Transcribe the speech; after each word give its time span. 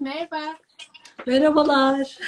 Merhaba. 0.00 0.40
Merhabalar. 1.26 2.18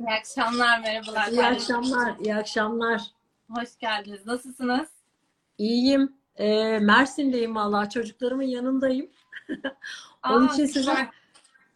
İyi 0.00 0.08
akşamlar, 0.20 0.80
merhabalar. 0.80 1.28
İyi 1.28 1.44
akşamlar. 1.44 2.16
İyi 2.18 2.34
akşamlar. 2.34 3.02
Hoş 3.50 3.78
geldiniz. 3.78 4.26
Nasılsınız? 4.26 4.88
İyiyim. 5.58 6.12
Ee, 6.36 6.78
Mersin'deyim 6.78 7.56
valla. 7.56 7.88
Çocuklarımın 7.90 8.42
yanındayım. 8.42 9.10
Onun 10.30 10.48
Aa, 10.48 10.52
için 10.52 10.66
size, 10.66 11.08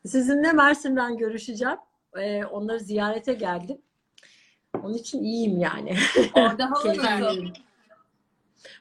sizinle 0.07 0.52
Mersin'den 0.52 1.16
görüşeceğim. 1.16 1.77
Ee, 2.16 2.45
onları 2.45 2.80
ziyarete 2.80 3.32
geldim. 3.32 3.79
Onun 4.82 4.95
için 4.95 5.23
iyiyim 5.23 5.60
yani. 5.60 5.96
Orada 6.35 6.71
hava 6.71 6.96
nasıl? 6.96 7.45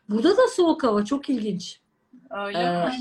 Burada 0.09 0.37
da 0.37 0.47
soğuk 0.47 0.83
hava. 0.83 1.05
Çok 1.05 1.29
ilginç. 1.29 1.79
Öyle 2.29 2.59
Ee, 2.59 2.85
mi? 2.85 2.93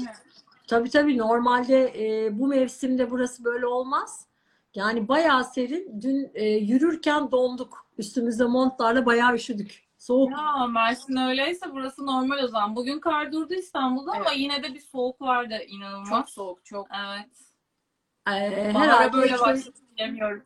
Tabii 0.69 0.91
tabii 0.91 1.19
normalde 1.19 1.93
e, 1.97 2.39
bu 2.39 2.47
mevsimde 2.47 3.11
burası 3.11 3.45
böyle 3.45 3.67
olmaz. 3.67 4.27
Yani 4.75 5.09
bayağı 5.09 5.45
serin. 5.45 6.01
Dün 6.03 6.31
e, 6.35 6.45
yürürken 6.45 7.31
donduk. 7.31 7.87
Üstümüzde 7.99 8.45
montlarla 8.45 9.07
bayağı 9.07 9.35
üşüdük. 9.35 9.89
Soğuk. 9.99 10.31
Ya 10.31 10.67
Mersin 10.67 11.17
öyleyse 11.17 11.67
burası 11.73 12.07
normal 12.07 12.45
o 12.45 12.49
zaman. 12.49 12.77
Bugün 12.77 13.01
kar 13.01 13.33
durdu 13.33 13.55
İstanbul'da 13.55 14.13
ama 14.13 14.25
Evet. 14.29 14.39
yine 14.39 14.63
de 14.63 14.75
bir 14.75 14.81
soğuk 14.81 15.21
vardı 15.21 15.59
inanılmaz. 15.67 16.09
Çok 16.09 16.31
soğuk, 16.31 16.65
çok. 16.65 16.89
Evet. 16.91 17.29
Ee, 18.29 18.73
herhalde 18.73 19.13
böyle 19.13 19.35
işte- 19.35 19.47
başladı 19.47 19.77
bilemiyorum. 19.97 20.43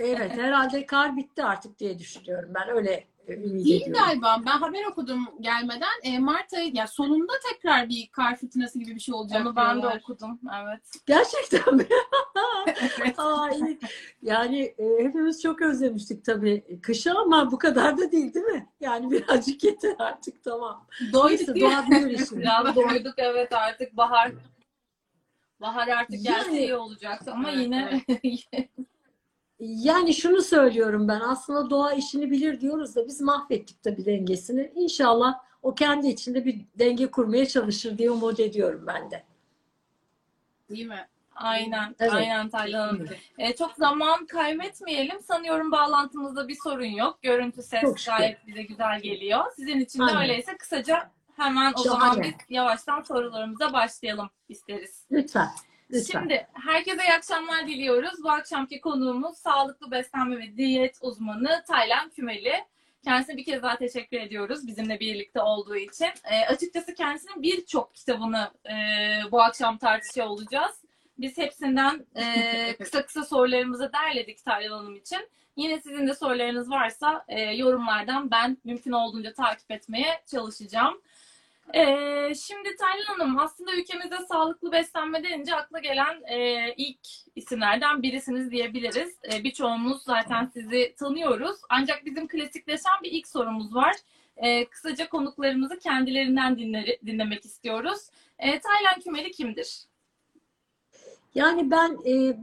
Evet, 0.00 0.32
herhalde 0.36 0.86
kar 0.86 1.16
bitti 1.16 1.44
artık 1.44 1.78
diye 1.78 1.98
düşünüyorum. 1.98 2.50
Ben 2.54 2.68
öyle 2.68 3.04
ümit 3.28 3.64
Değil 3.64 3.82
ediyorum. 3.82 3.92
galiba. 4.06 4.42
Ben 4.46 4.50
haber 4.58 4.84
okudum 4.84 5.28
gelmeden. 5.40 5.88
E, 6.02 6.18
Mart 6.18 6.52
ayı, 6.52 6.70
ya 6.74 6.86
sonunda 6.86 7.32
tekrar 7.52 7.88
bir 7.88 8.08
kar 8.12 8.36
fırtınası 8.36 8.78
gibi 8.78 8.94
bir 8.94 9.00
şey 9.00 9.14
olacak 9.14 9.46
Onu 9.46 9.56
ben 9.56 9.82
de 9.82 9.88
okudum. 9.88 10.40
Evet. 10.62 10.80
Gerçekten 11.06 11.74
mi? 11.74 11.86
Evet. 13.00 13.14
Ay, 13.18 13.78
yani 14.22 14.60
e, 14.78 15.04
hepimiz 15.04 15.42
çok 15.42 15.62
özlemiştik 15.62 16.24
tabii 16.24 16.80
kışı 16.82 17.12
ama 17.12 17.50
bu 17.50 17.58
kadar 17.58 17.98
da 17.98 18.12
değil 18.12 18.34
değil 18.34 18.46
mi? 18.46 18.68
Yani 18.80 19.10
birazcık 19.10 19.64
yeter 19.64 19.94
artık 19.98 20.44
tamam. 20.44 20.86
Doyduk 21.12 21.56
Neyse. 21.88 22.36
Biraz 22.38 22.76
doyduk 22.76 23.14
evet 23.16 23.52
artık 23.52 23.96
bahar. 23.96 24.32
Bahar 25.60 25.88
artık 25.88 26.22
gelse 26.24 26.50
Yani- 26.50 26.58
iyi 26.58 26.74
olacak 26.74 27.28
ama 27.28 27.50
Evet, 27.50 27.60
yine 27.62 28.00
Yani 29.64 30.14
şunu 30.14 30.42
söylüyorum 30.42 31.08
ben 31.08 31.20
aslında 31.20 31.70
doğa 31.70 31.92
işini 31.92 32.30
bilir 32.30 32.60
diyoruz 32.60 32.96
da 32.96 33.06
biz 33.06 33.20
mahvettik 33.20 33.82
tabii 33.82 34.04
dengesini. 34.04 34.72
İnşallah 34.74 35.38
o 35.62 35.74
kendi 35.74 36.08
içinde 36.08 36.44
bir 36.44 36.60
denge 36.78 37.10
kurmaya 37.10 37.46
çalışır 37.48 37.98
diye 37.98 38.10
umut 38.10 38.40
ediyorum 38.40 38.84
ben 38.86 39.10
de. 39.10 39.24
Değil 40.70 40.86
mi? 40.86 41.08
aynen 41.34 41.96
Evet. 42.00 42.12
aynen 42.12 42.48
Taylan 42.48 42.88
Hanım. 42.88 43.06
E, 43.38 43.56
çok 43.56 43.72
zaman 43.74 44.26
kaybetmeyelim. 44.26 45.22
Sanıyorum 45.22 45.72
bağlantımızda 45.72 46.48
bir 46.48 46.56
sorun 46.64 46.84
yok. 46.84 47.18
Görüntü 47.22 47.62
ses 47.62 47.80
Çok 47.80 47.98
şükür. 47.98 48.12
gayet 48.18 48.46
bize 48.46 48.62
güzel 48.62 49.00
geliyor. 49.00 49.44
Sizin 49.56 49.80
için 49.80 49.98
de 50.00 50.04
Aynen. 50.04 50.22
öyleyse 50.22 50.56
kısaca 50.56 51.10
hemen 51.36 51.72
o 51.78 51.84
Şahane. 51.84 52.00
zaman 52.14 52.22
biz 52.22 52.32
yavaştan 52.48 53.02
sorularımıza 53.02 53.72
başlayalım 53.72 54.30
isteriz. 54.48 55.06
Lütfen. 55.12 55.48
Lütfen. 55.92 56.20
Şimdi 56.20 56.46
herkese 56.52 57.02
iyi 57.04 57.12
akşamlar 57.12 57.66
diliyoruz. 57.66 58.24
Bu 58.24 58.30
akşamki 58.30 58.80
konuğumuz 58.80 59.36
sağlıklı 59.36 59.90
beslenme 59.90 60.38
ve 60.38 60.56
diyet 60.56 60.98
uzmanı 61.00 61.64
Taylan 61.68 62.10
Kümeli. 62.10 62.54
Kendisine 63.04 63.36
bir 63.36 63.44
kez 63.44 63.62
daha 63.62 63.76
teşekkür 63.76 64.16
ediyoruz 64.20 64.66
bizimle 64.66 65.00
birlikte 65.00 65.40
olduğu 65.40 65.76
için. 65.76 66.08
E, 66.24 66.46
açıkçası 66.46 66.94
kendisinin 66.94 67.42
birçok 67.42 67.94
kitabını 67.94 68.50
e, 68.66 68.74
bu 69.32 69.42
akşam 69.42 69.78
tartışıyor 69.78 70.26
olacağız. 70.26 70.72
Biz 71.18 71.38
hepsinden 71.38 72.06
e, 72.14 72.76
kısa 72.80 73.06
kısa 73.06 73.24
sorularımızı 73.24 73.90
derledik 73.92 74.44
Taylan 74.44 74.78
Hanım 74.78 74.96
için. 74.96 75.28
Yine 75.56 75.80
sizin 75.80 76.06
de 76.06 76.14
sorularınız 76.14 76.70
varsa 76.70 77.24
e, 77.28 77.40
yorumlardan 77.40 78.30
ben 78.30 78.56
mümkün 78.64 78.92
olduğunca 78.92 79.32
takip 79.32 79.70
etmeye 79.70 80.22
çalışacağım. 80.26 81.00
Ee, 81.74 82.34
şimdi 82.34 82.76
Taylan 82.76 83.04
Hanım 83.18 83.38
aslında 83.38 83.74
ülkemizde 83.74 84.16
sağlıklı 84.28 84.72
beslenme 84.72 85.24
denince 85.24 85.54
akla 85.54 85.78
gelen 85.78 86.22
e, 86.26 86.68
ilk 86.76 86.98
isimlerden 87.36 88.02
birisiniz 88.02 88.50
diyebiliriz. 88.50 89.14
E, 89.32 89.44
birçoğumuz 89.44 90.02
zaten 90.02 90.46
sizi 90.46 90.94
tanıyoruz. 90.98 91.56
Ancak 91.68 92.04
bizim 92.04 92.28
klasikleşen 92.28 93.02
bir 93.02 93.10
ilk 93.10 93.28
sorumuz 93.28 93.74
var. 93.74 93.96
E, 94.36 94.64
kısaca 94.64 95.08
konuklarımızı 95.08 95.78
kendilerinden 95.78 96.58
dinle- 96.58 96.98
dinlemek 97.06 97.44
istiyoruz. 97.44 98.00
E, 98.38 98.60
Taylan 98.60 99.00
Kümeli 99.04 99.30
kimdir? 99.30 99.78
Yani 101.34 101.70
ben 101.70 101.98
e, 102.06 102.36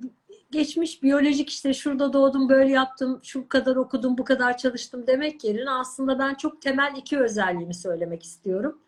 geçmiş 0.51 1.03
biyolojik 1.03 1.49
işte 1.49 1.73
şurada 1.73 2.13
doğdum 2.13 2.49
böyle 2.49 2.71
yaptım 2.71 3.19
şu 3.23 3.47
kadar 3.47 3.75
okudum 3.75 4.17
bu 4.17 4.23
kadar 4.23 4.57
çalıştım 4.57 5.07
demek 5.07 5.43
yerine 5.43 5.71
aslında 5.71 6.19
ben 6.19 6.33
çok 6.33 6.61
temel 6.61 6.93
iki 6.97 7.19
özelliğimi 7.19 7.73
söylemek 7.75 8.23
istiyorum. 8.23 8.81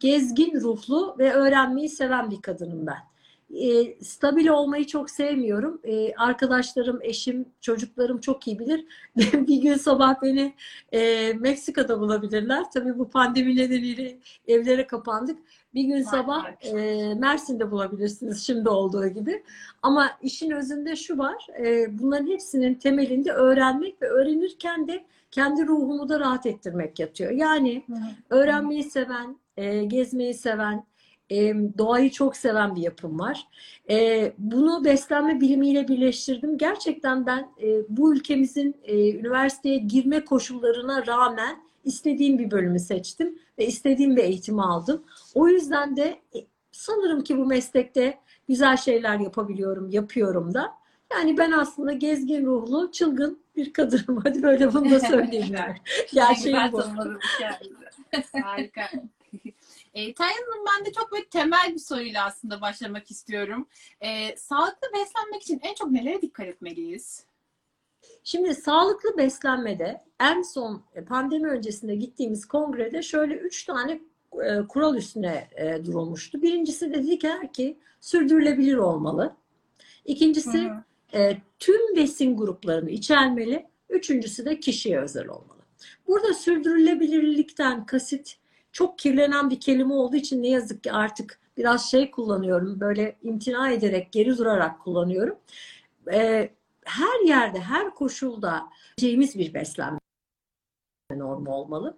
Gezgin 0.00 0.60
ruhlu 0.60 1.16
ve 1.18 1.32
öğrenmeyi 1.32 1.88
seven 1.88 2.30
bir 2.30 2.42
kadınım 2.42 2.86
ben. 2.86 3.08
E, 3.54 3.94
stabil 4.04 4.48
olmayı 4.48 4.86
çok 4.86 5.10
sevmiyorum. 5.10 5.80
E, 5.84 6.14
arkadaşlarım, 6.14 6.98
eşim, 7.02 7.48
çocuklarım 7.60 8.20
çok 8.20 8.46
iyi 8.46 8.58
bilir. 8.58 8.84
bir 9.16 9.62
gün 9.62 9.74
sabah 9.74 10.22
beni 10.22 10.54
e, 10.92 11.32
Meksika'da 11.32 12.00
bulabilirler. 12.00 12.70
Tabii 12.74 12.98
bu 12.98 13.10
pandemi 13.10 13.56
nedeniyle 13.56 14.18
evlere 14.48 14.86
kapandık. 14.86 15.38
Bir 15.74 15.84
gün 15.84 16.02
sabah 16.02 16.46
e, 16.60 17.14
Mersin'de 17.14 17.70
bulabilirsiniz 17.70 18.46
şimdi 18.46 18.68
olduğu 18.68 19.08
gibi. 19.08 19.42
Ama 19.82 20.10
işin 20.22 20.50
özünde 20.50 20.96
şu 20.96 21.18
var. 21.18 21.46
e, 21.64 21.98
bunların 21.98 22.26
hepsinin 22.26 22.74
temelinde 22.74 23.32
öğrenmek 23.32 24.02
ve 24.02 24.06
öğrenirken 24.06 24.88
de 24.88 25.04
kendi 25.30 25.66
ruhumu 25.66 26.08
da 26.08 26.20
rahat 26.20 26.46
ettirmek 26.46 26.98
yatıyor. 26.98 27.30
Yani 27.30 27.84
öğrenmeyi 28.30 28.84
seven, 28.84 29.36
e, 29.58 29.84
gezmeyi 29.84 30.34
seven, 30.34 30.86
e, 31.30 31.54
doğayı 31.78 32.10
çok 32.10 32.36
seven 32.36 32.76
bir 32.76 32.80
yapım 32.80 33.18
var. 33.18 33.46
E, 33.90 34.32
bunu 34.38 34.84
beslenme 34.84 35.40
bilimiyle 35.40 35.88
birleştirdim. 35.88 36.58
Gerçekten 36.58 37.26
ben 37.26 37.48
e, 37.62 37.82
bu 37.88 38.14
ülkemizin 38.14 38.76
e, 38.84 39.12
üniversiteye 39.12 39.78
girme 39.78 40.24
koşullarına 40.24 41.06
rağmen 41.06 41.56
istediğim 41.84 42.38
bir 42.38 42.50
bölümü 42.50 42.78
seçtim 42.78 43.38
ve 43.58 43.66
istediğim 43.66 44.16
bir 44.16 44.24
eğitimi 44.24 44.62
aldım. 44.62 45.04
O 45.34 45.48
yüzden 45.48 45.96
de 45.96 46.20
e, 46.34 46.38
sanırım 46.72 47.24
ki 47.24 47.38
bu 47.38 47.46
meslekte 47.46 48.18
güzel 48.48 48.76
şeyler 48.76 49.18
yapabiliyorum, 49.18 49.90
yapıyorum 49.90 50.54
da. 50.54 50.78
Yani 51.12 51.38
ben 51.38 51.52
aslında 51.52 51.92
gezgin 51.92 52.46
ruhlu, 52.46 52.92
çılgın 52.92 53.42
bir 53.56 53.72
kadınım. 53.72 54.20
Hadi 54.24 54.42
böyle 54.42 54.72
bunu 54.74 54.90
da 54.90 55.00
söyleyeyim. 55.10 55.54
yani. 55.58 55.76
Gerçeğim 56.14 56.58
Güzel 56.58 56.72
bu. 56.72 56.82
Harika. 58.42 58.82
E, 59.94 60.14
Taylan 60.14 60.50
Hanım 60.50 60.64
ben 60.66 60.86
de 60.86 60.92
çok 60.92 61.12
böyle 61.12 61.28
temel 61.28 61.74
bir 61.74 61.78
soruyla 61.78 62.24
aslında 62.24 62.60
başlamak 62.60 63.10
istiyorum. 63.10 63.68
E, 64.00 64.36
sağlıklı 64.36 64.88
beslenmek 64.94 65.42
için 65.42 65.60
en 65.62 65.74
çok 65.74 65.90
nelere 65.90 66.22
dikkat 66.22 66.46
etmeliyiz? 66.46 67.24
Şimdi 68.24 68.54
sağlıklı 68.54 69.16
beslenmede 69.16 70.00
en 70.20 70.42
son 70.42 70.82
e, 70.94 71.04
pandemi 71.04 71.48
öncesinde 71.48 71.94
gittiğimiz 71.94 72.46
kongrede 72.48 73.02
şöyle 73.02 73.34
üç 73.34 73.64
tane 73.64 74.00
e, 74.44 74.66
kural 74.68 74.96
üstüne 74.96 75.48
e, 75.56 75.84
durulmuştu. 75.84 76.42
Birincisi 76.42 76.94
dedi 76.94 77.18
ki 77.52 77.78
sürdürülebilir 78.00 78.76
olmalı. 78.76 79.36
İkincisi 80.04 80.58
hı. 80.58 80.84
e, 81.18 81.38
tüm 81.58 81.96
besin 81.96 82.36
gruplarını 82.36 82.90
içermeli. 82.90 83.66
Üçüncüsü 83.88 84.44
de 84.44 84.60
kişiye 84.60 85.00
özel 85.00 85.28
olmalı. 85.28 85.58
Burada 86.06 86.34
sürdürülebilirlikten 86.34 87.86
kasıt 87.86 88.34
çok 88.72 88.98
kirlenen 88.98 89.50
bir 89.50 89.60
kelime 89.60 89.94
olduğu 89.94 90.16
için 90.16 90.42
ne 90.42 90.48
yazık 90.48 90.84
ki 90.84 90.92
artık 90.92 91.40
biraz 91.56 91.90
şey 91.90 92.10
kullanıyorum. 92.10 92.80
Böyle 92.80 93.16
imtina 93.22 93.70
ederek, 93.70 94.12
geri 94.12 94.38
durarak 94.38 94.80
kullanıyorum. 94.80 95.38
E, 96.12 96.50
her 96.84 97.26
yerde, 97.26 97.60
her 97.60 97.94
koşulda 97.94 98.68
yiyeceğimiz 98.98 99.38
bir 99.38 99.54
beslenme 99.54 99.98
normu 101.10 101.54
olmalı. 101.54 101.96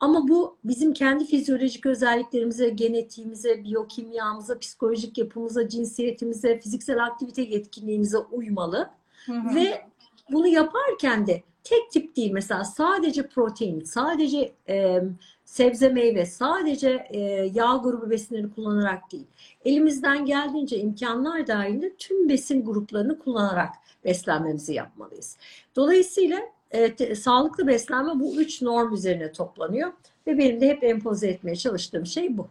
Ama 0.00 0.28
bu 0.28 0.58
bizim 0.64 0.92
kendi 0.92 1.24
fizyolojik 1.24 1.86
özelliklerimize, 1.86 2.68
genetiğimize, 2.68 3.64
biyokimyamıza, 3.64 4.58
psikolojik 4.58 5.18
yapımıza, 5.18 5.68
cinsiyetimize, 5.68 6.60
fiziksel 6.60 7.04
aktivite 7.04 7.42
yetkinliğimize 7.42 8.18
uymalı. 8.18 8.90
Hı 9.26 9.32
hı. 9.32 9.54
Ve 9.54 9.86
bunu 10.30 10.46
yaparken 10.46 11.26
de 11.26 11.42
tek 11.64 11.90
tip 11.90 12.16
değil 12.16 12.30
mesela 12.30 12.64
sadece 12.64 13.26
protein, 13.26 13.80
sadece 13.80 14.52
e, 14.68 15.02
sebze 15.44 15.88
meyve, 15.88 16.26
sadece 16.26 17.06
e, 17.10 17.20
yağ 17.54 17.80
grubu 17.82 18.10
besinleri 18.10 18.50
kullanarak 18.54 19.12
değil. 19.12 19.26
Elimizden 19.64 20.26
geldiğince 20.26 20.78
imkanlar 20.78 21.46
dahilinde 21.46 21.96
tüm 21.96 22.28
besin 22.28 22.64
gruplarını 22.64 23.18
kullanarak 23.18 23.74
beslenmemizi 24.04 24.74
yapmalıyız. 24.74 25.36
Dolayısıyla 25.76 26.40
e, 26.70 26.94
te- 26.94 27.14
sağlıklı 27.14 27.66
beslenme 27.66 28.20
bu 28.20 28.34
üç 28.36 28.62
norm 28.62 28.94
üzerine 28.94 29.32
toplanıyor 29.32 29.92
ve 30.26 30.38
benim 30.38 30.60
de 30.60 30.68
hep 30.68 30.84
empoze 30.84 31.28
etmeye 31.28 31.56
çalıştığım 31.56 32.06
şey 32.06 32.38
bu. 32.38 32.48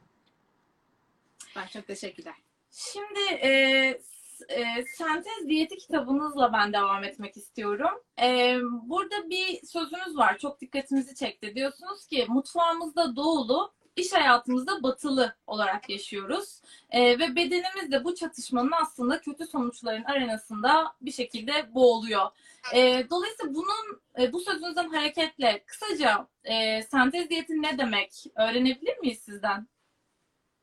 Ben 1.55 1.67
çok 1.67 1.87
teşekkürler. 1.87 2.33
Şimdi 2.71 3.19
e, 3.43 4.01
e, 4.49 4.85
Sentez 4.85 5.49
Diyeti 5.49 5.77
kitabınızla 5.77 6.53
ben 6.53 6.73
devam 6.73 7.03
etmek 7.03 7.37
istiyorum. 7.37 8.03
E, 8.21 8.57
burada 8.83 9.29
bir 9.29 9.65
sözünüz 9.65 10.17
var, 10.17 10.37
çok 10.37 10.61
dikkatimizi 10.61 11.15
çekti. 11.15 11.55
Diyorsunuz 11.55 12.05
ki 12.05 12.25
mutfağımızda 12.29 13.15
doğulu, 13.15 13.73
iş 13.95 14.13
hayatımızda 14.13 14.83
batılı 14.83 15.35
olarak 15.47 15.89
yaşıyoruz. 15.89 16.61
E, 16.89 17.19
ve 17.19 17.35
bedenimiz 17.35 17.91
de 17.91 18.03
bu 18.03 18.15
çatışmanın 18.15 18.71
aslında 18.81 19.21
kötü 19.21 19.45
sonuçların 19.45 20.03
arenasında 20.03 20.93
bir 21.01 21.11
şekilde 21.11 21.73
boğuluyor. 21.75 22.29
E, 22.73 23.09
dolayısıyla 23.09 23.55
bunun 23.55 24.01
e, 24.19 24.33
bu 24.33 24.39
sözünüzden 24.39 24.89
hareketle 24.89 25.63
kısaca 25.65 26.27
e, 26.43 26.83
sentez 26.83 27.29
diyeti 27.29 27.61
ne 27.61 27.77
demek 27.77 28.25
öğrenebilir 28.35 28.97
miyiz 28.97 29.19
sizden? 29.19 29.67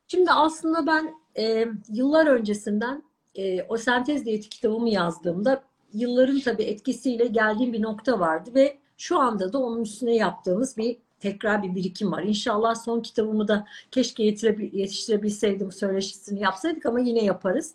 Şimdi 0.07 0.31
aslında 0.31 0.87
ben 0.87 1.15
e, 1.37 1.67
yıllar 1.89 2.27
öncesinden 2.27 3.03
e, 3.35 3.63
o 3.63 3.77
sentez 3.77 4.25
diyeti 4.25 4.49
kitabımı 4.49 4.89
yazdığımda 4.89 5.63
yılların 5.93 6.39
tabii 6.39 6.63
etkisiyle 6.63 7.25
geldiğim 7.25 7.73
bir 7.73 7.81
nokta 7.81 8.19
vardı 8.19 8.49
ve 8.55 8.77
şu 8.97 9.19
anda 9.19 9.53
da 9.53 9.59
onun 9.59 9.81
üstüne 9.81 10.15
yaptığımız 10.15 10.77
bir 10.77 10.97
tekrar 11.19 11.63
bir 11.63 11.75
birikim 11.75 12.11
var. 12.11 12.23
İnşallah 12.23 12.75
son 12.75 13.01
kitabımı 13.01 13.47
da 13.47 13.67
keşke 13.91 14.23
yetiştirebilseydim 14.23 15.71
söyleşisini 15.71 16.39
yapsaydık 16.39 16.85
ama 16.85 16.99
yine 16.99 17.23
yaparız. 17.23 17.73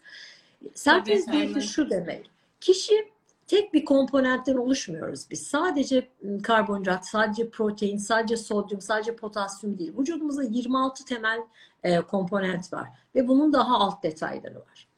Sentez 0.74 1.32
diyeti 1.32 1.62
şu 1.62 1.90
demek. 1.90 2.30
Kişi 2.60 2.94
tek 3.46 3.74
bir 3.74 3.84
komponentten 3.84 4.56
oluşmuyoruz 4.56 5.30
biz. 5.30 5.46
Sadece 5.46 6.08
ım, 6.24 6.42
karbonhidrat, 6.42 7.06
sadece 7.06 7.50
protein, 7.50 7.96
sadece 7.96 8.36
sodyum, 8.36 8.80
sadece 8.80 9.16
potasyum 9.16 9.78
değil. 9.78 9.92
Vücudumuzda 9.98 10.42
26 10.42 11.04
temel 11.04 11.40
komponent 12.10 12.72
var 12.72 12.88
ve 13.14 13.28
bunun 13.28 13.52
daha 13.52 13.78
alt 13.78 14.02
detayları 14.02 14.56
var. 14.56 14.88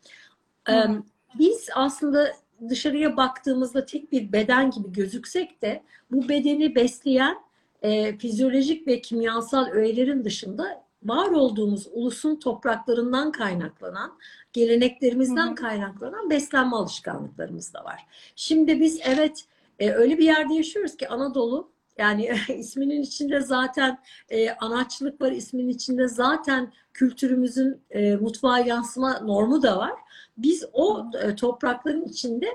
Biz 1.38 1.68
aslında 1.74 2.32
dışarıya 2.68 3.16
baktığımızda 3.16 3.86
tek 3.86 4.12
bir 4.12 4.32
beden 4.32 4.70
gibi 4.70 4.92
gözüksek 4.92 5.62
de 5.62 5.82
bu 6.10 6.28
bedeni 6.28 6.74
besleyen 6.74 7.36
e, 7.82 8.18
fizyolojik 8.18 8.86
ve 8.86 9.00
kimyasal 9.00 9.66
öğelerin 9.66 10.24
dışında 10.24 10.86
var 11.02 11.30
olduğumuz 11.30 11.86
ulusun 11.92 12.36
topraklarından 12.36 13.32
kaynaklanan, 13.32 14.18
geleneklerimizden 14.52 15.46
Hı 15.46 15.50
hı. 15.50 15.54
kaynaklanan 15.54 16.30
beslenme 16.30 16.76
alışkanlıklarımız 16.76 17.74
da 17.74 17.84
var. 17.84 18.06
Şimdi 18.36 18.80
biz 18.80 19.00
evet 19.04 19.44
e, 19.78 19.90
öyle 19.90 20.18
bir 20.18 20.24
yerde 20.24 20.54
yaşıyoruz 20.54 20.96
ki 20.96 21.08
Anadolu 21.08 21.70
yani 21.98 22.30
isminin 22.58 23.02
içinde 23.02 23.40
zaten 23.40 23.98
e, 24.28 24.50
anaçlık 24.50 25.20
var, 25.20 25.32
isminin 25.32 25.68
içinde 25.68 26.08
zaten 26.08 26.72
kültürümüzün 26.96 27.80
e, 27.90 28.16
mutfağa 28.16 28.58
yansıma 28.58 29.20
normu 29.20 29.62
da 29.62 29.78
var. 29.78 29.92
Biz 30.38 30.64
o 30.72 31.06
e, 31.22 31.34
toprakların 31.34 32.04
içinde 32.04 32.46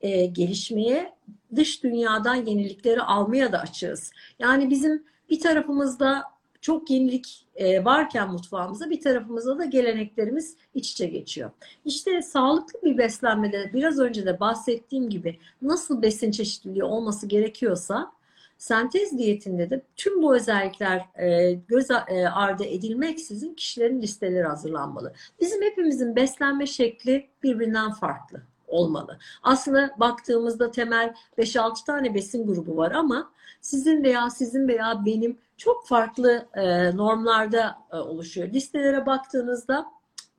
e, 0.00 0.26
gelişmeye, 0.26 1.12
dış 1.56 1.82
dünyadan 1.82 2.34
yenilikleri 2.34 3.02
almaya 3.02 3.52
da 3.52 3.60
açığız. 3.60 4.12
Yani 4.38 4.70
bizim 4.70 5.04
bir 5.30 5.40
tarafımızda 5.40 6.22
çok 6.60 6.90
yenilik 6.90 7.46
e, 7.56 7.84
varken 7.84 8.32
mutfağımızda 8.32 8.90
bir 8.90 9.00
tarafımızda 9.00 9.58
da 9.58 9.64
geleneklerimiz 9.64 10.56
iç 10.74 10.92
içe 10.92 11.06
geçiyor. 11.06 11.50
İşte 11.84 12.22
sağlıklı 12.22 12.82
bir 12.82 12.98
beslenmede 12.98 13.70
biraz 13.74 13.98
önce 13.98 14.26
de 14.26 14.40
bahsettiğim 14.40 15.10
gibi 15.10 15.38
nasıl 15.62 16.02
besin 16.02 16.30
çeşitliliği 16.30 16.84
olması 16.84 17.26
gerekiyorsa 17.26 18.12
sentez 18.58 19.18
diyetinde 19.18 19.70
de 19.70 19.82
tüm 19.96 20.22
bu 20.22 20.36
özellikler 20.36 21.04
e, 21.18 21.52
göz 21.52 21.90
e, 21.90 22.28
ardı 22.28 22.64
edilmeksizin 22.64 23.54
kişilerin 23.54 24.02
listeleri 24.02 24.46
hazırlanmalı. 24.46 25.12
Bizim 25.40 25.62
hepimizin 25.62 26.16
beslenme 26.16 26.66
şekli 26.66 27.28
birbirinden 27.42 27.92
farklı 27.92 28.42
olmalı. 28.66 29.18
Aslında 29.42 29.90
baktığımızda 29.96 30.70
temel 30.70 31.14
5-6 31.38 31.84
tane 31.86 32.14
besin 32.14 32.46
grubu 32.46 32.76
var 32.76 32.92
ama 32.92 33.30
sizin 33.60 34.04
veya 34.04 34.30
sizin 34.30 34.68
veya 34.68 35.02
benim 35.06 35.38
çok 35.56 35.86
farklı 35.86 36.46
e, 36.54 36.96
normlarda 36.96 37.78
oluşuyor. 37.92 38.48
Listelere 38.48 39.06
baktığınızda 39.06 39.86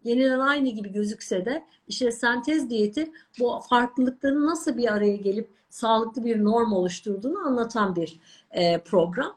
yenilen 0.03 0.39
aynı 0.39 0.69
gibi 0.69 0.91
gözükse 0.91 1.45
de 1.45 1.63
işte 1.87 2.11
sentez 2.11 2.69
diyeti 2.69 3.11
bu 3.39 3.59
farklılıkların 3.69 4.47
nasıl 4.47 4.77
bir 4.77 4.93
araya 4.93 5.15
gelip 5.15 5.49
sağlıklı 5.77 6.25
bir 6.25 6.43
norm 6.43 6.73
oluşturduğunu 6.73 7.39
anlatan 7.39 7.95
bir 7.95 8.19
e, 8.51 8.81
program, 8.81 9.35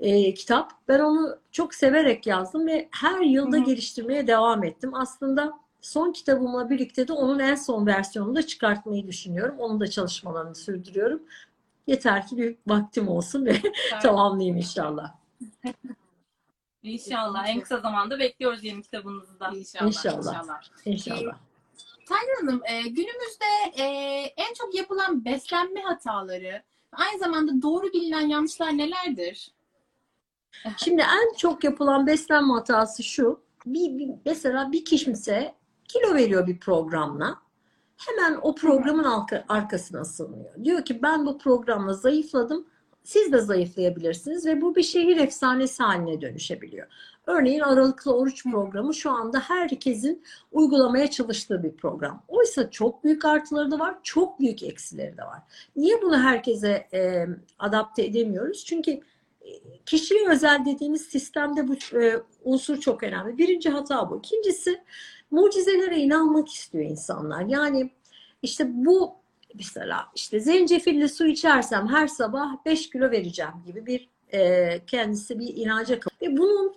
e, 0.00 0.34
kitap. 0.34 0.72
Ben 0.88 0.98
onu 0.98 1.38
çok 1.52 1.74
severek 1.74 2.26
yazdım 2.26 2.66
ve 2.66 2.88
her 2.92 3.20
yılda 3.20 3.56
Hı 3.56 3.64
geliştirmeye 3.64 4.26
devam 4.26 4.64
ettim. 4.64 4.94
Aslında 4.94 5.52
son 5.80 6.12
kitabımla 6.12 6.70
birlikte 6.70 7.08
de 7.08 7.12
onun 7.12 7.38
en 7.38 7.54
son 7.54 7.86
versiyonunu 7.86 8.36
da 8.36 8.46
çıkartmayı 8.46 9.06
düşünüyorum. 9.06 9.56
Onun 9.58 9.80
da 9.80 9.86
çalışmalarını 9.86 10.54
sürdürüyorum. 10.54 11.22
Yeter 11.86 12.26
ki 12.26 12.36
bir 12.36 12.56
vaktim 12.66 13.08
olsun 13.08 13.46
ve 13.46 13.56
tamamlayayım 14.02 14.56
inşallah. 14.56 15.14
İnşallah 16.82 17.48
en 17.48 17.60
kısa 17.60 17.80
zamanda 17.80 18.18
bekliyoruz 18.18 18.64
yeni 18.64 18.82
kitabınızı 18.82 19.40
da. 19.40 19.50
İnşallah. 19.54 19.86
İnşallah. 19.86 20.34
inşallah. 20.34 20.60
İnşallah. 20.84 21.47
Taylan 22.08 22.46
Hanım, 22.46 22.62
e, 22.66 22.82
günümüzde 22.82 23.44
e, 23.78 23.84
en 24.36 24.54
çok 24.54 24.74
yapılan 24.74 25.24
beslenme 25.24 25.82
hataları, 25.82 26.62
aynı 26.92 27.18
zamanda 27.18 27.62
doğru 27.62 27.92
bilinen 27.92 28.26
yanlışlar 28.28 28.78
nelerdir? 28.78 29.50
Şimdi 30.76 31.02
en 31.02 31.36
çok 31.36 31.64
yapılan 31.64 32.06
beslenme 32.06 32.52
hatası 32.52 33.02
şu. 33.02 33.40
Bir, 33.66 33.98
bir- 33.98 34.10
mesela 34.26 34.72
bir 34.72 34.84
kimse 34.84 35.54
kilo 35.88 36.14
veriyor 36.14 36.46
bir 36.46 36.60
programla. 36.60 37.38
Hemen 37.96 38.38
o 38.42 38.54
programın 38.54 39.04
arka- 39.04 39.44
arkasına 39.48 40.04
sığınıyor. 40.04 40.64
Diyor 40.64 40.84
ki 40.84 41.02
ben 41.02 41.26
bu 41.26 41.38
programla 41.38 41.92
zayıfladım. 41.94 42.66
Siz 43.04 43.32
de 43.32 43.38
zayıflayabilirsiniz 43.38 44.46
ve 44.46 44.60
bu 44.60 44.76
bir 44.76 44.82
şehir 44.82 45.16
efsanesi 45.16 45.82
haline 45.82 46.20
dönüşebiliyor. 46.20 46.86
Örneğin 47.28 47.60
aralıklı 47.60 48.16
oruç 48.16 48.44
programı 48.44 48.94
şu 48.94 49.10
anda 49.10 49.40
herkesin 49.40 50.24
uygulamaya 50.52 51.10
çalıştığı 51.10 51.62
bir 51.62 51.76
program. 51.76 52.22
Oysa 52.28 52.70
çok 52.70 53.04
büyük 53.04 53.24
artıları 53.24 53.70
da 53.70 53.78
var, 53.78 53.94
çok 54.02 54.40
büyük 54.40 54.62
eksileri 54.62 55.16
de 55.16 55.22
var. 55.22 55.38
Niye 55.76 56.02
bunu 56.02 56.18
herkese 56.18 56.88
e, 56.92 57.26
adapte 57.58 58.04
edemiyoruz? 58.04 58.64
Çünkü 58.64 58.90
e, 58.90 59.50
kişiye 59.86 60.28
özel 60.28 60.64
dediğimiz 60.64 61.02
sistemde 61.02 61.68
bu 61.68 61.98
e, 61.98 62.22
unsur 62.44 62.80
çok 62.80 63.02
önemli. 63.02 63.38
Birinci 63.38 63.70
hata 63.70 64.10
bu. 64.10 64.18
İkincisi 64.18 64.82
mucizelere 65.30 65.98
inanmak 65.98 66.48
istiyor 66.48 66.84
insanlar. 66.84 67.46
Yani 67.46 67.90
işte 68.42 68.66
bu 68.70 69.14
mesela 69.54 70.06
işte 70.14 70.40
zencefilli 70.40 71.08
su 71.08 71.26
içersem 71.26 71.88
her 71.88 72.06
sabah 72.06 72.64
5 72.66 72.90
kilo 72.90 73.10
vereceğim 73.10 73.54
gibi 73.66 73.86
bir 73.86 74.08
e, 74.32 74.80
kendisi 74.86 75.38
bir 75.38 75.56
inanca 75.56 76.00
kapılıyor. 76.00 76.32
Ve 76.32 76.36
bunun 76.36 76.74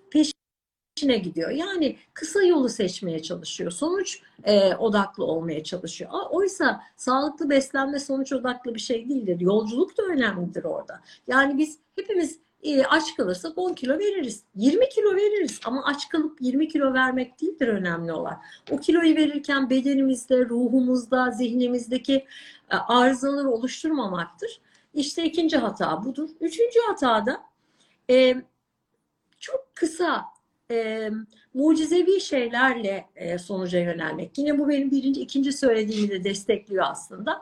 peşine 0.96 1.18
gidiyor. 1.18 1.50
Yani 1.50 1.98
kısa 2.14 2.44
yolu 2.44 2.70
seçmeye 2.70 3.22
çalışıyor. 3.22 3.72
Sonuç 3.72 4.22
e, 4.44 4.76
odaklı 4.76 5.26
olmaya 5.26 5.64
çalışıyor. 5.64 6.12
Oysa 6.30 6.84
sağlıklı 6.98 7.50
beslenme 7.50 8.00
sonuç 8.00 8.34
odaklı 8.34 8.76
bir 8.76 8.80
şey 8.80 9.10
değildir. 9.10 9.40
Yolculuk 9.40 9.98
da 9.98 10.04
önemlidir 10.04 10.64
orada. 10.64 11.02
Yani 11.28 11.58
biz 11.58 11.80
hepimiz 11.96 12.40
e, 12.64 12.84
aç 12.84 13.16
kalırsak 13.18 13.58
10 13.58 13.74
kilo 13.74 14.00
veririz. 14.00 14.44
20 14.56 14.90
kilo 14.90 15.16
veririz 15.16 15.60
ama 15.66 15.86
aç 15.86 16.10
kalıp 16.10 16.42
20 16.42 16.68
kilo 16.68 16.94
vermek 16.94 17.42
değildir 17.42 17.68
önemli 17.68 18.12
olan. 18.14 18.42
O 18.72 18.78
kiloyu 18.78 19.16
verirken 19.16 19.70
bedenimizde, 19.70 20.46
ruhumuzda, 20.46 21.32
zihnimizdeki 21.32 22.26
e, 22.72 22.76
arızaları 22.76 23.50
oluşturmamaktır. 23.50 24.62
İşte 24.94 25.24
ikinci 25.24 25.58
hata 25.58 26.04
budur. 26.06 26.30
Üçüncü 26.42 26.80
hata 26.88 27.26
da 27.26 27.44
e, 28.10 28.36
çok 29.40 29.76
kısa 29.76 30.31
e, 30.72 31.10
mucizevi 31.54 32.22
şeylerle 32.22 33.06
e, 33.16 33.38
sonuca 33.38 33.80
yönelmek. 33.80 34.38
Yine 34.38 34.60
bu 34.60 34.70
benim 34.70 34.92
birinci, 34.92 35.22
ikinci 35.22 35.54
söylediğimi 35.54 36.10
de 36.10 36.24
destekliyor 36.24 36.86
aslında. 36.88 37.42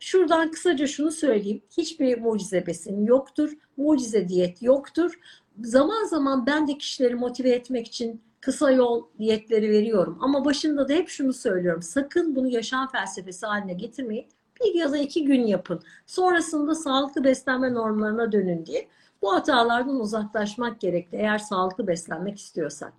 Şuradan 0.00 0.50
kısaca 0.50 0.86
şunu 0.86 1.10
söyleyeyim. 1.10 1.62
Hiçbir 1.76 2.18
mucize 2.18 2.66
besin 2.66 3.06
yoktur. 3.06 3.52
Mucize 3.76 4.28
diyet 4.28 4.62
yoktur. 4.62 5.18
Zaman 5.62 6.04
zaman 6.04 6.46
ben 6.46 6.68
de 6.68 6.78
kişileri 6.78 7.14
motive 7.14 7.50
etmek 7.50 7.86
için 7.86 8.22
kısa 8.40 8.70
yol 8.70 9.04
diyetleri 9.18 9.70
veriyorum. 9.70 10.18
Ama 10.20 10.44
başında 10.44 10.88
da 10.88 10.92
hep 10.92 11.08
şunu 11.08 11.32
söylüyorum. 11.32 11.82
Sakın 11.82 12.36
bunu 12.36 12.48
yaşam 12.48 12.88
felsefesi 12.88 13.46
haline 13.46 13.72
getirmeyin. 13.72 14.26
Bir 14.60 14.74
ya 14.74 14.92
da 14.92 14.98
iki 14.98 15.24
gün 15.24 15.46
yapın. 15.46 15.82
Sonrasında 16.06 16.74
sağlıklı 16.74 17.24
beslenme 17.24 17.74
normlarına 17.74 18.32
dönün 18.32 18.66
diye. 18.66 18.88
Bu 19.22 19.34
hatalardan 19.34 20.00
uzaklaşmak 20.00 20.80
gerekli 20.80 21.18
eğer 21.18 21.38
sağlıklı 21.38 21.86
beslenmek 21.86 22.38
istiyorsak. 22.38 22.92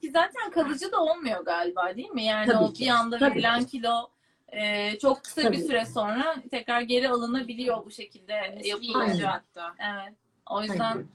Ki 0.00 0.10
zaten 0.10 0.50
kalıcı 0.50 0.92
da 0.92 1.02
olmuyor 1.02 1.44
galiba 1.44 1.96
değil 1.96 2.10
mi? 2.10 2.24
Yani 2.24 2.46
Tabii 2.52 2.64
o 2.64 2.72
ki, 2.72 2.84
bir 2.84 2.88
anda 2.88 3.18
tabii 3.18 3.34
verilen 3.34 3.60
ki. 3.60 3.66
kilo 3.66 4.10
e, 4.48 4.98
çok 4.98 5.24
kısa 5.24 5.42
Tabii 5.42 5.56
bir 5.56 5.62
süre 5.62 5.86
sonra 5.86 6.36
tekrar 6.50 6.80
geri 6.80 7.08
alınabiliyor 7.08 7.84
bu 7.86 7.90
şekilde 7.90 8.58
yapılınca. 8.64 9.00
Aynen. 9.00 9.24
hatta. 9.24 9.74
Evet. 9.78 10.14
O 10.50 10.62
yüzden 10.62 10.80
Aynen. 10.80 11.08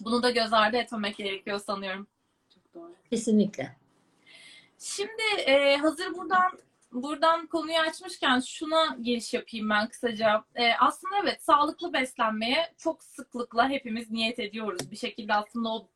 bunu 0.00 0.22
da 0.22 0.30
göz 0.30 0.52
ardı 0.52 0.76
etmemek 0.76 1.16
gerekiyor 1.16 1.58
sanıyorum. 1.58 2.06
Çok 2.54 2.74
doğru. 2.74 2.92
Kesinlikle. 3.10 3.76
Şimdi 4.78 5.22
e, 5.46 5.76
hazır 5.76 6.14
buradan 6.14 6.58
buradan 6.94 7.46
konuyu 7.46 7.78
açmışken 7.78 8.40
şuna 8.40 8.96
giriş 9.02 9.34
yapayım 9.34 9.70
ben 9.70 9.88
kısaca. 9.88 10.44
Ee, 10.54 10.72
aslında 10.80 11.14
evet 11.22 11.42
sağlıklı 11.42 11.92
beslenmeye 11.92 12.74
çok 12.78 13.04
sıklıkla 13.04 13.68
hepimiz 13.68 14.10
niyet 14.10 14.38
ediyoruz. 14.38 14.90
Bir 14.90 14.96
şekilde 14.96 15.34
aslında 15.34 15.68
o 15.68 15.88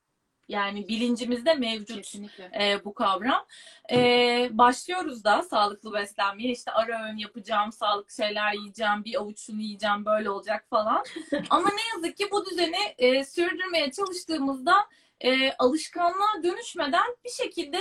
yani 0.48 0.88
bilincimizde 0.88 1.54
mevcut 1.54 1.96
Kesinlikle. 1.96 2.50
e, 2.60 2.84
bu 2.84 2.94
kavram. 2.94 3.46
E, 3.90 4.48
başlıyoruz 4.50 5.24
da 5.24 5.42
sağlıklı 5.42 5.92
beslenmeye. 5.92 6.52
İşte 6.52 6.70
ara 6.70 7.06
öğün 7.06 7.16
yapacağım, 7.16 7.72
sağlıklı 7.72 8.14
şeyler 8.14 8.52
yiyeceğim, 8.52 9.04
bir 9.04 9.20
avuç 9.20 9.40
şunu 9.40 9.60
yiyeceğim, 9.60 10.04
böyle 10.04 10.30
olacak 10.30 10.66
falan. 10.70 11.04
Ama 11.50 11.68
ne 11.68 11.96
yazık 11.96 12.16
ki 12.16 12.28
bu 12.30 12.46
düzeni 12.46 12.94
e, 12.98 13.24
sürdürmeye 13.24 13.90
çalıştığımızda 13.90 14.74
e, 15.20 15.52
alışkanlığa 15.52 16.42
dönüşmeden 16.42 17.16
bir 17.24 17.30
şekilde 17.30 17.78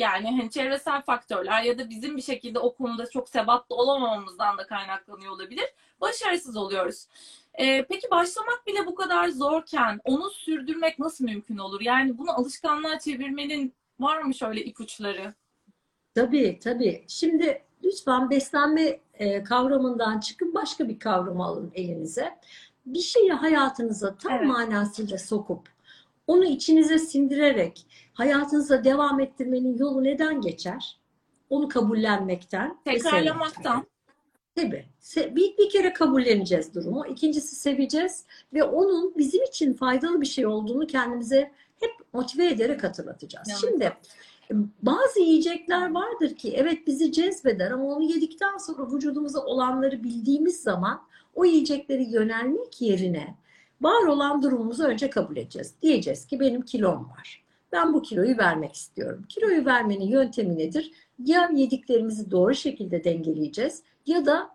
yani 0.00 0.26
hani 0.26 0.50
çevresel 0.50 1.02
faktörler 1.02 1.62
ya 1.62 1.78
da 1.78 1.90
bizim 1.90 2.16
bir 2.16 2.22
şekilde 2.22 2.58
o 2.58 2.74
konuda 2.74 3.10
çok 3.10 3.28
sebatlı 3.28 3.76
olamamamızdan 3.76 4.58
da 4.58 4.66
kaynaklanıyor 4.66 5.32
olabilir. 5.32 5.64
Başarısız 6.00 6.56
oluyoruz. 6.56 7.06
Ee, 7.54 7.86
peki 7.88 8.10
başlamak 8.10 8.66
bile 8.66 8.86
bu 8.86 8.94
kadar 8.94 9.28
zorken 9.28 10.00
onu 10.04 10.30
sürdürmek 10.30 10.98
nasıl 10.98 11.24
mümkün 11.24 11.58
olur? 11.58 11.80
Yani 11.80 12.18
bunu 12.18 12.30
alışkanlığa 12.32 12.98
çevirmenin 12.98 13.74
var 14.00 14.22
mı 14.22 14.34
şöyle 14.34 14.64
ipuçları? 14.64 15.34
Tabii 16.14 16.58
tabii. 16.62 17.04
Şimdi 17.08 17.62
lütfen 17.84 18.30
beslenme 18.30 19.00
e, 19.14 19.42
kavramından 19.42 20.20
çıkıp 20.20 20.54
başka 20.54 20.88
bir 20.88 20.98
kavram 20.98 21.40
alın 21.40 21.72
elinize. 21.74 22.38
Bir 22.86 23.00
şeyi 23.00 23.32
hayatınıza 23.32 24.14
tam 24.16 24.32
Evet. 24.32 24.46
manasıyla 24.46 25.18
sokup 25.18 25.68
onu 26.30 26.44
içinize 26.44 26.98
sindirerek 26.98 27.86
hayatınıza 28.14 28.84
devam 28.84 29.20
ettirmenin 29.20 29.78
yolu 29.78 30.04
neden 30.04 30.40
geçer? 30.40 30.98
Onu 31.50 31.68
kabullenmekten 31.68 32.78
Tekrarlamaktan. 32.84 33.86
Tabii. 34.56 34.84
Bir, 35.16 35.56
bir 35.58 35.70
kere 35.70 35.92
kabulleneceğiz 35.92 36.74
durumu. 36.74 37.06
İkincisi 37.06 37.56
seveceğiz 37.56 38.24
ve 38.54 38.64
onun 38.64 39.14
bizim 39.18 39.42
için 39.42 39.72
faydalı 39.72 40.20
bir 40.20 40.26
şey 40.26 40.46
olduğunu 40.46 40.86
kendimize 40.86 41.52
hep 41.80 41.90
motive 42.12 42.46
ederek 42.46 42.84
hatırlatacağız. 42.84 43.48
Evet. 43.50 43.60
Şimdi 43.60 43.92
bazı 44.82 45.20
yiyecekler 45.20 45.94
vardır 45.94 46.36
ki 46.36 46.54
evet 46.56 46.86
bizi 46.86 47.12
cezbeder 47.12 47.70
ama 47.70 47.84
onu 47.84 48.02
yedikten 48.02 48.58
sonra 48.58 48.92
vücudumuza 48.92 49.40
olanları 49.40 50.04
bildiğimiz 50.04 50.62
zaman 50.62 51.02
o 51.34 51.44
yiyecekleri 51.44 52.04
yönelmek 52.04 52.80
yerine 52.80 53.34
var 53.80 54.06
olan 54.06 54.42
durumumuzu 54.42 54.84
önce 54.84 55.10
kabul 55.10 55.36
edeceğiz. 55.36 55.74
Diyeceğiz 55.82 56.26
ki 56.26 56.40
benim 56.40 56.62
kilom 56.62 57.10
var. 57.10 57.44
Ben 57.72 57.94
bu 57.94 58.02
kiloyu 58.02 58.38
vermek 58.38 58.74
istiyorum. 58.74 59.24
Kiloyu 59.28 59.64
vermenin 59.64 60.06
yöntemi 60.06 60.58
nedir? 60.58 60.92
Ya 61.24 61.50
yediklerimizi 61.54 62.30
doğru 62.30 62.54
şekilde 62.54 63.04
dengeleyeceğiz 63.04 63.82
ya 64.06 64.26
da 64.26 64.50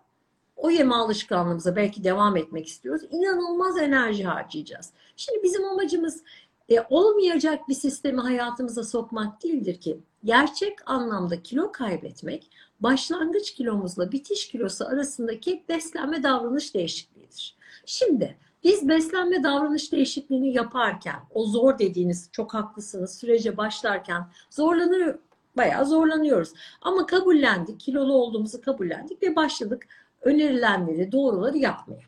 o 0.56 0.70
yeme 0.70 0.94
alışkanlığımıza 0.94 1.76
belki 1.76 2.04
devam 2.04 2.36
etmek 2.36 2.66
istiyoruz. 2.66 3.02
İnanılmaz 3.10 3.78
enerji 3.78 4.24
harcayacağız. 4.24 4.90
Şimdi 5.16 5.42
bizim 5.42 5.64
amacımız 5.64 6.22
e, 6.68 6.80
olmayacak 6.90 7.68
bir 7.68 7.74
sistemi 7.74 8.20
hayatımıza 8.20 8.84
sokmak 8.84 9.42
değildir 9.42 9.80
ki. 9.80 10.00
Gerçek 10.24 10.90
anlamda 10.90 11.42
kilo 11.42 11.72
kaybetmek 11.72 12.50
başlangıç 12.80 13.54
kilomuzla 13.54 14.12
bitiş 14.12 14.48
kilosu 14.48 14.84
arasındaki 14.84 15.64
beslenme 15.68 16.22
davranış 16.22 16.74
değişikliğidir. 16.74 17.56
Şimdi 17.86 18.36
biz 18.64 18.88
beslenme 18.88 19.42
davranış 19.42 19.92
değişikliğini 19.92 20.52
yaparken 20.52 21.20
o 21.34 21.46
zor 21.46 21.78
dediğiniz 21.78 22.28
çok 22.32 22.54
haklısınız 22.54 23.18
sürece 23.18 23.56
başlarken 23.56 24.28
zorlanır 24.50 25.16
bayağı 25.56 25.86
zorlanıyoruz. 25.86 26.52
Ama 26.80 27.06
kabullendik, 27.06 27.80
kilolu 27.80 28.12
olduğumuzu 28.12 28.60
kabullendik 28.60 29.22
ve 29.22 29.36
başladık 29.36 29.86
önerilenleri, 30.22 31.12
doğruları 31.12 31.58
yapmaya. 31.58 32.02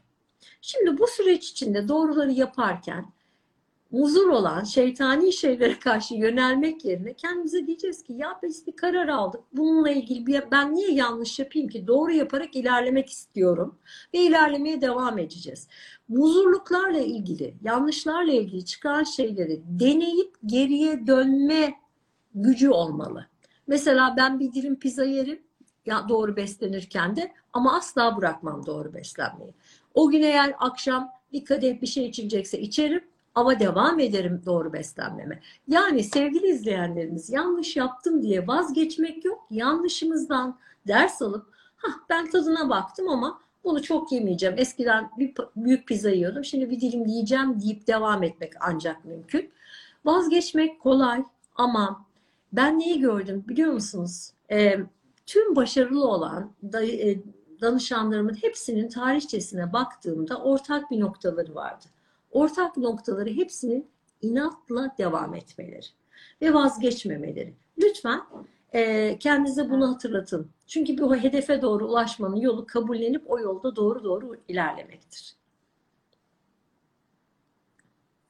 Şimdi 0.61 0.99
bu 0.99 1.07
süreç 1.07 1.51
içinde 1.51 1.89
doğruları 1.89 2.33
yaparken 2.33 3.13
muzur 3.91 4.29
olan 4.29 4.65
şeytani 4.65 5.33
şeylere 5.33 5.79
karşı 5.79 6.15
yönelmek 6.15 6.85
yerine 6.85 7.15
kendimize 7.15 7.67
diyeceğiz 7.67 8.03
ki 8.03 8.13
ya 8.13 8.39
biz 8.43 8.67
bir 8.67 8.77
karar 8.77 9.09
aldık. 9.09 9.41
Bununla 9.53 9.91
ilgili 9.91 10.27
bir, 10.27 10.43
ben 10.51 10.75
niye 10.75 10.93
yanlış 10.93 11.39
yapayım 11.39 11.69
ki? 11.69 11.87
Doğru 11.87 12.13
yaparak 12.13 12.57
ilerlemek 12.57 13.11
istiyorum 13.11 13.79
ve 14.15 14.19
ilerlemeye 14.19 14.81
devam 14.81 15.19
edeceğiz. 15.19 15.69
Muzurluklarla 16.09 16.99
ilgili, 16.99 17.55
yanlışlarla 17.63 18.33
ilgili 18.33 18.65
çıkan 18.65 19.03
şeyleri 19.03 19.63
deneyip 19.67 20.37
geriye 20.47 21.07
dönme 21.07 21.75
gücü 22.35 22.71
olmalı. 22.71 23.27
Mesela 23.67 24.15
ben 24.17 24.41
bir 24.41 24.53
dilim 24.53 24.79
pizza 24.79 25.05
yerim 25.05 25.43
ya 25.87 26.09
doğru 26.09 26.37
beslenirken 26.37 27.17
de 27.17 27.33
ama 27.53 27.77
asla 27.77 28.17
bırakmam 28.17 28.67
doğru 28.67 28.95
beslenmeyi. 28.95 29.55
O 29.95 30.11
gün 30.11 30.23
eğer 30.23 30.55
akşam 30.59 31.11
bir 31.33 31.45
kadeh 31.45 31.81
bir 31.83 31.87
şey 31.87 32.07
içilecekse 32.07 32.61
içerim 32.61 33.05
ama 33.39 33.61
devam 33.61 34.01
ederim 34.01 34.43
doğru 34.47 34.73
beslenmeme. 34.73 35.41
Yani 35.69 36.05
sevgili 36.05 36.47
izleyenlerimiz 36.47 37.31
yanlış 37.31 37.77
yaptım 37.77 38.23
diye 38.23 38.47
vazgeçmek 38.47 39.25
yok. 39.25 39.47
Yanlışımızdan 39.51 40.59
ders 40.89 41.23
alıp 41.23 41.59
Hah, 41.77 41.93
ben 42.09 42.31
tadına 42.31 42.69
baktım 42.69 43.09
ama 43.09 43.41
bunu 43.65 43.83
çok 43.83 44.13
yemeyeceğim. 44.13 44.55
Eskiden 44.59 45.11
bir 45.19 45.35
büyük 45.57 45.89
pizza 45.89 46.11
yiyordum. 46.11 46.45
Şimdi 46.45 46.71
bir 46.71 46.81
dilim 46.81 47.07
yiyeceğim 47.07 47.61
deyip 47.61 47.87
devam 47.87 48.23
etmek 48.23 48.53
ancak 48.61 49.05
mümkün. 49.05 49.51
Vazgeçmek 50.05 50.81
kolay 50.81 51.25
ama 51.57 52.05
ben 52.53 52.79
neyi 52.79 53.01
gördüm 53.01 53.45
biliyor 53.49 53.73
musunuz? 53.73 54.31
Ee, 54.51 54.79
tüm 55.27 55.57
başarılı 55.57 56.09
olan 56.09 56.51
da- 56.63 56.85
e, 56.85 57.19
danışanlarımın 57.61 58.35
hepsinin 58.35 58.89
tarihçesine 58.89 59.73
baktığımda 59.73 60.37
ortak 60.37 60.91
bir 60.91 61.01
noktaları 61.01 61.55
vardı. 61.55 61.85
Ortak 62.31 62.77
noktaları 62.77 63.31
hepsinin 63.31 63.91
inatla 64.23 64.95
devam 64.99 65.35
etmeleri 65.35 65.87
ve 66.43 66.55
vazgeçmemeleri. 66.55 67.55
Lütfen 67.79 68.21
e, 68.75 69.17
kendinize 69.19 69.71
bunu 69.71 69.95
hatırlatın. 69.95 70.51
Çünkü 70.67 70.99
bu 70.99 71.17
hedefe 71.17 71.63
doğru 71.63 71.87
ulaşmanın 71.87 72.37
yolu 72.37 72.67
kabullenip 72.67 73.31
o 73.31 73.41
yolda 73.41 73.77
doğru 73.77 74.05
doğru 74.05 74.37
ilerlemektir. 74.49 75.39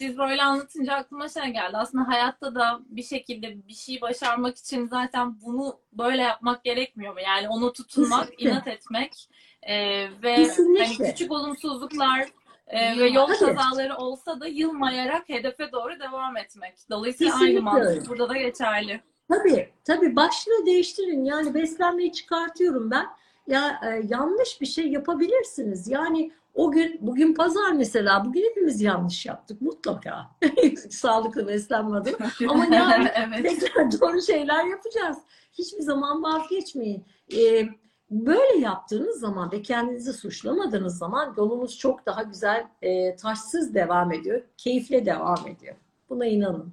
Siz 0.01 0.19
böyle 0.19 0.43
anlatınca 0.43 0.95
aklıma 0.95 1.29
şey 1.29 1.43
geldi. 1.43 1.77
Aslında 1.77 2.09
hayatta 2.09 2.55
da 2.55 2.81
bir 2.89 3.03
şekilde 3.03 3.69
bir 3.69 3.75
şey 3.75 4.01
başarmak 4.01 4.57
için 4.57 4.89
zaten 4.89 5.41
bunu 5.41 5.81
böyle 5.93 6.23
yapmak 6.23 6.65
gerekmiyor 6.65 7.15
mu? 7.15 7.21
Yani 7.21 7.49
onu 7.49 7.73
tutunmak, 7.73 8.21
Kesinlikle. 8.25 8.51
inat 8.51 8.69
etmek 8.69 9.29
e, 9.63 9.77
ve 10.23 10.35
Kesinlikle. 10.35 10.85
hani 10.85 11.11
küçük 11.11 11.33
olumsuzluklar 11.33 12.29
e, 12.69 12.99
ve 12.99 13.09
yol 13.09 13.27
kazaları 13.27 13.97
olsa 13.97 14.41
da 14.41 14.47
yılmayarak 14.47 15.29
hedefe 15.29 15.73
doğru 15.73 16.01
devam 16.01 16.37
etmek. 16.37 16.75
Dolayısıyla 16.91 17.33
Kesinlikle 17.33 17.59
aynı 17.59 17.65
mantık 17.65 17.89
öyle. 17.89 18.09
burada 18.09 18.29
da 18.29 18.37
geçerli. 18.37 19.01
Tabii, 19.29 19.69
tabii 19.85 20.17
başlığı 20.17 20.67
değiştirin. 20.67 21.25
Yani 21.25 21.55
beslenmeyi 21.55 22.13
çıkartıyorum 22.13 22.91
ben. 22.91 23.07
Ya 23.47 23.81
e, 23.87 24.03
yanlış 24.09 24.61
bir 24.61 24.67
şey 24.67 24.89
yapabilirsiniz. 24.89 25.89
Yani 25.89 26.33
o 26.55 26.71
gün, 26.73 26.99
bugün 27.01 27.35
pazar 27.35 27.73
mesela, 27.73 28.25
bugün 28.25 28.45
hepimiz 28.51 28.81
yanlış 28.81 29.27
yaptık 29.27 29.61
mutlaka. 29.61 30.31
Sağlıklı 30.91 31.49
beslenme 31.49 31.97
adına. 31.97 32.31
Ama 32.49 32.67
yarın 32.77 33.09
evet. 33.15 33.61
tekrar 33.61 34.01
doğru 34.01 34.23
şeyler 34.23 34.65
yapacağız. 34.65 35.19
Hiçbir 35.53 35.83
zaman 35.83 36.23
vazgeçmeyin. 36.23 37.05
Ee, 37.37 37.69
böyle 38.11 38.59
yaptığınız 38.59 39.21
zaman 39.21 39.53
ve 39.53 39.63
kendinizi 39.63 40.13
suçlamadığınız 40.13 40.99
zaman 40.99 41.35
yolunuz 41.37 41.79
çok 41.79 42.07
daha 42.07 42.23
güzel, 42.23 42.67
e, 42.83 43.17
taşsız 43.17 43.75
devam 43.75 44.13
ediyor, 44.13 44.43
keyifle 44.57 45.07
devam 45.07 45.49
ediyor. 45.49 45.77
Buna 46.09 46.27
inanın. 46.27 46.73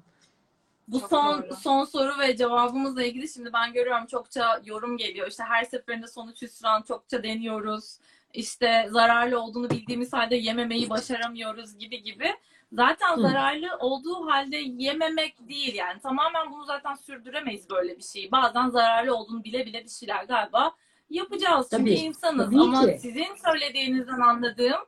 Bu 0.88 1.00
Çok 1.00 1.10
son 1.10 1.44
doğru. 1.44 1.56
son 1.56 1.86
soru 1.86 2.20
ve 2.20 2.38
cevabımızla 2.38 3.04
ilgili 3.04 3.30
şimdi 3.30 3.54
ben 3.54 3.74
görüyorum 3.74 4.06
çokça 4.06 4.62
yorum 4.66 4.98
geliyor. 4.98 5.28
İşte 5.28 5.44
her 5.44 5.64
seferinde 5.64 6.08
sonuç 6.08 6.42
hüsran 6.42 6.82
çokça 6.82 7.24
deniyoruz. 7.24 8.00
İşte 8.34 8.88
zararlı 8.92 9.42
olduğunu 9.42 9.70
bildiğimiz 9.70 10.14
halde 10.14 10.36
yememeyi 10.36 10.90
başaramıyoruz 10.90 11.78
gibi 11.78 12.04
gibi. 12.04 12.28
Zaten 12.74 13.18
Hı. 13.18 13.22
zararlı 13.22 13.78
olduğu 13.80 14.28
halde 14.28 14.58
yememek 14.58 15.50
değil 15.50 15.76
yani. 15.76 16.00
Tamamen 16.02 16.52
bunu 16.52 16.66
zaten 16.66 16.96
sürdüremeyiz 16.96 17.70
böyle 17.70 17.98
bir 17.98 18.04
şeyi. 18.04 18.32
Bazen 18.32 18.70
zararlı 18.70 19.16
olduğunu 19.16 19.44
bile 19.44 19.66
bile 19.66 19.84
bir 19.84 19.90
şeyler 19.90 20.24
galiba 20.24 20.76
yapacağız. 21.10 21.68
Çünkü 21.72 21.84
Tabii, 21.84 21.94
insanız. 21.94 22.46
tabii 22.46 22.60
Ama 22.60 22.86
ki. 22.86 23.00
sizin 23.02 23.28
söylediğinizden 23.46 24.20
anladığım 24.20 24.82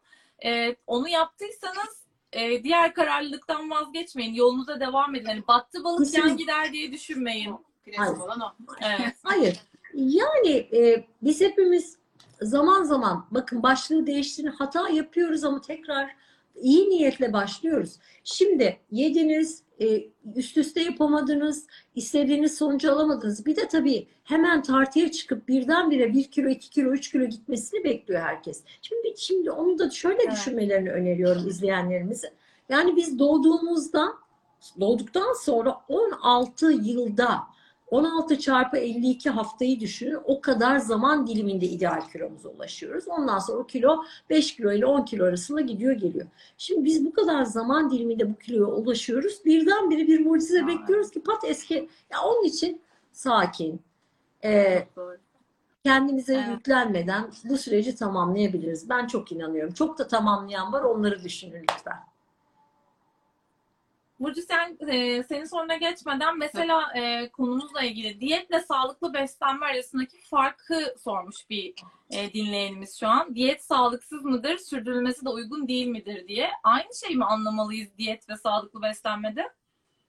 e, 0.46 0.76
onu 0.88 1.10
yaptıysanız 1.10 2.04
e, 2.34 2.64
diğer 2.64 2.94
kararlılıktan 2.94 3.70
vazgeçmeyin. 3.70 4.34
Yolunuza 4.34 4.80
devam 4.80 5.16
edin. 5.16 5.26
Hani 5.26 5.48
battı 5.48 5.84
balık 5.84 6.00
Kesinlikle. 6.00 6.30
yan 6.30 6.38
gider 6.38 6.74
diye 6.74 6.92
düşünmeyin. 6.92 7.56
Hayır. 7.98 8.18
olan 8.18 8.40
o. 8.40 8.54
Evet. 8.82 9.16
Hayır. 9.24 9.60
Yani 9.94 10.50
e, 10.50 11.08
biz 11.22 11.42
hepimiz 11.42 11.98
zaman 12.42 12.84
zaman 12.84 13.26
bakın 13.32 13.64
başlığı 13.64 14.08
değiştirin 14.08 14.48
hata 14.52 14.90
yapıyoruz 14.90 15.44
ama 15.44 15.62
tekrar 15.62 16.16
iyi 16.62 16.90
niyetle 16.90 17.34
başlıyoruz. 17.34 17.96
Şimdi 18.24 18.78
yediniz, 18.92 19.64
e, 19.82 20.04
üst 20.36 20.58
üste 20.58 20.82
yapamadınız, 20.82 21.68
istediğiniz 21.96 22.58
sonucu 22.58 22.92
alamadınız. 22.92 23.46
Bir 23.46 23.56
de 23.56 23.68
tabii 23.68 24.08
hemen 24.24 24.62
tartıya 24.62 25.12
çıkıp 25.12 25.48
birdenbire 25.48 26.14
1 26.14 26.24
kilo, 26.24 26.50
2 26.50 26.70
kilo, 26.70 26.92
3 26.92 27.12
kilo 27.12 27.26
gitmesini 27.26 27.84
bekliyor 27.84 28.22
herkes. 28.22 28.64
Şimdi 28.82 29.14
şimdi 29.18 29.52
onu 29.52 29.80
da 29.80 29.90
şöyle 29.90 30.24
Evet. 30.24 30.32
düşünmelerini 30.32 30.92
öneriyorum 30.92 31.48
izleyenlerimizin. 31.48 32.30
Yani 32.70 32.96
biz 32.96 33.20
doğduğumuzda 33.20 34.08
doğduktan 34.80 35.34
sonra 35.34 35.78
16 35.88 36.72
yılda 36.72 37.40
16 37.92 38.40
çarpı 38.40 38.78
52 38.78 39.30
haftayı 39.30 39.80
düşünün. 39.80 40.18
O 40.26 40.42
kadar 40.42 40.78
zaman 40.78 41.28
diliminde 41.28 41.66
ideal 41.66 42.02
kilomuza 42.12 42.50
ulaşıyoruz. 42.50 43.08
Ondan 43.08 43.40
sonra 43.40 43.58
o 43.58 43.68
kilo 43.68 44.04
5 44.30 44.56
kilo 44.56 44.72
ile 44.72 44.86
10 44.86 45.06
kilo 45.06 45.26
arasında 45.26 45.62
gidiyor 45.62 45.94
geliyor. 45.94 46.28
Şimdi 46.58 46.86
biz 46.86 47.06
bu 47.06 47.14
kadar 47.14 47.44
zaman 47.44 47.92
diliminde 47.92 48.30
bu 48.30 48.36
kiloya 48.40 48.66
ulaşıyoruz. 48.76 49.46
Birdenbire 49.46 50.08
bir 50.08 50.26
mucize 50.26 50.64
Aa. 50.64 50.68
bekliyoruz 50.68 51.12
ki 51.12 51.24
pat 51.24 51.44
eski. 51.44 51.90
Ya 52.12 52.22
onun 52.26 52.44
için 52.44 52.82
sakin, 53.12 53.82
e, 54.44 54.88
kendimize 55.84 56.34
Evet. 56.36 56.48
yüklenmeden 56.50 57.32
bu 57.44 57.58
süreci 57.58 57.96
tamamlayabiliriz. 57.96 58.90
Ben 58.90 59.08
çok 59.08 59.32
inanıyorum. 59.32 59.74
Çok 59.74 59.98
da 59.98 60.08
tamamlayan 60.08 60.74
var. 60.74 60.82
Onları 60.82 61.24
düşünün 61.24 61.62
lütfen. 61.72 62.00
Burcu 64.20 64.42
sen 64.42 64.78
e, 64.88 65.24
senin 65.24 65.46
soruna 65.46 65.76
geçmeden 65.76 66.38
mesela 66.38 66.94
e, 66.96 67.30
konumuzla 67.30 67.82
ilgili 67.82 68.22
diyetle 68.22 68.60
sağlıklı 68.60 69.14
beslenme 69.14 69.66
arasındaki 69.66 70.22
farkı 70.22 70.96
sormuş 71.04 71.50
bir 71.50 71.74
e, 72.10 72.34
dinleyenimiz 72.34 73.00
şu 73.00 73.08
an. 73.08 73.36
Diyet 73.36 73.64
sağlıksız 73.64 74.24
mıdır, 74.24 74.58
sürdürülmesi 74.58 75.26
de 75.26 75.30
uygun 75.30 75.68
değil 75.68 75.88
midir 75.88 76.28
diye. 76.28 76.50
Aynı 76.64 76.96
şey 77.06 77.16
mi 77.16 77.26
anlamalıyız 77.26 77.90
diyet 77.98 78.30
ve 78.30 78.36
sağlıklı 78.36 78.82
beslenmede? 78.82 79.50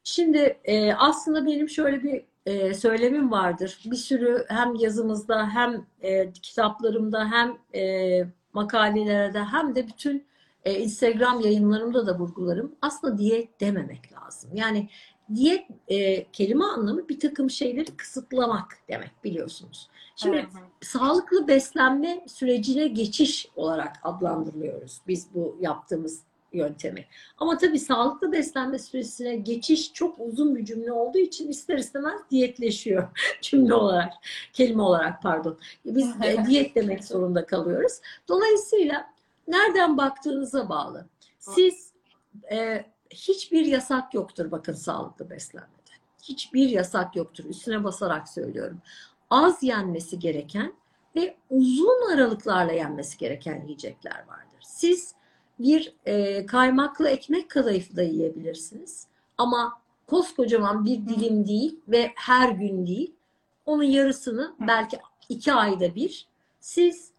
Şimdi 0.04 0.58
e, 0.64 0.92
aslında 0.92 1.46
benim 1.46 1.68
şöyle 1.68 2.02
bir 2.02 2.24
e, 2.46 2.74
söylemim 2.74 3.30
vardır. 3.30 3.78
Bir 3.84 3.96
sürü 3.96 4.44
hem 4.48 4.74
yazımızda 4.74 5.48
hem 5.54 5.86
e, 6.02 6.32
kitaplarımda 6.32 7.30
hem 7.30 7.58
e, 7.74 8.24
makalelerde 8.52 9.44
hem 9.44 9.74
de 9.74 9.86
bütün 9.86 10.27
e, 10.68 10.78
Instagram 10.78 11.40
yayınlarımda 11.40 12.06
da 12.06 12.18
vurgularım. 12.18 12.74
Aslında 12.82 13.18
diyet 13.18 13.60
dememek 13.60 14.12
lazım. 14.12 14.50
Yani 14.54 14.88
diyet 15.34 15.66
e, 15.88 16.24
kelime 16.32 16.64
anlamı 16.64 17.08
bir 17.08 17.20
takım 17.20 17.50
şeyleri 17.50 17.96
kısıtlamak 17.96 18.78
demek 18.88 19.24
biliyorsunuz. 19.24 19.88
Şimdi 20.16 20.36
Hı 20.36 20.40
hı. 20.40 20.62
sağlıklı 20.80 21.48
beslenme 21.48 22.24
sürecine 22.28 22.88
geçiş 22.88 23.48
olarak 23.56 23.96
adlandırılıyoruz 24.02 25.00
biz 25.06 25.34
bu 25.34 25.58
yaptığımız 25.60 26.22
yöntemi. 26.52 27.04
Ama 27.38 27.58
tabii 27.58 27.78
sağlıklı 27.78 28.32
beslenme 28.32 28.78
süresine 28.78 29.36
geçiş 29.36 29.92
çok 29.92 30.18
uzun 30.18 30.56
bir 30.56 30.64
cümle 30.64 30.92
olduğu 30.92 31.18
için 31.18 31.48
ister 31.48 31.78
istemez 31.78 32.20
diyetleşiyor 32.30 33.08
cümle 33.42 33.74
olarak, 33.74 34.12
kelime 34.52 34.82
olarak 34.82 35.22
pardon. 35.22 35.58
Biz 35.84 36.20
de 36.20 36.44
diyet 36.48 36.74
demek 36.74 37.04
zorunda 37.04 37.46
kalıyoruz. 37.46 37.92
Dolayısıyla 38.28 39.17
nereden 39.48 39.96
baktığınıza 39.96 40.68
bağlı. 40.68 41.06
Siz 41.38 41.92
e, 42.52 42.86
hiçbir 43.10 43.64
yasak 43.64 44.14
yoktur 44.14 44.50
bakın 44.50 44.72
sağlıklı 44.72 45.30
beslenmede. 45.30 45.72
Hiçbir 46.22 46.68
yasak 46.68 47.16
yoktur. 47.16 47.44
Üstüne 47.44 47.84
basarak 47.84 48.28
söylüyorum. 48.28 48.78
Az 49.30 49.62
yenmesi 49.62 50.18
gereken 50.18 50.74
ve 51.16 51.36
uzun 51.50 52.12
aralıklarla 52.12 52.72
yenmesi 52.72 53.18
gereken 53.18 53.62
yiyecekler 53.62 54.24
vardır. 54.28 54.60
Siz 54.60 55.14
bir 55.58 55.94
e, 56.06 56.46
kaymaklı 56.46 57.08
ekmek 57.08 57.50
kadayıfı 57.50 57.96
da 57.96 58.02
yiyebilirsiniz. 58.02 59.06
Ama 59.38 59.80
koskocaman 60.06 60.84
bir 60.84 61.08
dilim 61.08 61.48
değil 61.48 61.80
ve 61.88 62.12
her 62.16 62.48
gün 62.48 62.86
değil. 62.86 63.14
Onun 63.66 63.82
yarısını 63.82 64.54
belki 64.60 64.98
iki 65.28 65.52
ayda 65.52 65.94
bir. 65.94 66.26
Siz 66.60 67.10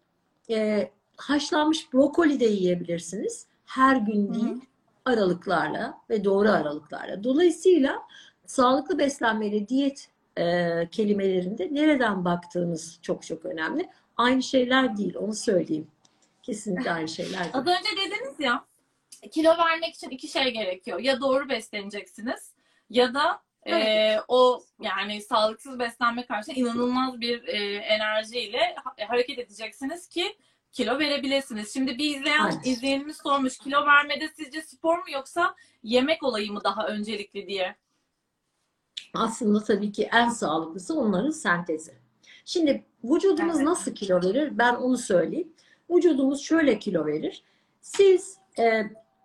e, 0.50 0.90
haşlanmış 1.20 1.92
brokoli 1.92 2.40
de 2.40 2.44
yiyebilirsiniz. 2.44 3.46
Her 3.66 3.96
gün 3.96 4.34
değil, 4.34 4.60
aralıklarla 5.04 5.98
ve 6.10 6.24
doğru 6.24 6.50
aralıklarla. 6.50 7.24
Dolayısıyla 7.24 8.02
sağlıklı 8.46 8.98
beslenmeyle 8.98 9.68
diyet 9.68 10.08
e, 10.38 10.88
kelimelerinde 10.90 11.68
nereden 11.74 12.24
baktığınız 12.24 12.98
çok 13.02 13.22
çok 13.26 13.44
önemli. 13.44 13.88
Aynı 14.16 14.42
şeyler 14.42 14.96
değil, 14.96 15.14
onu 15.16 15.34
söyleyeyim. 15.34 15.88
Kesinlikle 16.42 16.92
aynı 16.92 17.08
şeyler 17.08 17.38
değil. 17.44 17.50
Az 17.54 17.66
önce 17.66 17.90
dediniz 17.96 18.40
ya 18.40 18.64
kilo 19.30 19.50
vermek 19.58 19.94
için 19.94 20.10
iki 20.10 20.28
şey 20.28 20.50
gerekiyor. 20.52 21.00
Ya 21.00 21.20
doğru 21.20 21.48
besleneceksiniz 21.48 22.52
ya 22.90 23.14
da 23.14 23.40
e, 23.64 23.74
Evet. 23.76 24.20
o 24.28 24.62
yani 24.80 25.22
sağlıksız 25.22 25.78
beslenme 25.78 26.26
karşı 26.26 26.52
inanılmaz 26.52 27.20
bir 27.20 27.44
e, 27.48 27.76
enerjiyle 27.76 28.74
ha- 28.84 28.94
hareket 29.08 29.38
edeceksiniz 29.38 30.08
ki 30.08 30.36
kilo 30.72 30.98
verebilirsiniz. 30.98 31.74
Şimdi 31.74 31.98
bir 31.98 32.16
izleyen 32.16 32.44
Aynen. 32.44 32.60
izleyenimiz 32.64 33.16
sormuş 33.16 33.58
kilo 33.58 33.86
vermede 33.86 34.28
sizce 34.36 34.62
spor 34.62 34.98
mu 34.98 35.04
yoksa 35.12 35.54
yemek 35.82 36.22
olayı 36.22 36.52
mı 36.52 36.60
daha 36.64 36.86
öncelikli 36.86 37.46
diye. 37.46 37.76
Aslında 39.14 39.64
tabii 39.64 39.92
ki 39.92 40.08
en 40.12 40.28
sağlıklısı 40.28 40.94
onların 41.00 41.30
sentezi. 41.30 41.92
Şimdi 42.44 42.84
vücudumuz 43.04 43.56
Evet. 43.56 43.66
nasıl 43.66 43.94
kilo 43.94 44.22
verir? 44.22 44.58
Ben 44.58 44.74
onu 44.74 44.98
söyleyeyim. 44.98 45.52
Vücudumuz 45.90 46.42
şöyle 46.42 46.78
kilo 46.78 47.06
verir. 47.06 47.42
Siz 47.80 48.38
e, 48.58 48.82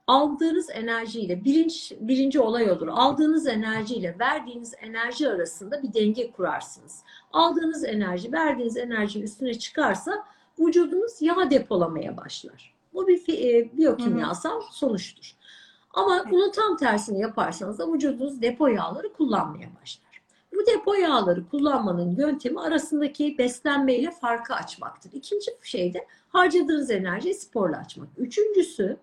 aldığınız 0.07 0.69
enerjiyle 0.69 1.43
birinci, 1.43 1.97
birinci 2.01 2.39
olay 2.39 2.71
olur. 2.71 2.87
Aldığınız 2.87 3.47
enerjiyle 3.47 4.15
verdiğiniz 4.19 4.73
enerji 4.81 5.29
arasında 5.29 5.83
bir 5.83 5.93
denge 5.93 6.31
kurarsınız. 6.31 7.03
Aldığınız 7.33 7.83
enerji 7.83 8.31
verdiğiniz 8.31 8.77
enerji 8.77 9.23
üstüne 9.23 9.59
çıkarsa 9.59 10.25
vücudunuz 10.59 11.21
yağ 11.21 11.49
depolamaya 11.49 12.17
başlar. 12.17 12.75
Bu 12.93 13.07
bir 13.07 13.23
e, 13.29 13.77
biyokimyasal 13.77 14.61
sonuçtur. 14.71 15.35
Ama 15.93 16.25
bunun 16.31 16.51
tam 16.51 16.77
tersini 16.77 17.21
yaparsanız 17.21 17.79
da 17.79 17.93
vücudunuz 17.93 18.41
depo 18.41 18.67
yağları 18.67 19.13
kullanmaya 19.13 19.69
başlar. 19.81 20.21
Bu 20.55 20.65
depo 20.65 20.93
yağları 20.93 21.49
kullanmanın 21.49 22.15
yöntemi 22.15 22.61
arasındaki 22.61 23.37
beslenmeyle 23.37 24.11
farkı 24.11 24.53
açmaktır. 24.53 25.11
İkinci 25.13 25.51
şey 25.63 25.93
de 25.93 26.07
harcadığınız 26.29 26.91
enerjiyi 26.91 27.33
sporla 27.33 27.77
açmak. 27.77 28.09
Üçüncüsü 28.17 28.97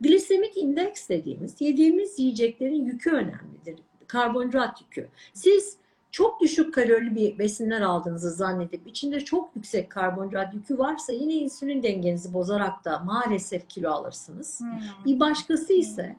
glisemik 0.00 0.56
indeks 0.56 1.08
dediğimiz 1.08 1.60
yediğimiz 1.60 2.18
yiyeceklerin 2.18 2.84
yükü 2.84 3.10
önemlidir. 3.10 3.78
Karbonhidrat 4.06 4.80
yükü. 4.80 5.08
Siz 5.34 5.76
çok 6.10 6.40
düşük 6.40 6.74
kalorili 6.74 7.14
bir 7.14 7.38
besinler 7.38 7.80
aldığınızı 7.80 8.30
zannedip 8.30 8.86
içinde 8.86 9.20
çok 9.20 9.56
yüksek 9.56 9.90
karbonhidrat 9.90 10.54
yükü 10.54 10.78
varsa 10.78 11.12
yine 11.12 11.34
insülin 11.34 11.82
dengenizi 11.82 12.34
bozarak 12.34 12.84
da 12.84 12.98
maalesef 12.98 13.68
kilo 13.68 13.90
alırsınız. 13.90 14.60
Bir 15.04 15.20
başkası 15.20 15.72
ise 15.72 16.16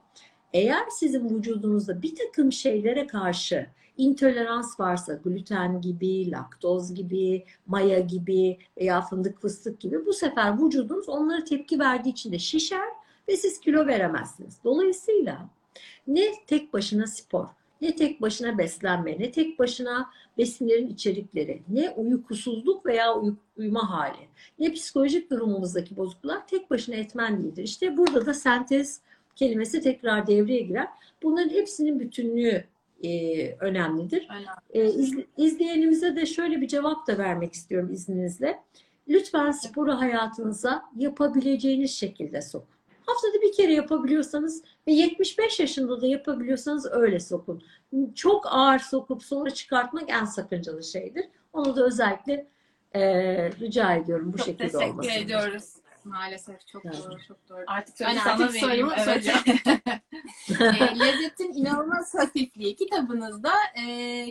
eğer 0.53 0.83
sizin 0.89 1.29
vücudunuzda 1.29 2.01
bir 2.01 2.15
takım 2.15 2.51
şeylere 2.51 3.07
karşı 3.07 3.67
intolerans 3.97 4.79
varsa 4.79 5.13
gluten 5.13 5.81
gibi, 5.81 6.31
laktoz 6.31 6.93
gibi, 6.93 7.45
maya 7.67 7.99
gibi 7.99 8.57
veya 8.77 9.01
fındık 9.01 9.41
fıstık 9.41 9.79
gibi 9.79 10.05
bu 10.05 10.13
sefer 10.13 10.63
vücudunuz 10.63 11.09
onlara 11.09 11.43
tepki 11.43 11.79
verdiği 11.79 12.09
için 12.09 12.31
de 12.31 12.39
şişer 12.39 12.89
ve 13.27 13.37
siz 13.37 13.59
kilo 13.59 13.87
veremezsiniz. 13.87 14.57
Dolayısıyla 14.63 15.49
ne 16.07 16.45
tek 16.47 16.73
başına 16.73 17.07
spor, 17.07 17.45
ne 17.81 17.95
tek 17.95 18.21
başına 18.21 18.57
beslenme, 18.57 19.19
ne 19.19 19.31
tek 19.31 19.59
başına 19.59 20.09
besinlerin 20.37 20.89
içerikleri, 20.89 21.61
ne 21.69 21.89
uykusuzluk 21.89 22.85
veya 22.85 23.15
uy- 23.19 23.33
uyuma 23.57 23.89
hali, 23.89 24.27
ne 24.59 24.71
psikolojik 24.73 25.31
durumumuzdaki 25.31 25.97
bozukluklar 25.97 26.47
tek 26.47 26.69
başına 26.69 26.95
etmen 26.95 27.43
değildir. 27.43 27.63
İşte 27.63 27.97
burada 27.97 28.25
da 28.25 28.33
sentez 28.33 29.01
kelimesi 29.35 29.81
tekrar 29.81 30.27
devreye 30.27 30.61
girer. 30.61 30.87
Bunların 31.23 31.49
hepsinin 31.49 31.99
bütünlüğü 31.99 32.63
e, 33.03 33.09
önemlidir. 33.59 34.27
E, 34.73 34.85
izle- 34.89 35.25
izleyenimize 35.37 36.15
de 36.15 36.25
şöyle 36.25 36.61
bir 36.61 36.67
cevap 36.67 37.07
da 37.07 37.17
vermek 37.17 37.53
istiyorum 37.53 37.93
izninizle. 37.93 38.59
Lütfen 39.07 39.51
sporu 39.51 39.91
hayatınıza 39.93 40.83
yapabileceğiniz 40.97 41.91
şekilde 41.91 42.41
sokun. 42.41 42.78
Haftada 43.09 43.41
bir 43.41 43.53
kere 43.53 43.73
yapabiliyorsanız 43.73 44.63
ve 44.87 44.91
75 44.91 45.59
yaşında 45.59 46.01
da 46.01 46.07
yapabiliyorsanız 46.07 46.85
öyle 46.91 47.19
sokun. 47.19 47.63
Çok 48.15 48.45
ağır 48.49 48.79
sokup 48.79 49.23
sonra 49.23 49.49
çıkartmak 49.49 50.09
en 50.09 50.25
sakıncalı 50.25 50.83
şeydir. 50.83 51.25
Onu 51.53 51.75
da 51.75 51.85
özellikle 51.85 52.47
e, 52.93 53.01
rica 53.51 53.93
ediyorum 53.95 54.33
bu 54.33 54.37
Çok 54.37 54.45
şekilde 54.45 54.67
teşekkür 54.71 54.91
olmasını. 54.91 55.13
ediyoruz. 55.13 55.73
Maalesef 56.03 56.67
çok 56.67 56.85
Yani. 56.85 56.97
doğru, 56.97 57.17
çok 57.27 57.49
doğru. 57.49 57.63
Artık 57.67 57.97
sözü 57.97 58.19
sana 58.19 58.33
artık 58.33 58.63
vereyim. 58.63 58.87
Evet. 58.97 59.25
e, 60.59 60.99
Lezzetin 60.99 61.53
İnanılmaz 61.53 62.15
Hafifliği 62.15 62.75
kitabınızda 62.75 63.51
e, 63.75 63.85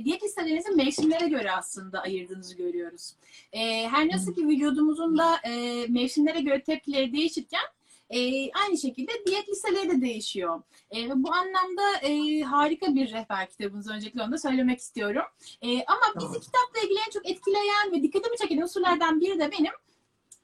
diyet 0.04 0.22
listelerinizi 0.22 0.70
mevsimlere 0.70 1.28
göre 1.28 1.52
aslında 1.52 2.00
ayırdığınızı 2.00 2.56
görüyoruz. 2.56 3.12
E, 3.52 3.88
her 3.88 4.08
nasıl 4.08 4.34
ki 4.34 4.46
vücudumuzun 4.48 5.18
da 5.18 5.36
e, 5.44 5.86
mevsimlere 5.88 6.40
göre 6.40 6.62
tepkileri 6.62 7.12
değişirken 7.12 7.64
E, 8.10 8.50
aynı 8.52 8.78
şekilde 8.78 9.12
diyet 9.26 9.48
listeleri 9.48 9.90
de 9.90 10.00
değişiyor. 10.00 10.62
E, 10.96 11.10
bu 11.10 11.34
anlamda 11.34 11.96
e, 12.02 12.40
harika 12.40 12.94
bir 12.94 13.12
rehber 13.12 13.50
kitabınız. 13.50 13.90
Öncelikle 13.90 14.22
onu 14.22 14.32
da 14.32 14.38
söylemek 14.38 14.78
istiyorum. 14.78 15.24
E, 15.62 15.68
ama 15.68 16.00
bizi 16.16 16.26
Tamam. 16.26 16.40
kitapla 16.40 16.80
ilgili 16.84 16.98
en 17.06 17.10
çok 17.10 17.30
etkileyen 17.30 17.92
ve 17.92 18.02
dikkatimi 18.02 18.36
çeken 18.36 18.62
unsurlardan 18.62 19.20
biri 19.20 19.38
de 19.40 19.50
benim 19.52 19.72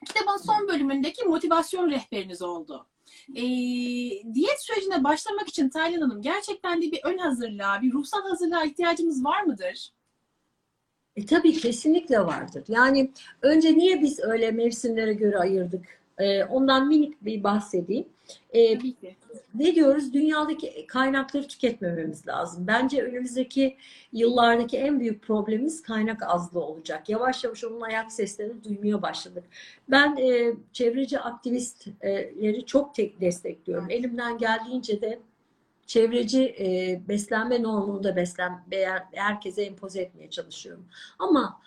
kitabın 0.06 0.36
son 0.36 0.68
bölümündeki 0.68 1.24
motivasyon 1.24 1.90
rehberiniz 1.90 2.42
oldu. 2.42 2.86
E, 3.34 3.42
diyet 4.34 4.62
sürecine 4.62 5.04
başlamak 5.04 5.48
için 5.48 5.68
Taylan 5.68 6.00
Hanım 6.00 6.22
gerçekten 6.22 6.82
de 6.82 6.92
bir 6.92 7.00
ön 7.04 7.18
hazırlığa, 7.18 7.82
bir 7.82 7.92
ruhsal 7.92 8.22
hazırlığa 8.22 8.64
ihtiyacımız 8.64 9.24
var 9.24 9.42
mıdır? 9.42 9.90
E, 11.16 11.26
tabii 11.26 11.52
kesinlikle 11.52 12.20
vardır. 12.20 12.64
Yani 12.68 13.10
önce 13.42 13.74
niye 13.74 14.02
biz 14.02 14.20
öyle 14.20 14.50
mevsimlere 14.50 15.14
göre 15.14 15.38
ayırdık? 15.38 16.03
E, 16.18 16.44
ondan 16.44 16.88
minik 16.88 17.24
bir 17.24 17.44
bahsedeyim. 17.44 18.08
E, 18.52 18.78
Tabii 18.78 18.94
ki. 18.94 19.16
ne 19.54 19.74
diyoruz? 19.74 20.12
Dünyadaki 20.12 20.86
kaynakları 20.86 21.48
tüketmememiz 21.48 22.26
lazım. 22.26 22.66
Bence 22.66 23.02
önümüzdeki 23.02 23.76
yıllardaki 24.12 24.76
en 24.78 25.00
büyük 25.00 25.22
problemimiz 25.22 25.82
kaynak 25.82 26.22
azlığı 26.22 26.60
olacak. 26.60 27.08
Yavaş 27.08 27.44
yavaş 27.44 27.64
onun 27.64 27.80
ayak 27.80 28.12
seslerini 28.12 28.64
duymaya 28.64 29.02
başladık. 29.02 29.44
Ben 29.88 30.16
e, 30.16 30.54
çevreci 30.72 31.20
aktivistleri 31.20 32.66
çok 32.66 32.94
tek 32.94 33.20
destekliyorum. 33.20 33.90
Elimden 33.90 34.38
geldiğince 34.38 35.00
de 35.00 35.18
çevreci 35.86 36.42
e, 36.58 37.00
beslenme 37.08 37.62
normunu 37.62 38.04
da 38.04 38.16
beslen 38.16 38.64
herkese 39.12 39.62
empoze 39.62 40.00
etmeye 40.00 40.30
çalışıyorum. 40.30 40.84
Ama 41.18 41.60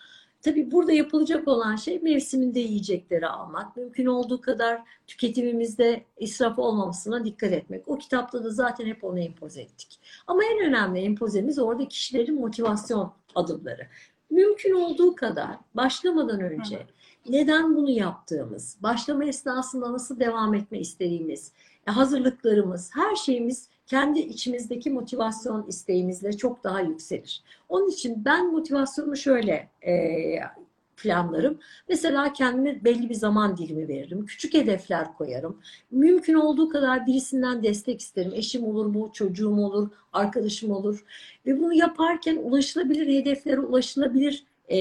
tabii 0.47 0.71
burada 0.71 0.91
yapılacak 0.91 1.47
olan 1.47 1.75
şey 1.75 1.99
mevsiminde 1.99 2.59
yiyecekleri 2.59 3.27
almak. 3.27 3.77
Mümkün 3.77 4.05
olduğu 4.05 4.41
kadar 4.41 4.81
tüketimimizde 5.07 6.03
israf 6.17 6.59
olmamasına 6.59 7.25
dikkat 7.25 7.51
etmek. 7.51 7.87
O 7.87 7.97
kitapta 7.97 8.43
da 8.43 8.49
zaten 8.49 8.85
hep 8.85 9.03
onu 9.03 9.19
empoze 9.19 9.61
ettik. 9.61 9.99
Ama 10.27 10.41
en 10.45 10.67
önemli 10.67 10.99
empozemiz 10.99 11.59
orada 11.59 11.87
kişilerin 11.87 12.39
motivasyon 12.39 13.13
adımları. 13.35 13.87
Mümkün 14.29 14.73
olduğu 14.73 15.15
kadar 15.15 15.57
başlamadan 15.75 16.41
önce 16.41 16.87
neden 17.29 17.75
bunu 17.75 17.89
yaptığımız, 17.89 18.77
başlama 18.83 19.25
esnasında 19.25 19.93
nasıl 19.93 20.19
devam 20.19 20.53
etme 20.53 20.79
istediğimiz, 20.79 21.51
hazırlıklarımız, 21.85 22.89
her 22.93 23.15
şeyimiz 23.15 23.69
kendi 23.87 24.19
içimizdeki 24.19 24.89
motivasyon 24.89 25.67
isteğimizle 25.67 26.37
çok 26.37 26.63
daha 26.63 26.81
yükselir. 26.81 27.43
Onun 27.69 27.89
için 27.89 28.25
ben 28.25 28.51
motivasyonu 28.51 29.17
şöyle 29.17 29.69
e, 29.87 29.93
planlarım. 30.97 31.59
Mesela 31.89 32.33
kendime 32.33 32.83
belli 32.83 33.09
bir 33.09 33.15
zaman 33.15 33.57
dilimi 33.57 33.87
veririm. 33.87 34.25
Küçük 34.25 34.53
hedefler 34.53 35.13
koyarım. 35.13 35.61
Mümkün 35.91 36.33
olduğu 36.33 36.69
kadar 36.69 37.05
birisinden 37.05 37.63
destek 37.63 38.01
isterim. 38.01 38.31
Eşim 38.35 38.63
olur 38.63 38.85
mu, 38.85 39.09
çocuğum 39.13 39.57
olur, 39.57 39.89
arkadaşım 40.13 40.71
olur. 40.71 41.05
Ve 41.45 41.59
bunu 41.59 41.73
yaparken 41.73 42.35
ulaşılabilir 42.35 43.07
hedeflere 43.07 43.59
ulaşılabilir 43.59 44.43
e, 44.71 44.77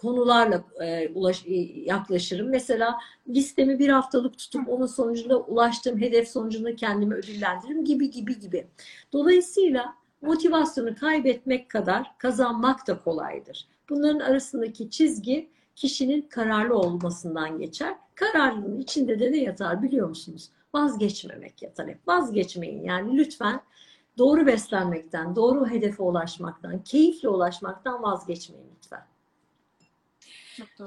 konularla 0.00 0.64
e, 0.80 1.08
ulaş, 1.14 1.46
e, 1.46 1.54
yaklaşırım. 1.84 2.48
Mesela 2.48 2.98
listemi 3.28 3.78
bir 3.78 3.88
haftalık 3.88 4.38
tutup 4.38 4.68
onun 4.68 4.86
sonucunda 4.86 5.38
ulaştığım 5.40 6.00
hedef 6.00 6.28
sonucunda 6.28 6.76
kendimi 6.76 7.14
ödüllendiririm 7.14 7.84
gibi 7.84 8.10
gibi 8.10 8.38
gibi. 8.38 8.66
Dolayısıyla 9.12 9.94
motivasyonu 10.22 10.94
kaybetmek 10.96 11.68
kadar 11.68 12.18
kazanmak 12.18 12.86
da 12.86 12.98
kolaydır. 12.98 13.68
Bunların 13.88 14.20
arasındaki 14.20 14.90
çizgi 14.90 15.48
kişinin 15.76 16.22
kararlı 16.22 16.74
olmasından 16.74 17.58
geçer. 17.58 17.94
Kararlılığın 18.14 18.78
içinde 18.78 19.20
de 19.20 19.32
ne 19.32 19.36
yatar 19.36 19.82
biliyor 19.82 20.08
musunuz? 20.08 20.50
Vazgeçmemek 20.74 21.62
yatar 21.62 21.88
hep. 21.88 22.08
Vazgeçmeyin 22.08 22.82
yani 22.82 23.18
lütfen 23.18 23.60
doğru 24.18 24.46
beslenmekten, 24.46 25.36
doğru 25.36 25.66
hedefe 25.66 26.02
ulaşmaktan, 26.02 26.82
keyifle 26.84 27.28
ulaşmaktan 27.28 28.02
vazgeçmeyin 28.02 28.66
lütfen. 28.76 29.09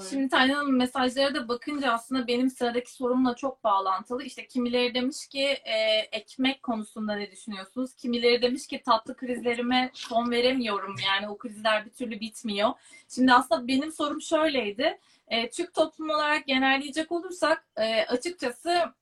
Şimdi 0.10 0.30
Taylan 0.30 0.56
Hanım 0.56 0.78
mesajlara 0.78 1.34
da 1.36 1.48
bakınca 1.48 1.92
aslında 1.92 2.28
benim 2.28 2.50
sıradaki 2.50 2.92
sorumla 2.92 3.36
çok 3.36 3.64
bağlantılı. 3.64 4.24
İşte 4.24 4.48
kimileri 4.48 4.94
demiş 4.94 5.28
ki 5.28 5.44
e, 5.44 6.08
ekmek 6.12 6.64
konusunda 6.64 7.16
ne 7.16 7.32
düşünüyorsunuz? 7.32 7.96
Kimileri 7.96 8.42
demiş 8.42 8.68
ki 8.68 8.82
tatlı 8.86 9.16
krizlerime 9.16 9.92
son 9.94 10.32
veremiyorum. 10.32 10.96
Yani 11.08 11.30
o 11.30 11.38
krizler 11.38 11.86
bir 11.86 11.92
türlü 11.92 12.20
bitmiyor. 12.20 12.70
Şimdi 13.10 13.34
aslında 13.34 13.68
benim 13.68 13.92
sorum 13.92 14.22
şöyleydi. 14.22 15.00
E, 15.28 15.50
Türk 15.50 15.74
toplumu 15.74 16.14
olarak 16.14 16.48
genelleyecek 16.48 17.12
olursak 17.12 17.66
e, 17.78 18.06
açıkçası 18.06 18.94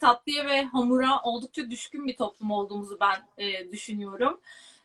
tatlıya 0.00 0.46
ve 0.46 0.62
hamura 0.62 1.20
oldukça 1.22 1.70
düşkün 1.70 2.06
bir 2.06 2.16
toplum 2.16 2.50
olduğumuzu 2.50 2.98
ben 3.00 3.44
e, 3.44 3.72
düşünüyorum. 3.72 4.40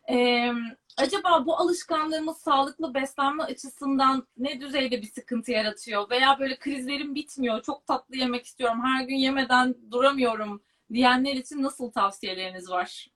E, 0.10 0.49
acaba 0.97 1.45
bu 1.45 1.58
alışkanlığımız 1.58 2.38
sağlıklı 2.38 2.93
beslenme 2.93 3.43
açısından 3.43 4.27
ne 4.38 4.62
düzeyde 4.62 5.01
bir 5.01 5.08
sıkıntı 5.08 5.51
yaratıyor? 5.51 6.10
Veya 6.10 6.39
böyle 6.39 6.60
krizlerim 6.60 7.15
bitmiyor, 7.15 7.62
çok 7.62 7.88
tatlı 7.88 8.15
yemek 8.15 8.45
istiyorum, 8.45 8.81
her 8.84 9.03
gün 9.03 9.15
yemeden 9.15 9.75
duramıyorum 9.91 10.62
diyenler 10.93 11.34
için 11.34 11.63
nasıl 11.63 11.91
tavsiyeleriniz 11.91 12.69
var? 12.69 13.08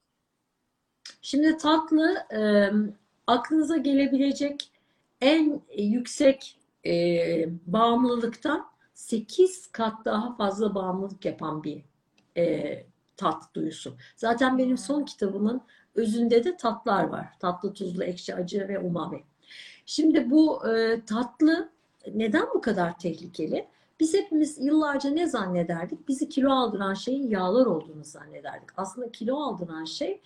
Şimdi 1.21 1.57
tatlı 1.57 2.17
e, 2.33 2.39
aklınıza 3.27 3.77
gelebilecek 3.77 4.71
en 5.21 5.61
yüksek 5.77 6.59
e, 6.85 7.45
bağımlılıktan 7.65 8.65
8 8.93 9.71
kat 9.71 10.05
daha 10.05 10.35
fazla 10.35 10.75
bağımlılık 10.75 11.25
yapan 11.25 11.63
bir 11.63 11.83
e, 12.37 12.85
tat 13.17 13.55
duyusu. 13.55 13.97
Zaten 14.15 14.57
benim 14.57 14.77
son 14.77 15.05
kitabımın 15.05 15.61
özünde 15.99 16.43
de 16.43 16.57
tatlar 16.57 17.03
var. 17.03 17.27
Tatlı, 17.39 17.73
tuzlu, 17.73 18.03
ekşi, 18.03 18.35
acı 18.35 18.67
ve 18.67 18.79
umami. 18.79 19.23
Şimdi 19.85 20.31
bu 20.31 20.69
e, 20.69 21.01
tatlı 21.05 21.69
neden 22.13 22.45
bu 22.55 22.61
kadar 22.61 22.99
tehlikeli? 22.99 23.67
Biz 23.99 24.13
hepimiz 24.13 24.57
yıllarca 24.59 25.09
ne 25.09 25.27
zannederdik? 25.27 26.07
Bizi 26.07 26.29
kilo 26.29 26.51
aldıran 26.51 26.93
şeyin 26.93 27.29
yağlar 27.29 27.65
olduğunu 27.65 28.03
zannederdik. 28.03 28.69
Aslında 28.77 29.11
kilo 29.11 29.35
aldıran 29.35 29.85
şey 29.85 30.21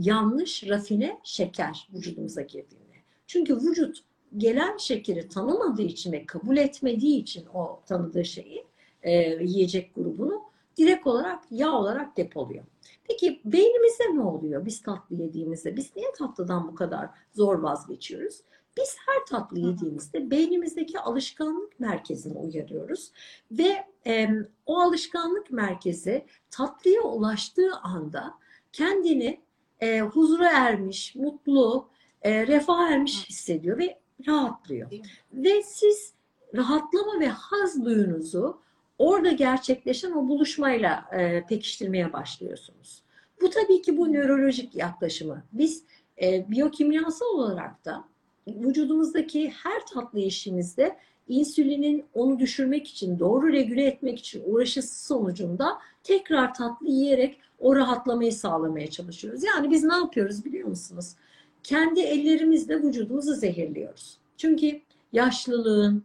yanlış 0.00 0.68
rafine 0.68 1.18
şeker 1.22 1.88
vücudumuza 1.94 2.42
girdiğinde. 2.42 2.96
Çünkü 3.26 3.56
vücut 3.56 3.98
gelen 4.36 4.76
şekeri 4.76 5.28
tanımadığı 5.28 5.82
için 5.82 6.12
ve 6.12 6.26
kabul 6.26 6.56
etmediği 6.56 7.22
için 7.22 7.46
o 7.54 7.80
tanıdığı 7.86 8.24
şeyi 8.24 8.64
e, 9.02 9.12
yiyecek 9.44 9.94
grubunu 9.94 10.42
direkt 10.78 11.06
olarak 11.06 11.44
yağ 11.50 11.72
olarak 11.72 12.16
depoluyor. 12.16 12.64
Peki 13.04 13.40
beynimizde 13.44 14.04
ne 14.14 14.20
oluyor 14.20 14.66
biz 14.66 14.82
tatlı 14.82 15.16
yediğimizde? 15.16 15.76
Biz 15.76 15.96
niye 15.96 16.12
tatlıdan 16.18 16.68
bu 16.68 16.74
kadar 16.74 17.10
zor 17.32 17.58
vazgeçiyoruz? 17.58 18.40
Biz 18.76 18.96
her 19.06 19.26
tatlı 19.26 19.58
yediğimizde 19.58 20.30
beynimizdeki 20.30 21.00
alışkanlık 21.00 21.80
merkezini 21.80 22.38
uyarıyoruz 22.38 23.12
ve 23.50 23.86
e, 24.06 24.28
o 24.66 24.80
alışkanlık 24.80 25.50
merkezi 25.50 26.26
tatlıya 26.50 27.02
ulaştığı 27.02 27.76
anda 27.82 28.34
kendini 28.72 29.40
e, 29.80 30.00
huzura 30.00 30.50
ermiş, 30.50 31.14
mutlu, 31.14 31.88
e, 32.22 32.46
refah 32.46 32.90
ermiş 32.90 33.28
hissediyor 33.28 33.78
ve 33.78 33.98
rahatlıyor. 34.26 34.90
Ve 35.32 35.62
siz 35.62 36.12
rahatlama 36.54 37.20
ve 37.20 37.28
haz 37.28 37.84
duyunuzu 37.84 38.60
orada 38.98 39.30
gerçekleşen 39.30 40.12
o 40.12 40.28
buluşmayla 40.28 41.04
e, 41.12 41.46
pekiştirmeye 41.46 42.12
başlıyorsunuz. 42.12 43.02
Bu 43.40 43.50
tabii 43.50 43.82
ki 43.82 43.96
bu 43.96 44.12
nörolojik 44.12 44.74
yaklaşımı. 44.74 45.42
Biz 45.52 45.84
e, 46.22 46.50
biyokimyasal 46.50 47.26
olarak 47.26 47.84
da 47.84 48.04
vücudumuzdaki 48.46 49.50
her 49.50 49.86
tatlı 49.86 50.20
işimizde 50.20 50.98
insülinin 51.28 52.04
onu 52.14 52.38
düşürmek 52.38 52.88
için, 52.88 53.18
doğru 53.18 53.52
regüle 53.52 53.84
etmek 53.84 54.18
için 54.18 54.42
uğraşısı 54.46 55.06
sonucunda 55.06 55.78
tekrar 56.02 56.54
tatlı 56.54 56.88
yiyerek 56.88 57.40
o 57.58 57.76
rahatlamayı 57.76 58.32
sağlamaya 58.32 58.90
çalışıyoruz. 58.90 59.44
Yani 59.44 59.70
biz 59.70 59.84
ne 59.84 59.94
yapıyoruz 59.94 60.44
biliyor 60.44 60.68
musunuz? 60.68 61.14
Kendi 61.62 62.00
ellerimizle 62.00 62.82
vücudumuzu 62.82 63.34
zehirliyoruz. 63.34 64.18
Çünkü 64.36 64.80
yaşlılığın, 65.12 66.04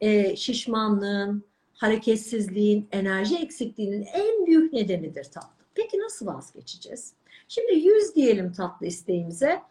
e, 0.00 0.36
şişmanlığın, 0.36 1.44
hareketsizliğin, 1.84 2.88
enerji 2.92 3.36
eksikliğinin 3.36 4.06
en 4.12 4.46
büyük 4.46 4.72
nedenidir 4.72 5.24
tatlı. 5.24 5.64
Peki 5.74 5.98
nasıl 5.98 6.26
vazgeçeceğiz? 6.26 7.12
Şimdi 7.48 7.72
100 7.72 8.14
diyelim 8.14 8.52
tatlı 8.52 8.86
isteğimize. 8.86 9.62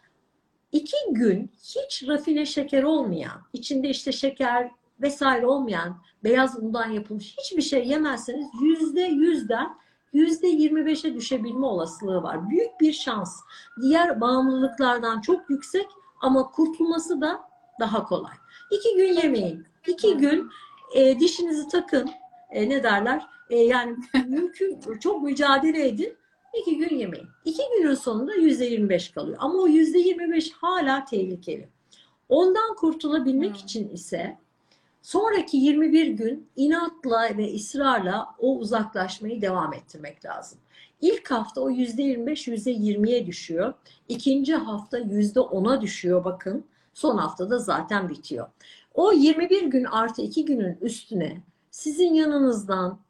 İki 0.72 0.96
gün 1.10 1.50
hiç 1.62 2.04
rafine 2.08 2.46
şeker 2.46 2.82
olmayan, 2.82 3.42
içinde 3.52 3.88
işte 3.88 4.12
şeker 4.12 4.70
vesaire 5.00 5.46
olmayan, 5.46 5.98
beyaz 6.24 6.58
undan 6.58 6.90
yapılmış 6.90 7.36
hiçbir 7.38 7.62
şey 7.62 7.88
yemezseniz 7.88 8.46
yüzde 8.62 9.02
yüzden 9.02 9.76
yüzde 10.12 10.46
25'e 10.46 11.14
düşebilme 11.14 11.66
olasılığı 11.66 12.22
var. 12.22 12.50
Büyük 12.50 12.80
bir 12.80 12.92
şans. 12.92 13.40
Diğer 13.82 14.20
bağımlılıklardan 14.20 15.20
çok 15.20 15.50
yüksek 15.50 15.86
ama 16.20 16.50
kurtulması 16.50 17.20
da 17.20 17.40
daha 17.80 18.04
kolay. 18.04 18.34
İki 18.70 18.96
gün 18.96 19.12
yemeyin. 19.12 19.66
İki 19.86 20.16
gün 20.16 20.50
e, 20.94 21.20
dişinizi 21.20 21.68
takın. 21.68 22.10
E, 22.50 22.68
ne 22.68 22.82
derler? 22.82 23.22
E, 23.50 23.58
yani 23.58 23.96
mümkün 24.26 24.80
çok 25.00 25.22
mücadele 25.22 25.88
edin. 25.88 26.16
iki 26.60 26.78
gün 26.78 26.96
yemeyin. 26.98 27.26
İki 27.44 27.62
günün 27.78 27.94
sonunda 27.94 28.34
yüzde 28.34 28.64
25 28.64 29.08
kalıyor. 29.10 29.36
Ama 29.40 29.58
o 29.58 29.66
yüzde 29.66 29.98
25 29.98 30.52
hala 30.52 31.04
tehlikeli. 31.04 31.68
Ondan 32.28 32.74
kurtulabilmek 32.76 33.50
Hmm. 33.50 33.64
için 33.64 33.88
ise 33.88 34.38
sonraki 35.02 35.56
21 35.56 36.06
gün 36.06 36.48
inatla 36.56 37.28
ve 37.38 37.54
ısrarla 37.54 38.26
o 38.38 38.56
uzaklaşmayı 38.58 39.42
devam 39.42 39.74
ettirmek 39.74 40.24
lazım. 40.24 40.58
İlk 41.00 41.30
hafta 41.30 41.60
o 41.60 41.70
yüzde 41.70 42.02
25 42.02 42.48
yüzde 42.48 42.72
20'ye 42.72 43.26
düşüyor. 43.26 43.74
İkinci 44.08 44.54
hafta 44.54 44.98
yüzde 44.98 45.40
10'a 45.40 45.80
düşüyor 45.80 46.24
bakın. 46.24 46.64
Son 46.94 47.18
haftada 47.18 47.58
zaten 47.58 48.08
bitiyor. 48.08 48.46
O 48.94 49.12
21 49.12 49.62
gün 49.62 49.84
artı 49.84 50.22
2 50.22 50.44
günün 50.44 50.78
üstüne 50.80 51.42
sizin 51.70 52.14
yanınızdan 52.14 53.00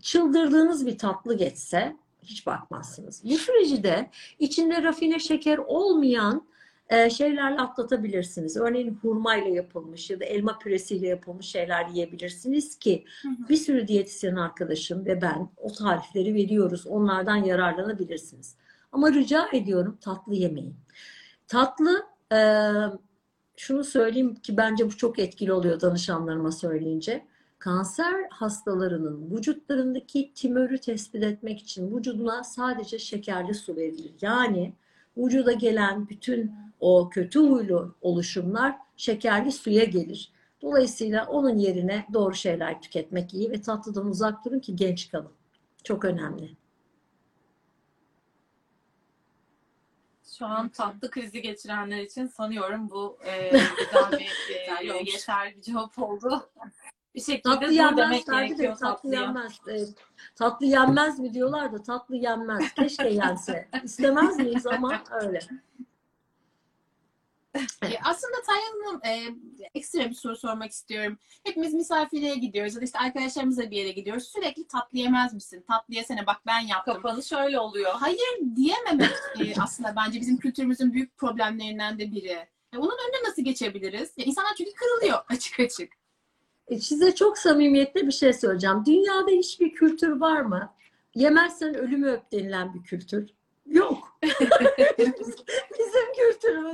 çıldırdığınız 0.00 0.86
bir 0.86 0.98
tatlı 0.98 1.36
geçse 1.36 1.96
hiç 2.22 2.46
bakmazsınız. 2.46 3.22
Bu 3.24 3.38
süreci 3.38 3.82
de 3.82 4.10
içinde 4.38 4.82
rafine 4.82 5.18
şeker 5.18 5.58
olmayan 5.58 6.46
e, 6.90 7.10
şeylerle 7.10 7.60
atlatabilirsiniz. 7.60 8.56
Örneğin 8.56 8.98
hurmayla 9.02 9.50
yapılmış 9.50 10.10
ya 10.10 10.20
da 10.20 10.24
elma 10.24 10.58
püresiyle 10.58 11.08
yapılmış 11.08 11.46
şeyler 11.46 11.88
yiyebilirsiniz 11.88 12.78
ki 12.78 13.04
Hı 13.22 13.28
hı. 13.28 13.48
bir 13.48 13.56
sürü 13.56 13.88
diyetisyen 13.88 14.36
arkadaşım 14.36 15.06
ve 15.06 15.22
ben 15.22 15.48
o 15.56 15.72
tarifleri 15.72 16.34
veriyoruz. 16.34 16.86
Onlardan 16.86 17.36
yararlanabilirsiniz. 17.36 18.56
Ama 18.92 19.12
rica 19.12 19.48
ediyorum 19.52 19.98
tatlı 20.00 20.34
yemeyin. 20.34 20.76
Tatlı 21.48 22.06
e, 22.32 22.38
şunu 23.56 23.84
söyleyeyim 23.84 24.34
ki 24.34 24.56
bence 24.56 24.86
bu 24.86 24.96
çok 24.96 25.18
etkili 25.18 25.52
oluyor 25.52 25.80
danışanlarıma 25.80 26.52
söyleyince. 26.52 27.26
Kanser 27.58 28.26
hastalarının 28.30 29.36
vücutlarındaki 29.36 30.32
tümörü 30.34 30.78
tespit 30.78 31.24
etmek 31.24 31.60
için 31.60 31.96
vücuduna 31.96 32.44
sadece 32.44 32.98
şekerli 32.98 33.54
su 33.54 33.76
verilir. 33.76 34.12
Yani 34.20 34.72
vücuda 35.16 35.52
gelen 35.52 36.08
bütün 36.08 36.52
o 36.80 37.10
kötü 37.10 37.40
huylu 37.40 37.94
oluşumlar 38.00 38.76
şekerli 38.96 39.52
suya 39.52 39.84
gelir. 39.84 40.32
Dolayısıyla 40.62 41.26
onun 41.26 41.58
yerine 41.58 42.06
doğru 42.12 42.34
şeyler 42.34 42.82
tüketmek 42.82 43.34
iyi 43.34 43.50
ve 43.50 43.60
tatlıdan 43.60 44.06
uzak 44.06 44.44
durun 44.44 44.60
ki 44.60 44.76
genç 44.76 45.10
kalın. 45.10 45.32
Çok 45.84 46.04
önemli. 46.04 46.56
Şu 50.38 50.46
an 50.46 50.68
tatlı 50.68 51.10
krizi 51.10 51.42
geçirenler 51.42 51.98
için 51.98 52.26
sanıyorum 52.26 52.90
bu 52.90 53.18
e, 53.24 53.50
güzel 53.50 54.12
bir 54.12 54.90
e, 54.90 54.96
yeterli 54.96 55.56
bir 55.56 55.62
cevap 55.62 55.98
oldu. 55.98 56.50
Bir 57.14 57.20
şekilde 57.20 57.42
Tatlı 57.42 57.72
yenmez 57.72 57.96
demek 57.96 58.26
gerekiyor 58.26 58.76
tatlı 58.76 58.86
tatlıya. 58.86 59.20
yenmez. 59.20 59.60
Tatlı 60.36 60.66
yenmez 60.66 61.18
mi 61.18 61.34
diyorlar 61.34 61.72
da 61.72 61.82
tatlı 61.82 62.16
yenmez. 62.16 62.74
Keşke 62.74 63.08
yense. 63.08 63.68
İstemez 63.84 64.36
miyiz 64.36 64.66
ama 64.66 65.02
öyle. 65.10 65.40
E, 67.54 67.98
aslında 68.04 68.36
Taylan 68.46 68.84
Hanım 68.84 69.00
e, 69.04 69.22
ekstra 69.74 70.10
bir 70.10 70.14
soru 70.14 70.36
sormak 70.36 70.70
istiyorum. 70.70 71.18
Hepimiz 71.44 71.74
misafirliğe 71.74 72.34
gidiyoruz 72.34 72.74
ya 72.74 72.80
da 72.80 72.84
işte 72.84 72.98
arkadaşlarımızla 72.98 73.70
bir 73.70 73.76
yere 73.76 73.90
gidiyoruz. 73.90 74.24
Sürekli 74.24 74.66
tatlı 74.66 74.98
yemez 74.98 75.34
misin? 75.34 75.64
Tatlı 75.68 75.94
yesene 75.94 76.26
bak 76.26 76.36
ben 76.46 76.60
yaptım. 76.60 76.94
Kapanış 76.94 77.26
şöyle 77.26 77.58
oluyor. 77.58 77.90
Hayır 77.94 78.40
diyememek 78.56 79.10
e, 79.40 79.60
aslında 79.62 79.94
bence 79.96 80.20
bizim 80.20 80.36
kültürümüzün 80.36 80.92
büyük 80.92 81.16
problemlerinden 81.16 81.98
de 81.98 82.12
biri. 82.12 82.46
E, 82.72 82.78
onun 82.78 82.98
önüne 83.08 83.28
nasıl 83.28 83.42
geçebiliriz? 83.42 84.12
Ya, 84.16 84.24
insanlar 84.24 84.54
çünkü 84.58 84.70
kırılıyor 84.72 85.18
açık 85.28 85.60
açık. 85.60 85.92
E, 86.68 86.78
Size 86.78 87.14
çok 87.14 87.38
samimiyetle 87.38 88.06
bir 88.06 88.12
şey 88.12 88.32
söyleyeceğim. 88.32 88.82
Dünyada 88.86 89.30
hiçbir 89.30 89.74
kültür 89.74 90.20
var 90.20 90.40
mı? 90.40 90.72
Yemezsen 91.14 91.74
ölümü 91.74 92.10
öp 92.10 92.32
denilen 92.32 92.74
bir 92.74 92.82
kültür. 92.82 93.30
Yok. 93.66 94.18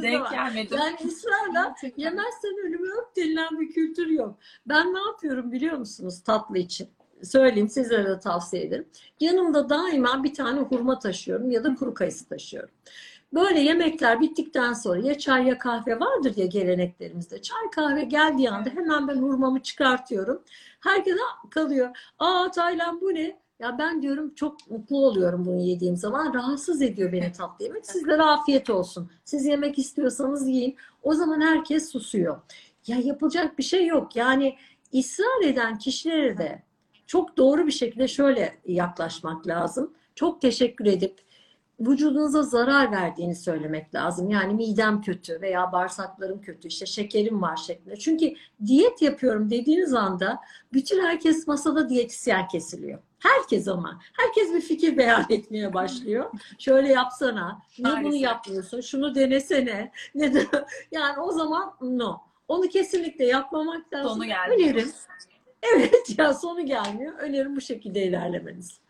Kültürümüzde 0.01 0.13
Denk 0.13 0.25
var. 0.25 0.31
gelmedi. 0.33 0.75
Yani 0.75 0.97
ısrarla 1.09 1.75
Yemezsen 1.97 2.67
ölümü 2.67 2.89
öp 2.89 3.17
denilen 3.17 3.61
bir 3.61 3.73
kültür 3.73 4.07
yok. 4.07 4.39
Ben 4.67 4.95
ne 4.95 4.99
yapıyorum 5.01 5.53
biliyor 5.53 5.77
musunuz 5.79 6.23
tatlı 6.23 6.59
için? 6.59 6.89
Söyleyeyim 7.23 7.69
size 7.69 8.05
de 8.05 8.21
tavsiye 8.21 8.63
ederim. 8.63 8.89
Yanımda 9.21 9.69
daima 9.69 10.25
bir 10.25 10.35
tane 10.35 10.61
hurma 10.61 10.99
taşıyorum 10.99 11.51
ya 11.51 11.65
da 11.65 11.75
kuru 11.75 11.95
kayısı 11.95 12.29
taşıyorum. 12.29 12.71
Böyle 13.35 13.61
yemekler 13.61 14.21
bittikten 14.21 14.73
sonra 14.73 15.01
ya 15.01 15.19
çay 15.19 15.47
ya 15.47 15.59
kahve 15.59 16.01
vardır 16.01 16.37
ya 16.37 16.47
geleneklerimizde. 16.47 17.43
Çay 17.43 17.71
kahve 17.75 18.03
geldiği 18.05 18.51
anda 18.51 18.71
hemen 18.71 19.09
ben 19.09 19.17
hurmamı 19.17 19.63
çıkartıyorum. 19.63 20.43
Herkes 20.81 21.15
"Aa," 21.15 21.51
kalıyor. 21.51 21.97
Aa 22.19 22.51
Taylan 22.51 23.01
bu 23.01 23.15
ne? 23.15 23.40
Ya 23.61 23.79
ben 23.79 24.03
diyorum 24.03 24.35
çok 24.35 24.71
mutlu 24.71 24.97
oluyorum 24.97 25.47
bunu 25.47 25.61
yediğim 25.61 25.97
zaman. 25.97 26.35
Rahatsız 26.35 26.83
ediyor 26.83 27.13
beni 27.13 27.33
tatlı 27.33 27.65
yemek. 27.65 27.87
Sizlere 27.87 28.23
afiyet 28.23 28.71
olsun. 28.71 29.11
Siz 29.25 29.47
yemek 29.47 29.79
istiyorsanız 29.79 30.49
yiyin. 30.49 30.77
O 31.03 31.15
zaman 31.15 31.41
herkes 31.41 31.93
susuyor. 31.93 32.41
Ya 32.87 32.97
yapılacak 32.97 33.59
bir 33.59 33.63
şey 33.63 33.87
yok. 33.87 34.17
Yani 34.17 34.57
ısrar 34.95 35.45
eden 35.45 35.79
kişilere 35.79 36.39
de 36.39 36.63
çok 37.07 37.37
doğru 37.37 37.67
bir 37.67 37.73
şekilde 37.73 38.09
şöyle 38.09 38.59
yaklaşmak 38.67 39.47
lazım. 39.47 39.95
Çok 40.15 40.41
teşekkür 40.41 40.87
edip 40.87 41.21
vücudunuza 41.81 42.43
zarar 42.43 42.93
verdiğini 42.93 43.35
söylemek 43.35 43.95
lazım. 43.95 44.31
Yani 44.31 44.55
midem 44.55 45.01
kötü 45.01 45.41
veya 45.41 45.73
bağırsaklarım 45.73 46.41
kötü, 46.41 46.69
işte 46.69 46.87
şekerim 46.87 47.43
var 47.43 47.57
şeklinde. 47.57 47.97
Çünkü 47.97 48.35
diyet 48.67 49.03
yapıyorum 49.03 49.51
dediğiniz 49.51 49.95
anda 49.95 50.41
bütün 50.73 51.01
herkes 51.05 51.47
masada 51.47 51.89
diyetisyen 51.89 52.49
kesiliyor. 52.49 52.99
Herkes 53.21 53.69
ama. 53.69 54.01
Herkes 54.13 54.55
bir 54.55 54.61
fikir 54.61 54.97
beyan 54.97 55.27
etmeye 55.29 55.75
başlıyor. 55.75 56.31
Şöyle 56.59 56.89
yapsana. 56.89 57.63
Niye 57.79 58.05
bunu 58.05 58.15
yapmıyorsun? 58.15 58.81
Şunu 58.81 59.15
denesene. 59.15 59.93
Yani 60.93 61.21
o 61.21 61.33
zaman 61.33 61.75
no. 61.81 62.21
Onu 62.49 62.69
kesinlikle 62.69 63.27
yapmamak 63.27 63.93
lazım. 63.93 64.13
Sonu 64.13 64.25
gelmiyor. 64.25 64.71
Önerim. 64.71 64.93
Evet 65.63 66.15
ya 66.19 66.35
sonu 66.35 66.67
gelmiyor. 66.67 67.19
Önerim 67.19 67.57
bu 67.57 67.61
şekilde 67.61 68.03
ilerlemeniz. 68.03 68.81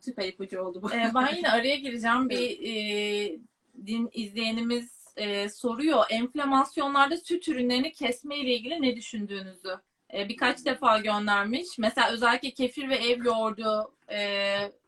Süper 0.00 0.28
ipucu 0.28 0.60
oldu 0.60 0.82
bu. 0.82 0.92
Ee, 0.92 1.10
ben 1.14 1.36
yine 1.36 1.50
araya 1.50 1.76
gireceğim. 1.76 2.30
Bir 2.30 2.60
e, 2.60 3.38
din 3.86 4.10
izleyenimiz 4.12 4.98
e, 5.16 5.48
soruyor. 5.48 6.04
Enflamasyonlarda 6.10 7.16
süt 7.16 7.48
ürünlerini 7.48 7.92
kesme 7.92 8.36
ile 8.36 8.54
ilgili 8.54 8.82
ne 8.82 8.96
düşündüğünüzü 8.96 9.78
e, 10.14 10.28
birkaç 10.28 10.64
defa 10.64 10.98
göndermiş. 10.98 11.78
Mesela 11.78 12.10
özellikle 12.10 12.50
kefir 12.50 12.88
ve 12.88 12.96
ev 12.96 13.24
yoğurdu 13.24 13.94
e, 14.10 14.18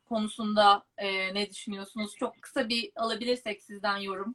konusunda 0.08 0.82
e, 0.98 1.34
ne 1.34 1.50
düşünüyorsunuz? 1.50 2.16
Çok 2.16 2.42
kısa 2.42 2.68
bir 2.68 2.90
alabilirsek 2.96 3.62
sizden 3.62 3.96
yorum. 3.96 4.34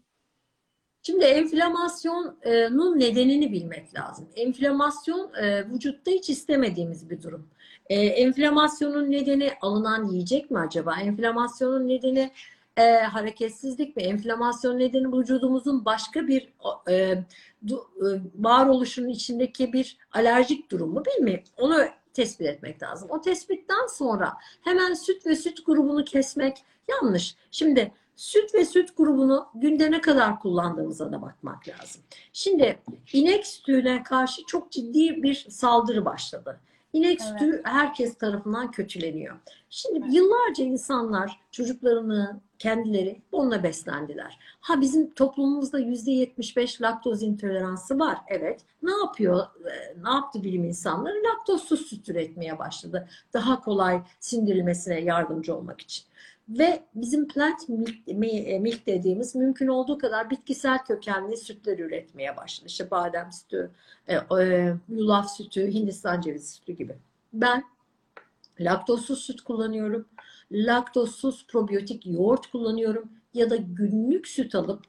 Şimdi 1.04 1.26
enflamasyonun 1.26 3.00
nedenini 3.00 3.52
bilmek 3.52 3.96
lazım. 3.96 4.30
Enflamasyon 4.36 5.34
e, 5.34 5.70
vücutta 5.70 6.12
hiç 6.12 6.30
istemediğimiz 6.30 7.10
bir 7.10 7.24
durum. 7.24 7.50
E, 7.90 7.96
enflamasyonun 7.96 9.12
nedeni 9.12 9.52
alınan 9.62 10.08
yiyecek 10.08 10.52
mi 10.52 10.60
acaba? 10.60 10.96
Enflamasyonun 11.02 11.88
nedeni 11.88 12.32
e, 12.78 12.84
hareketsizlik 12.98 13.98
mi? 13.98 14.04
Enflamasyon 14.04 14.80
nedeni 14.80 15.18
vücudumuzun 15.18 15.86
başka 15.86 16.28
bir 16.28 16.54
e, 16.90 17.24
du, 17.68 17.90
e, 17.98 18.08
varoluşunun 18.36 19.10
içindeki 19.10 19.74
bir 19.74 19.98
alerjik 20.12 20.72
durum 20.72 20.94
mu 20.94 21.06
değil 21.06 21.20
mi? 21.20 21.44
Onu 21.58 21.78
tespit 22.14 22.48
etmek 22.48 22.84
lazım. 22.84 23.10
O 23.12 23.22
tespitten 23.22 23.88
sonra 23.90 24.34
hemen 24.62 24.94
süt 24.94 25.26
ve 25.26 25.36
süt 25.36 25.66
grubunu 25.66 26.06
kesmek 26.06 26.58
yanlış. 26.90 27.36
Şimdi 27.52 27.92
süt 28.16 28.54
ve 28.56 28.66
süt 28.66 28.98
grubunu 28.98 29.48
günde 29.56 29.92
ne 29.92 30.02
kadar 30.02 30.40
kullandığımıza 30.40 31.12
da 31.12 31.22
bakmak 31.22 31.68
lazım. 31.68 32.02
Şimdi 32.34 32.80
inek 33.14 33.48
sütüne 33.48 34.04
karşı 34.04 34.42
çok 34.48 34.72
ciddi 34.72 35.24
bir 35.24 35.46
saldırı 35.50 36.06
başladı. 36.06 36.60
İnek 36.94 37.20
Evet. 37.22 37.40
sütü 37.40 37.62
herkes 37.64 38.18
tarafından 38.18 38.72
kötüleniyor. 38.72 39.36
Şimdi 39.70 40.00
Evet. 40.04 40.14
yıllarca 40.14 40.64
insanlar 40.64 41.40
çocuklarını 41.52 42.42
kendileri 42.60 43.22
onunla 43.32 43.64
beslendiler. 43.64 44.38
Ha 44.62 44.82
bizim 44.82 45.14
toplumumuzda 45.14 45.80
%75 45.80 46.82
laktoz 46.82 47.24
intoleransı 47.24 48.00
var. 48.00 48.18
Evet. 48.28 48.62
Ne 48.84 48.92
yapıyor? 48.92 49.46
Ee, 49.66 49.96
Ne 50.04 50.10
yaptı 50.10 50.44
bilim 50.44 50.64
insanları? 50.64 51.16
Laktozsuz 51.24 51.82
süt 51.86 52.10
üretmeye 52.10 52.60
başladı. 52.60 53.08
Daha 53.34 53.62
kolay 53.62 54.02
sindirilmesine 54.20 55.00
yardımcı 55.02 55.56
olmak 55.56 55.82
için. 55.82 56.06
Ve 56.50 56.84
bizim 56.96 57.28
plant 57.28 57.70
milk, 57.70 58.08
mi- 58.08 58.60
milk 58.60 58.88
dediğimiz 58.88 59.36
mümkün 59.36 59.68
olduğu 59.68 59.98
kadar 59.98 60.30
bitkisel 60.30 60.78
kökenli 60.86 61.38
sütler 61.38 61.80
üretmeye 61.80 62.38
başladı. 62.38 62.68
İşte 62.68 62.92
badem 62.92 63.32
sütü, 63.32 63.72
e, 64.08 64.16
e, 64.16 64.74
yulaf 64.90 65.30
sütü, 65.32 65.74
Hindistan 65.74 66.22
cevizi 66.22 66.48
sütü 66.48 66.74
gibi. 66.74 66.96
Ben 67.34 67.64
laktozsuz 68.60 69.20
süt 69.20 69.42
kullanıyorum. 69.42 70.06
Laktozsuz 70.52 71.48
probiyotik 71.48 72.06
yoğurt 72.06 72.48
kullanıyorum. 72.48 73.12
Ya 73.34 73.50
da 73.50 73.56
günlük 73.56 74.28
süt 74.28 74.56
alıp 74.56 74.84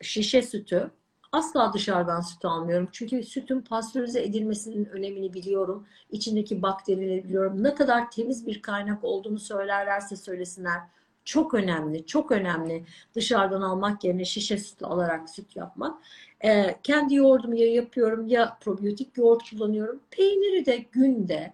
şişe 0.00 0.42
sütü 0.42 0.90
Asla 1.32 1.72
dışarıdan 1.72 2.20
süt 2.20 2.44
almıyorum. 2.44 2.88
Çünkü 2.92 3.22
sütün 3.22 3.60
pastörize 3.60 4.22
edilmesinin 4.22 4.84
önemini 4.84 5.34
biliyorum. 5.34 5.86
İçindeki 6.10 6.62
bakterileri 6.62 7.24
biliyorum. 7.24 7.62
Ne 7.62 7.74
kadar 7.74 8.10
temiz 8.10 8.46
bir 8.46 8.62
kaynak 8.62 9.04
olduğunu 9.04 9.38
söylerlerse 9.38 10.16
söylesinler. 10.16 10.80
Çok 11.24 11.54
önemli, 11.54 12.06
çok 12.06 12.32
önemli 12.32 12.84
dışarıdan 13.14 13.62
almak 13.62 14.04
yerine 14.04 14.24
şişe 14.24 14.58
süt 14.58 14.82
alarak 14.82 15.30
süt 15.30 15.56
yapmak. 15.56 16.02
Ee, 16.44 16.76
kendi 16.82 17.14
yoğurdumu 17.14 17.54
ya 17.54 17.72
yapıyorum 17.72 18.26
ya 18.26 18.58
probiyotik 18.60 19.18
yoğurt 19.18 19.50
kullanıyorum. 19.50 20.00
Peyniri 20.10 20.66
de 20.66 20.76
günde 20.76 21.52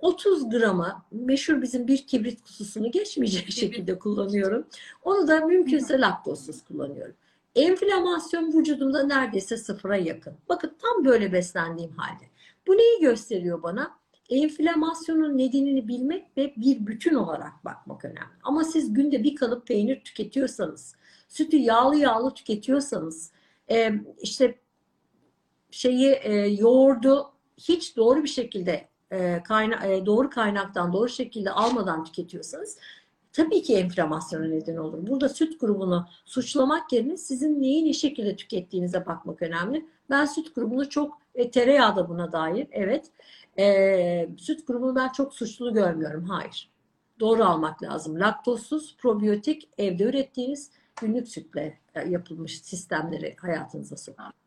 30 0.00 0.50
grama 0.50 1.06
meşhur 1.10 1.62
bizim 1.62 1.88
bir 1.88 2.06
kibrit 2.06 2.42
kutusunu 2.42 2.90
geçmeyecek 2.90 3.52
şekilde 3.52 3.98
kullanıyorum. 3.98 4.66
Onu 5.02 5.28
da 5.28 5.46
mümkünse 5.46 6.00
laktozsuz 6.00 6.64
kullanıyorum. 6.64 7.14
Enflamasyon 7.54 8.52
vücudumda 8.52 9.02
neredeyse 9.02 9.56
sıfıra 9.56 9.96
yakın. 9.96 10.34
Bakın 10.48 10.76
tam 10.82 11.04
böyle 11.04 11.32
beslendiğim 11.32 11.92
halde. 11.92 12.24
Bu 12.66 12.72
neyi 12.72 13.00
gösteriyor 13.00 13.62
bana? 13.62 14.00
Enflamasyonun 14.30 15.38
nedenini 15.38 15.88
bilmek 15.88 16.36
ve 16.36 16.54
bir 16.56 16.86
bütün 16.86 17.14
olarak 17.14 17.64
bakmak 17.64 18.04
önemli. 18.04 18.36
Ama 18.42 18.64
siz 18.64 18.94
günde 18.94 19.24
bir 19.24 19.36
kalıp 19.36 19.66
peynir 19.66 20.04
tüketiyorsanız, 20.04 20.94
sütü 21.28 21.56
yağlı 21.56 21.96
yağlı 21.96 22.34
tüketiyorsanız, 22.34 23.32
e, 23.70 23.92
işte 24.22 24.58
şeyi 25.70 26.10
e, 26.10 26.32
yoğurdu 26.34 27.32
hiç 27.56 27.96
doğru 27.96 28.22
bir 28.22 28.28
şekilde 28.28 28.89
e, 29.12 29.42
kayna 29.42 29.86
e, 29.86 30.06
doğru 30.06 30.30
kaynaktan 30.30 30.92
doğru 30.92 31.08
şekilde 31.08 31.50
almadan 31.50 32.04
tüketiyorsanız 32.04 32.78
tabii 33.32 33.62
ki 33.62 33.76
enflamasyona 33.76 34.44
neden 34.44 34.76
olur. 34.76 35.06
Burada 35.06 35.28
süt 35.28 35.60
grubunu 35.60 36.06
suçlamak 36.24 36.92
yerine 36.92 37.16
sizin 37.16 37.62
neyi 37.62 37.84
ne 37.84 37.92
şekilde 37.92 38.36
tükettiğinize 38.36 39.06
bakmak 39.06 39.42
önemli. 39.42 39.86
Ben 40.10 40.24
süt 40.24 40.54
grubunu 40.54 40.88
çok 40.88 41.18
e, 41.34 41.50
tereyağı 41.50 41.96
da 41.96 42.08
buna 42.08 42.32
dair 42.32 42.68
evet. 42.72 43.10
E, 43.58 44.28
süt 44.38 44.66
grubunu 44.66 44.96
ben 44.96 45.08
çok 45.08 45.34
suçlu 45.34 45.74
görmüyorum. 45.74 46.24
Hayır. 46.24 46.70
Doğru 47.20 47.44
almak 47.44 47.82
lazım. 47.82 48.20
Laktozsuz, 48.20 48.96
probiyotik, 48.96 49.68
evde 49.78 50.04
ürettiğiniz 50.04 50.70
günlük 51.00 51.28
sütle 51.28 51.78
e, 51.94 52.08
yapılmış 52.08 52.62
sistemleri 52.62 53.36
hayatınıza 53.40 53.96
sokun. 53.96 54.39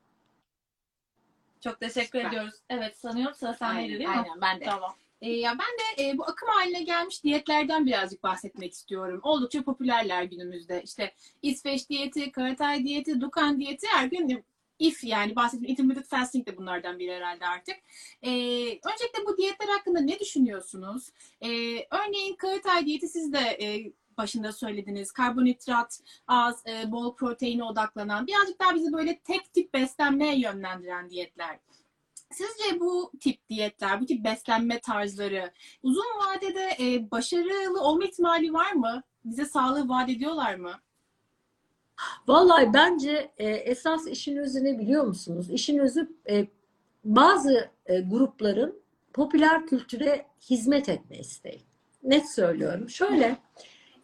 Çok 1.63 1.79
teşekkür 1.79 2.19
Süper. 2.19 2.27
ediyoruz. 2.29 2.53
Evet 2.69 2.97
sanıyorum 2.97 3.35
sıra 3.35 3.53
sendeydi 3.53 3.99
değil 3.99 4.09
mi? 4.09 4.15
Aynen 4.15 4.41
ben 4.41 4.59
de. 4.59 4.65
Tamam. 4.65 4.95
Ee, 5.21 5.29
ya 5.31 5.51
ben 5.51 6.03
de 6.03 6.09
e, 6.09 6.17
bu 6.17 6.23
akım 6.23 6.49
haline 6.49 6.83
gelmiş 6.83 7.23
diyetlerden 7.23 7.85
birazcık 7.85 8.23
bahsetmek 8.23 8.73
istiyorum. 8.73 9.19
Oldukça 9.23 9.63
popülerler 9.63 10.23
günümüzde. 10.23 10.81
İşte 10.83 11.13
İsveç 11.41 11.89
diyeti, 11.89 12.31
Karatay 12.31 12.83
diyeti, 12.83 13.21
Dukan 13.21 13.59
diyeti 13.59 13.87
her 13.87 14.07
gün 14.07 14.45
if 14.79 15.03
yani 15.03 15.35
bahsettiğim 15.35 15.71
intermittent 15.71 16.07
fasting 16.07 16.47
de 16.47 16.57
bunlardan 16.57 16.99
biri 16.99 17.13
herhalde 17.13 17.47
artık. 17.47 17.75
Ee, 18.21 18.29
öncelikle 18.65 19.25
bu 19.27 19.37
diyetler 19.37 19.67
hakkında 19.67 19.99
ne 19.99 20.19
düşünüyorsunuz? 20.19 21.09
Ee, 21.41 21.47
örneğin 21.91 22.35
Karatay 22.35 22.85
diyeti 22.85 23.07
siz 23.07 23.33
de 23.33 23.39
e, 23.39 23.91
başında 24.17 24.51
söylediniz. 24.51 25.11
Karbonhidrat 25.11 25.99
az, 26.27 26.63
e, 26.67 26.91
bol 26.91 27.15
proteine 27.15 27.63
odaklanan, 27.63 28.27
birazcık 28.27 28.59
daha 28.59 28.75
bizi 28.75 28.93
böyle 28.93 29.19
tek 29.19 29.53
tip 29.53 29.73
beslenmeye 29.73 30.39
yönlendiren 30.39 31.09
diyetler. 31.09 31.59
Sizce 32.31 32.79
bu 32.79 33.11
tip 33.19 33.49
diyetler, 33.49 34.01
bu 34.01 34.05
tip 34.05 34.23
beslenme 34.25 34.79
tarzları 34.79 35.51
uzun 35.83 36.05
vadede 36.19 36.69
e, 36.79 37.11
başarılı 37.11 37.81
olma 37.81 38.05
ihtimali 38.05 38.53
var 38.53 38.71
mı? 38.71 39.03
Bize 39.25 39.45
sağlığı 39.45 39.89
vaat 39.89 40.09
ediyorlar 40.09 40.55
mı? 40.55 40.73
Vallahi 42.27 42.73
bence 42.73 43.31
e, 43.37 43.49
esas 43.49 44.07
işin 44.07 44.37
özü 44.37 44.63
ne 44.63 44.79
biliyor 44.79 45.03
musunuz? 45.03 45.49
İşin 45.49 45.77
özü 45.77 46.15
e, 46.29 46.47
bazı 47.03 47.69
e, 47.85 47.99
grupların 47.99 48.83
popüler 49.13 49.67
kültüre 49.67 50.25
hizmet 50.49 50.89
etme 50.89 51.17
isteği. 51.17 51.61
Net 52.03 52.31
söylüyorum. 52.31 52.89
Şöyle, 52.89 53.37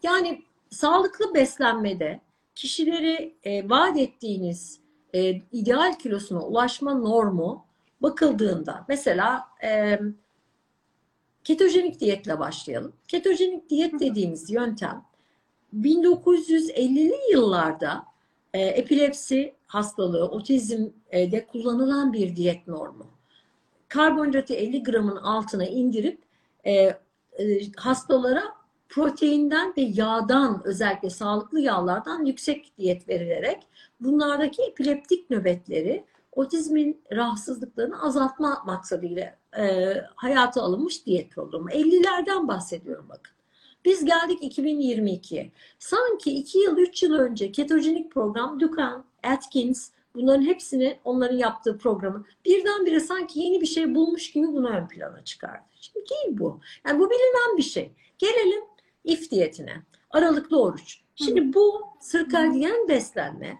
yani 0.04 0.44
sağlıklı 0.70 1.34
beslenmede 1.34 2.22
kişileri 2.56 3.36
e, 3.44 3.70
vaat 3.70 3.98
ettiğiniz 3.98 4.80
e, 5.14 5.42
ideal 5.52 6.00
kilosuna 6.00 6.42
ulaşma 6.42 6.94
normu 6.94 7.66
bakıldığında 8.02 8.86
mesela 8.88 9.48
e, 9.64 10.00
ketojenik 11.44 12.00
diyetle 12.00 12.40
başlayalım. 12.40 12.94
Ketojenik 13.08 13.70
diyet 13.70 14.00
dediğimiz 14.00 14.50
yöntem 14.50 15.06
1950'li 15.74 17.32
yıllarda 17.32 18.06
e, 18.54 18.62
epilepsi 18.62 19.54
hastalığı, 19.68 20.26
otizmde 20.26 21.48
kullanılan 21.52 22.14
bir 22.14 22.36
diyet 22.36 22.68
normu. 22.68 23.08
Karbonhidratı 23.88 24.54
50 24.54 24.84
gramın 24.84 25.16
altına 25.16 25.66
indirip 25.66 26.22
e, 26.64 26.74
e, 26.74 26.98
hastalara 27.78 28.59
proteinden 28.90 29.74
ve 29.78 29.82
yağdan 29.82 30.62
özellikle 30.66 31.10
sağlıklı 31.10 31.60
yağlardan 31.60 32.26
yüksek 32.26 32.78
diyet 32.78 33.10
verilerek 33.10 33.68
bunlardaki 34.00 34.62
epileptik 34.62 35.30
nöbetleri 35.30 36.06
otizmin 36.32 37.02
rahatsızlıklarını 37.12 38.04
azaltma 38.04 38.64
maksadıyla 38.66 39.36
e, 39.58 39.94
hayata 40.16 40.62
alınmış 40.62 41.06
diyet 41.06 41.32
programı. 41.32 41.72
50'lerden 41.72 42.48
bahsediyorum 42.48 43.06
bakın. 43.10 43.34
Biz 43.86 44.06
geldik 44.06 44.58
2022'ye. 44.58 45.52
Sanki 45.80 46.32
2 46.32 46.60
yıl 46.60 46.78
3 46.78 47.04
yıl 47.04 47.14
önce 47.14 47.52
ketojenik 47.52 48.12
program 48.12 48.60
Dukan, 48.60 49.06
Atkins 49.24 49.92
bunların 50.16 50.46
hepsini 50.46 51.00
onların 51.04 51.38
yaptığı 51.38 51.78
programı 51.78 52.26
birdenbire 52.46 53.00
sanki 53.00 53.40
yeni 53.40 53.62
bir 53.62 53.66
şey 53.66 53.96
bulmuş 53.96 54.32
gibi 54.32 54.48
bunu 54.48 54.70
ön 54.70 54.88
plana 54.88 55.24
çıkardı. 55.24 55.64
Şimdi 55.82 56.06
değil 56.10 56.38
bu. 56.40 56.60
Yani 56.88 57.00
bu 57.00 57.10
bilinen 57.10 57.58
bir 57.58 57.64
şey. 57.64 57.92
Gelelim 58.18 58.64
if 59.04 59.32
diyetine. 59.32 59.84
Aralıklı 60.12 60.62
oruç. 60.62 61.00
Şimdi 61.16 61.54
bu 61.54 61.82
sirkadiyen 62.00 62.88
beslenme 62.88 63.58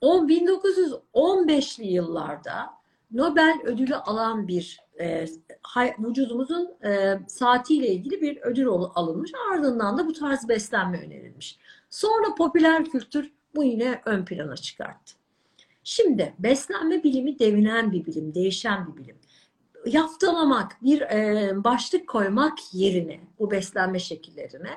o 0.00 0.26
1915'li 0.26 1.86
yıllarda 1.86 2.70
Nobel 3.10 3.58
ödülü 3.64 3.94
alan 3.94 4.48
bir 4.48 4.80
e, 5.00 5.26
hay- 5.62 5.94
vücudumuzun 5.98 6.70
e, 6.84 7.18
saatiyle 7.28 7.88
ilgili 7.88 8.20
bir 8.22 8.36
ödül 8.42 8.66
alınmış. 8.68 9.32
Ardından 9.52 9.98
da 9.98 10.06
bu 10.06 10.12
tarz 10.12 10.48
beslenme 10.48 10.98
önerilmiş. 11.06 11.58
Sonra 11.90 12.34
popüler 12.34 12.84
kültür 12.84 13.32
bu 13.54 13.64
yine 13.64 14.02
ön 14.04 14.24
plana 14.24 14.56
çıkarttı. 14.56 15.14
Şimdi 15.84 16.34
beslenme 16.38 17.02
bilimi 17.02 17.38
devinen 17.38 17.92
bir 17.92 18.06
bilim, 18.06 18.34
değişen 18.34 18.86
bir 18.86 19.02
bilim. 19.02 19.16
Yaftalamak, 19.86 20.76
bir 20.82 21.00
e, 21.00 21.52
başlık 21.64 22.08
koymak 22.08 22.58
yerine 22.72 23.20
bu 23.38 23.50
beslenme 23.50 23.98
şekillerine 23.98 24.70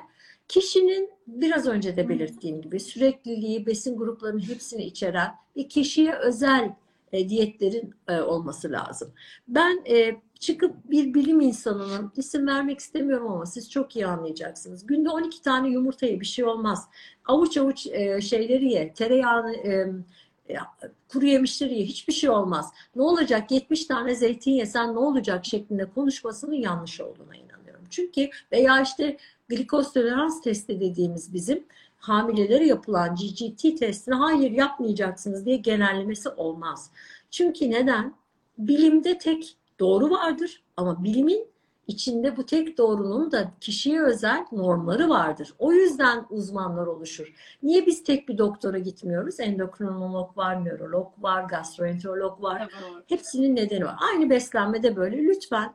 kişinin 0.48 1.10
biraz 1.26 1.66
önce 1.66 1.96
de 1.96 2.08
belirttiğim 2.08 2.62
gibi 2.62 2.80
sürekliliği, 2.80 3.66
besin 3.66 3.96
gruplarının 3.96 4.48
hepsini 4.48 4.84
içeren 4.84 5.34
ve 5.56 5.68
kişiye 5.68 6.14
özel 6.14 6.74
e, 7.12 7.28
diyetlerin 7.28 7.94
e, 8.08 8.20
olması 8.20 8.72
lazım. 8.72 9.12
Ben 9.48 9.84
e, 9.90 10.16
çıkıp 10.38 10.74
bir 10.90 11.14
bilim 11.14 11.40
insanının 11.40 12.12
isim 12.16 12.46
vermek 12.46 12.78
istemiyorum 12.78 13.32
ama 13.32 13.46
siz 13.46 13.70
çok 13.70 13.96
iyi 13.96 14.06
anlayacaksınız. 14.06 14.86
Günde 14.86 15.10
12 15.10 15.42
tane 15.42 15.68
yumurtaya 15.68 16.20
bir 16.20 16.26
şey 16.26 16.44
olmaz. 16.44 16.88
Avuç 17.24 17.56
avuç 17.56 17.86
e, 17.86 18.20
şeyleri 18.20 18.72
ye, 18.72 18.92
tereyağını 18.94 19.54
e, 19.56 19.92
kuru 21.08 21.26
yemişleri 21.26 21.78
ye, 21.78 21.84
hiçbir 21.84 22.12
şey 22.12 22.30
olmaz. 22.30 22.72
Ne 22.96 23.02
olacak 23.02 23.50
70 23.50 23.86
tane 23.86 24.14
zeytin 24.14 24.52
yesen 24.52 24.94
ne 24.94 24.98
olacak 24.98 25.46
şeklinde 25.46 25.90
konuşmasının 25.90 26.54
yanlış 26.54 27.00
olduğuna 27.00 27.36
inanıyorum. 27.36 27.84
Çünkü 27.90 28.30
veya 28.52 28.82
işte 28.82 29.16
glikoz 29.48 29.92
tolerans 29.92 30.42
testi 30.42 30.80
dediğimiz 30.80 31.34
bizim 31.34 31.64
hamilelere 31.98 32.66
yapılan 32.66 33.16
GGT 33.16 33.78
testini 33.78 34.14
hayır 34.14 34.50
yapmayacaksınız 34.50 35.46
diye 35.46 35.56
genellemesi 35.56 36.28
olmaz. 36.28 36.90
Çünkü 37.30 37.70
neden? 37.70 38.14
Bilimde 38.58 39.18
tek 39.18 39.56
doğru 39.80 40.10
vardır 40.10 40.62
ama 40.76 41.04
bilimin 41.04 41.46
içinde 41.88 42.36
bu 42.36 42.46
tek 42.46 42.78
doğrunun 42.78 43.32
da 43.32 43.52
kişiye 43.60 44.02
özel 44.02 44.46
normları 44.52 45.08
vardır. 45.08 45.54
O 45.58 45.72
yüzden 45.72 46.26
uzmanlar 46.30 46.86
oluşur. 46.86 47.32
Niye 47.62 47.86
biz 47.86 48.04
tek 48.04 48.28
bir 48.28 48.38
doktora 48.38 48.78
gitmiyoruz? 48.78 49.40
Endokrinolog 49.40 50.36
var, 50.36 50.64
nörolog 50.64 51.12
var, 51.18 51.42
gastroenterolog 51.42 52.42
var. 52.42 52.60
Evet. 52.60 53.04
Hepsinin 53.06 53.56
nedeni 53.56 53.84
var. 53.84 53.96
Aynı 54.12 54.30
beslenmede 54.30 54.96
böyle. 54.96 55.16
Lütfen 55.16 55.72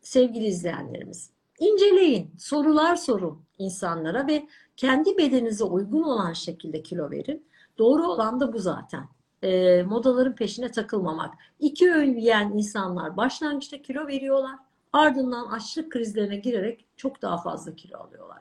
sevgili 0.00 0.46
izleyenlerimiz 0.46 1.30
inceleyin, 1.60 2.30
sorular 2.38 2.96
sorun 2.96 3.42
insanlara 3.58 4.26
ve 4.26 4.46
kendi 4.76 5.18
bedeninize 5.18 5.64
uygun 5.64 6.02
olan 6.02 6.32
şekilde 6.32 6.82
kilo 6.82 7.10
verin. 7.10 7.46
Doğru 7.78 8.06
olan 8.06 8.40
da 8.40 8.52
bu 8.52 8.58
zaten. 8.58 9.08
E, 9.42 9.82
modaların 9.82 10.34
peşine 10.34 10.70
takılmamak. 10.70 11.34
İki 11.58 11.92
öğün 11.92 12.16
yiyen 12.16 12.50
insanlar 12.50 13.16
başlangıçta 13.16 13.82
kilo 13.82 14.06
veriyorlar. 14.06 14.56
Ardından 14.92 15.46
açlık 15.46 15.92
krizlerine 15.92 16.36
girerek 16.36 16.84
çok 16.96 17.22
daha 17.22 17.42
fazla 17.42 17.74
kilo 17.74 17.98
alıyorlar. 17.98 18.38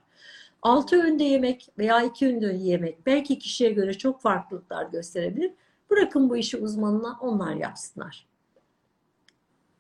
Altı 0.62 1.04
öğünde 1.04 1.24
yemek 1.24 1.70
veya 1.78 2.02
iki 2.02 2.28
öğünde 2.28 2.46
yemek 2.46 3.06
belki 3.06 3.40
kişiye 3.40 3.72
göre 3.72 3.94
çok 3.98 4.22
farklılıklar 4.22 4.86
gösterebilir. 4.86 5.52
Bırakın 5.90 6.30
bu 6.30 6.38
işi 6.38 6.58
uzmanına 6.58 7.18
onlar 7.22 7.56
yapsınlar. 7.56 8.28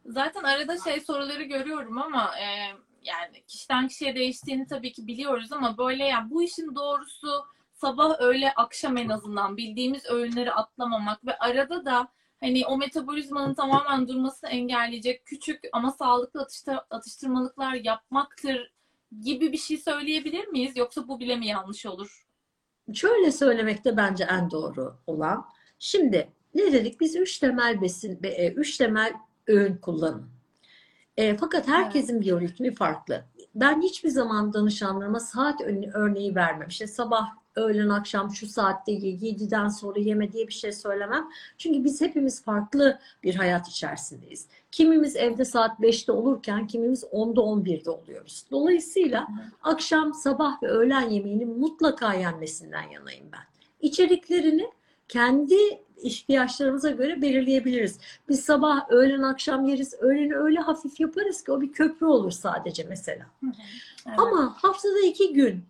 Zaten 0.05 0.43
arada 0.43 0.77
şey 0.77 0.99
soruları 0.99 1.43
görüyorum 1.43 1.97
ama 1.97 2.31
e, 2.39 2.45
yani 3.03 3.43
kişiden 3.47 3.87
kişiye 3.87 4.15
değiştiğini 4.15 4.67
tabii 4.67 4.91
ki 4.93 5.07
biliyoruz 5.07 5.51
ama 5.51 5.77
böyle 5.77 6.03
ya 6.03 6.27
bu 6.29 6.43
işin 6.43 6.75
doğrusu 6.75 7.45
sabah 7.73 8.21
öğle 8.21 8.53
akşam 8.53 8.97
en 8.97 9.09
azından 9.09 9.57
bildiğimiz 9.57 10.05
öğünleri 10.05 10.51
atlamamak 10.51 11.25
ve 11.25 11.37
arada 11.37 11.85
da 11.85 12.07
hani 12.39 12.65
o 12.65 12.77
metabolizmanın 12.77 13.53
tamamen 13.53 14.07
durmasını 14.07 14.49
engelleyecek 14.49 15.25
küçük 15.25 15.59
ama 15.73 15.91
sağlıklı 15.91 16.41
atıştır, 16.41 16.77
atıştırmalıklar 16.89 17.73
yapmaktır 17.73 18.73
gibi 19.21 19.51
bir 19.51 19.57
şey 19.57 19.77
söyleyebilir 19.77 20.47
miyiz? 20.47 20.77
Yoksa 20.77 21.07
bu 21.07 21.19
bile 21.19 21.35
mi 21.35 21.47
yanlış 21.47 21.85
olur? 21.85 22.25
Şöyle 22.93 23.31
söylemekte 23.31 23.97
bence 23.97 24.23
en 24.23 24.51
doğru 24.51 24.95
olan. 25.07 25.45
Şimdi 25.79 26.29
ne 26.55 26.73
dedik? 26.73 26.99
Biz 26.99 27.15
üç 27.15 27.39
temel 27.39 27.81
besin, 27.81 28.19
e, 28.23 28.51
üç 28.51 28.77
temel 28.77 29.13
öğün 29.47 29.77
kullanın. 29.77 30.29
E, 31.17 31.37
fakat 31.37 31.67
herkesin 31.67 32.21
biyoritmi 32.21 32.75
farklı. 32.75 33.25
Ben 33.55 33.81
hiçbir 33.81 34.09
zaman 34.09 34.53
danışanlarıma 34.53 35.19
saat 35.19 35.61
örneği 35.93 36.35
vermem. 36.35 36.67
İşte 36.67 36.87
sabah, 36.87 37.29
öğlen, 37.59 37.89
akşam 37.89 38.31
şu 38.31 38.47
saatte 38.47 38.91
ye, 38.91 39.13
7'den 39.13 39.67
sonra 39.67 39.99
yeme 39.99 40.31
diye 40.31 40.47
bir 40.47 40.53
şey 40.53 40.71
söylemem. 40.71 41.29
Çünkü 41.57 41.83
biz 41.83 42.01
hepimiz 42.01 42.43
farklı 42.43 42.99
bir 43.23 43.35
hayat 43.35 43.67
içerisindeyiz. 43.67 44.47
Kimimiz 44.71 45.15
evde 45.15 45.45
saat 45.45 45.79
5'te 45.79 46.11
olurken 46.11 46.67
kimimiz 46.67 47.03
10'da 47.03 47.41
11'de 47.41 47.89
oluyoruz. 47.89 48.45
Dolayısıyla 48.51 49.27
akşam, 49.63 50.13
sabah 50.13 50.63
ve 50.63 50.67
öğlen 50.67 51.09
yemeğinin 51.09 51.59
mutlaka 51.59 52.13
yenmesinden 52.13 52.89
yanayım 52.89 53.25
ben. 53.31 53.43
İçeriklerini 53.81 54.69
kendi 55.07 55.55
ihtiyaçlarımıza 56.01 56.91
göre 56.91 57.21
belirleyebiliriz. 57.21 57.99
Biz 58.29 58.39
sabah, 58.39 58.91
öğlen, 58.91 59.21
akşam 59.21 59.65
yeriz. 59.65 59.93
Öğleni 59.99 60.35
öyle 60.35 60.59
hafif 60.59 60.99
yaparız 60.99 61.43
ki 61.43 61.51
o 61.51 61.61
bir 61.61 61.71
köprü 61.71 62.05
olur 62.05 62.31
sadece 62.31 62.83
mesela. 62.89 63.25
Evet. 63.43 63.55
Ama 64.19 64.55
haftada 64.57 64.99
iki 64.99 65.33
gün 65.33 65.63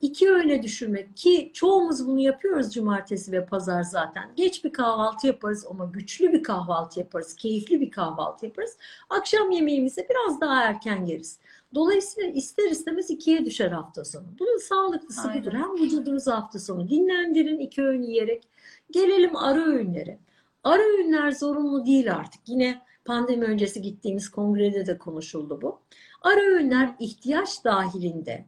iki 0.00 0.30
öğüne 0.30 0.62
düşürmek 0.62 1.16
ki 1.16 1.50
çoğumuz 1.54 2.06
bunu 2.06 2.20
yapıyoruz 2.20 2.74
cumartesi 2.74 3.32
ve 3.32 3.46
pazar 3.46 3.82
zaten. 3.82 4.30
Geç 4.36 4.64
bir 4.64 4.72
kahvaltı 4.72 5.26
yaparız 5.26 5.66
ama 5.70 5.84
güçlü 5.84 6.32
bir 6.32 6.42
kahvaltı 6.42 7.00
yaparız. 7.00 7.36
Keyifli 7.36 7.80
bir 7.80 7.90
kahvaltı 7.90 8.46
yaparız. 8.46 8.76
Akşam 9.10 9.50
yemeğimizi 9.50 10.06
biraz 10.10 10.40
daha 10.40 10.62
erken 10.62 11.04
yeriz. 11.04 11.38
Dolayısıyla 11.74 12.30
ister 12.30 12.70
istemez 12.70 13.10
ikiye 13.10 13.44
düşer 13.44 13.70
hafta 13.70 14.04
sonu. 14.04 14.26
Bunun 14.38 14.58
sağlıklısı 14.58 15.28
Aynen. 15.28 15.42
budur. 15.42 15.52
Hem 15.52 15.74
vücudunuzu 15.74 16.30
hafta 16.30 16.58
sonu 16.58 16.88
dinlendirin 16.88 17.58
iki 17.58 17.82
öğün 17.82 18.02
yiyerek. 18.02 18.48
Gelelim 18.90 19.36
ara 19.36 19.64
öğünlere. 19.64 20.18
Ara 20.64 20.82
öğünler 20.82 21.30
zorunlu 21.30 21.86
değil 21.86 22.12
artık. 22.14 22.40
Yine 22.46 22.82
pandemi 23.04 23.44
öncesi 23.44 23.82
gittiğimiz 23.82 24.28
kongrede 24.28 24.86
de 24.86 24.98
konuşuldu 24.98 25.62
bu. 25.62 25.80
Ara 26.22 26.40
öğünler 26.40 26.94
ihtiyaç 26.98 27.64
dahilinde 27.64 28.44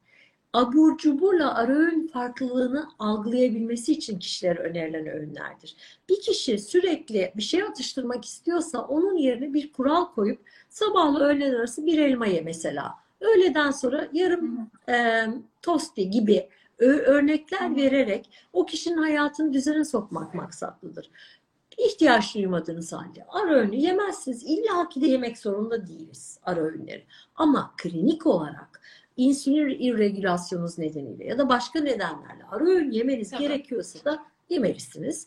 abur 0.53 0.99
cuburla 0.99 1.55
ara 1.55 1.73
öğün 1.73 2.07
farklılığını 2.07 2.89
algılayabilmesi 2.99 3.93
için 3.93 4.19
kişilere 4.19 4.59
önerilen 4.59 5.07
öğünlerdir. 5.07 5.77
Bir 6.09 6.21
kişi 6.21 6.59
sürekli 6.59 7.33
bir 7.37 7.43
şey 7.43 7.63
atıştırmak 7.63 8.25
istiyorsa 8.25 8.81
onun 8.81 9.17
yerine 9.17 9.55
bir 9.55 9.73
kural 9.73 10.05
koyup 10.05 10.41
sabahla 10.69 11.25
öğlen 11.25 11.55
arası 11.55 11.87
bir 11.87 11.99
elma 11.99 12.27
ye 12.27 12.41
mesela. 12.41 12.95
Öğleden 13.21 13.71
sonra 13.71 14.09
yarım 14.13 14.71
e, 14.89 15.27
tosti 15.63 16.11
gibi 16.11 16.49
örnekler 16.79 17.77
vererek 17.77 18.31
o 18.53 18.67
kişinin 18.67 18.97
hayatını 18.97 19.53
düzene 19.53 19.85
sokmak 19.85 20.35
maksatlıdır. 20.35 21.11
İhtiyaç 21.79 22.35
duymadığınız 22.35 22.93
halde 22.93 23.27
ara 23.29 23.55
öğünü 23.55 23.77
yemezsiniz. 23.77 24.45
İlla 24.45 24.89
ki 24.89 25.01
de 25.01 25.07
yemek 25.07 25.39
zorunda 25.39 25.87
değiliz 25.87 26.39
ara 26.43 26.61
öğünleri. 26.61 27.07
Ama 27.35 27.75
klinik 27.77 28.27
olarak 28.27 28.81
insülin 29.21 29.79
irregülasyonunuz 29.81 30.79
nedeniyle 30.79 31.25
ya 31.25 31.39
da 31.39 31.49
başka 31.49 31.81
nedenlerle 31.81 32.45
ara 32.51 32.65
öğün 32.65 32.91
yemeniz 32.91 33.31
Tabii. 33.31 33.43
gerekiyorsa 33.43 34.05
da 34.05 34.23
yemelisiniz. 34.49 35.27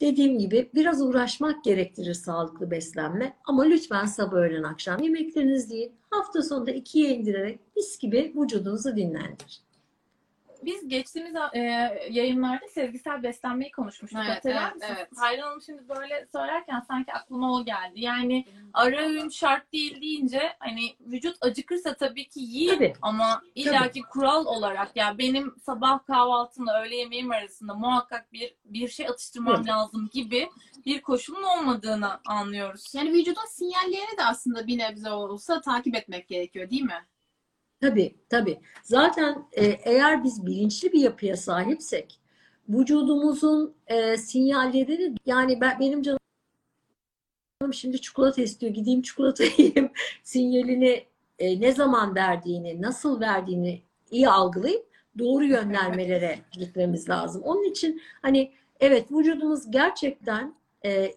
Dediğim 0.00 0.38
gibi 0.38 0.70
biraz 0.74 1.02
uğraşmak 1.02 1.64
gerektirir 1.64 2.14
sağlıklı 2.14 2.70
beslenme 2.70 3.36
ama 3.44 3.62
lütfen 3.62 4.06
sabah 4.06 4.36
öğlen 4.36 4.62
akşam 4.62 5.02
yemekleriniz 5.02 5.70
değil 5.70 5.92
hafta 6.10 6.42
sonunda 6.42 6.70
ikiye 6.70 7.16
indirerek 7.16 7.60
mis 7.76 7.98
gibi 7.98 8.32
vücudunuzu 8.36 8.96
dinlendirin. 8.96 9.71
Biz 10.62 10.88
geçtiğimiz 10.88 11.34
e, 11.52 11.60
yayınlarda 12.10 12.68
sezgisel 12.68 13.22
beslenmeyi 13.22 13.70
konuşmuştuk. 13.70 14.20
Evet, 14.24 14.36
Hatırlar 14.36 14.62
evet, 14.62 14.74
mısın? 14.74 14.94
evet. 14.96 15.08
Hayran 15.16 15.46
Hanım 15.46 15.62
şimdi 15.62 15.88
böyle 15.88 16.26
söylerken 16.32 16.80
sanki 16.80 17.12
aklıma 17.12 17.54
o 17.54 17.64
geldi. 17.64 18.00
Yani 18.00 18.44
ara 18.74 19.00
öğün 19.00 19.28
şart 19.28 19.72
değil 19.72 20.00
deyince 20.00 20.52
hani 20.58 20.96
vücut 21.00 21.36
acıkırsa 21.40 21.94
tabii 21.94 22.28
ki 22.28 22.40
yiyin 22.40 22.74
Tabii. 22.74 22.92
ama 23.02 23.42
illaki 23.54 24.02
kural 24.02 24.46
olarak 24.46 24.96
ya 24.96 25.18
benim 25.18 25.54
sabah 25.66 26.06
kahvaltımla 26.06 26.82
öğle 26.82 26.96
yemeğim 26.96 27.30
arasında 27.30 27.74
muhakkak 27.74 28.32
bir 28.32 28.54
bir 28.64 28.88
şey 28.88 29.08
atıştırmam 29.08 29.56
Evet. 29.56 29.68
lazım 29.68 30.08
gibi 30.12 30.48
bir 30.86 31.02
koşulun 31.02 31.42
olmadığını 31.42 32.20
anlıyoruz. 32.26 32.94
Yani 32.94 33.12
vücudun 33.12 33.46
sinyallerini 33.48 34.18
de 34.18 34.24
aslında 34.24 34.66
bir 34.66 34.78
nebze 34.78 35.10
olsa 35.10 35.60
takip 35.60 35.96
etmek 35.96 36.28
gerekiyor 36.28 36.70
değil 36.70 36.82
mi? 36.82 37.06
Tabii 37.82 38.14
tabii. 38.28 38.60
Zaten 38.82 39.44
e, 39.52 39.64
eğer 39.64 40.24
biz 40.24 40.46
bilinçli 40.46 40.92
bir 40.92 41.00
yapıya 41.00 41.36
sahipsek 41.36 42.20
vücudumuzun 42.68 43.74
e, 43.86 44.16
sinyallerini 44.16 45.14
yani 45.26 45.60
ben 45.60 45.80
benim 45.80 46.02
canım 46.02 46.18
şimdi 47.72 48.00
çikolata 48.00 48.42
istiyor 48.42 48.72
gideyim 48.72 49.02
çikolata 49.02 49.44
yiyeyim 49.58 49.90
sinyalini 50.22 51.06
e, 51.38 51.60
ne 51.60 51.72
zaman 51.72 52.14
verdiğini 52.14 52.82
nasıl 52.82 53.20
verdiğini 53.20 53.82
iyi 54.10 54.28
algılayıp 54.28 54.86
doğru 55.18 55.44
yönlenmelere 55.44 56.38
gitmemiz 56.52 57.08
lazım. 57.08 57.42
Onun 57.42 57.64
için 57.64 58.02
hani 58.22 58.52
evet 58.80 59.12
vücudumuz 59.12 59.70
gerçekten 59.70 60.54
e, 60.84 61.14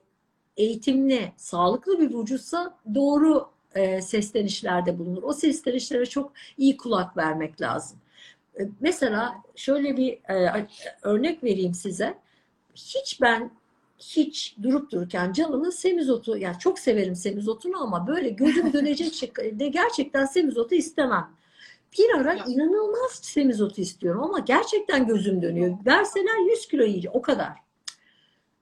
eğitimli, 0.57 1.33
sağlıklı 1.37 1.99
bir 1.99 2.13
vücutsa 2.19 2.77
doğru 2.95 3.54
e, 3.75 4.01
seslenişlerde 4.01 4.99
bulunur. 4.99 5.23
O 5.23 5.33
seslenişlere 5.33 6.05
çok 6.05 6.31
iyi 6.57 6.77
kulak 6.77 7.17
vermek 7.17 7.61
lazım. 7.61 7.97
E, 8.59 8.63
Mesela 8.79 9.35
şöyle 9.55 9.97
bir 9.97 10.13
e, 10.33 10.67
örnek 11.01 11.43
vereyim 11.43 11.73
size. 11.73 12.17
Hiç 12.75 13.21
ben 13.21 13.51
hiç 13.99 14.55
durup 14.63 14.91
dururken 14.91 15.33
canımın 15.33 15.69
semizotu, 15.69 16.37
yani 16.37 16.59
çok 16.59 16.79
severim 16.79 17.15
semizotunu 17.15 17.83
ama 17.83 18.07
böyle 18.07 18.29
gözüm 18.29 18.73
dönecek 18.73 19.13
şekilde 19.13 19.67
gerçekten 19.67 20.25
semizotu 20.25 20.75
istemem. 20.75 21.29
Bir 21.99 22.19
ara 22.19 22.33
Ya. 22.33 22.45
inanılmaz 22.47 23.11
semizotu 23.11 23.81
istiyorum 23.81 24.23
ama 24.23 24.39
gerçekten 24.39 25.07
gözüm 25.07 25.41
dönüyor. 25.41 25.77
Verseler 25.85 26.49
100 26.51 26.67
kilo 26.67 26.83
yiyeceğim, 26.83 27.11
o 27.17 27.21
kadar. 27.21 27.51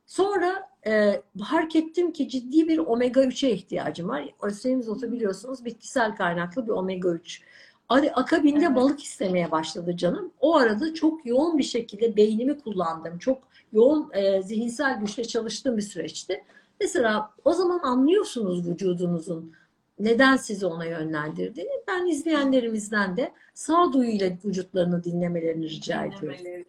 Sonra 0.05 0.69
e, 0.87 1.21
fark 1.49 1.75
ettim 1.75 2.11
ki 2.13 2.29
ciddi 2.29 2.67
bir 2.67 2.77
omega 2.77 3.23
3'e 3.23 3.51
ihtiyacım 3.51 4.09
var. 4.09 4.29
O 4.43 4.49
semizotu 4.49 5.11
biliyorsunuz 5.11 5.65
bitkisel 5.65 6.15
kaynaklı 6.15 6.67
bir 6.67 6.71
omega 6.71 7.09
3. 7.09 7.41
Hadi 7.87 8.11
akabinde 8.11 8.65
Evet. 8.65 8.75
balık 8.75 9.03
istemeye 9.03 9.51
başladı 9.51 9.97
canım. 9.97 10.31
O 10.39 10.55
arada 10.55 10.93
çok 10.93 11.25
yoğun 11.25 11.57
bir 11.57 11.63
şekilde 11.63 12.15
beynimi 12.17 12.59
kullandım. 12.59 13.17
Çok 13.17 13.43
yoğun 13.73 14.09
e, 14.13 14.43
zihinsel 14.43 14.99
güçle 14.99 15.23
çalıştığım 15.23 15.77
bir 15.77 15.81
süreçti. 15.81 16.43
Mesela 16.81 17.29
o 17.45 17.53
zaman 17.53 17.79
anlıyorsunuz 17.79 18.69
vücudunuzun 18.69 19.53
neden 19.99 20.37
sizi 20.37 20.65
ona 20.65 20.85
yönlendirdiğini. 20.85 21.71
Ben 21.87 22.05
izleyenlerimizden 22.05 23.17
de 23.17 23.31
sağduyuyla 23.53 24.29
vücutlarını 24.45 25.03
dinlemelerini 25.03 25.69
rica 25.69 26.05
ediyorum. 26.05 26.37
Dinlemeleri. 26.39 26.65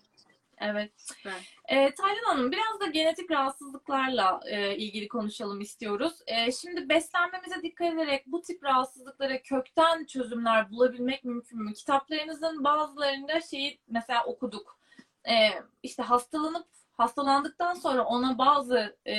Evet. 0.59 0.93
Süper. 0.97 1.59
E, 1.69 1.95
Taylan 1.95 2.25
Hanım 2.25 2.53
biraz 2.53 2.81
da 2.81 2.87
genetik 2.87 3.31
rahatsızlıklarla 3.31 4.41
e, 4.47 4.77
ilgili 4.77 5.09
konuşalım 5.09 5.61
istiyoruz. 5.61 6.13
E, 6.27 6.53
şimdi 6.53 6.89
beslenmemize 6.89 7.63
dikkat 7.63 7.95
ederek 7.95 8.27
bu 8.27 8.43
tip 8.43 8.65
rahatsızlıklara 8.65 9.43
kökten 9.43 10.05
çözümler 10.05 10.71
bulabilmek 10.71 11.25
mümkün 11.25 11.63
mü? 11.63 11.73
Kitaplarınızın 11.75 12.65
bazılarında 12.65 13.41
şeyi 13.41 13.81
mesela 13.89 14.25
okuduk. 14.25 14.79
E, 15.29 15.35
işte 15.83 16.03
hastalanıp 16.03 16.67
hastalandıktan 16.93 17.75
sonra 17.75 18.05
ona 18.05 18.39
bazı 18.39 18.97
e, 19.07 19.15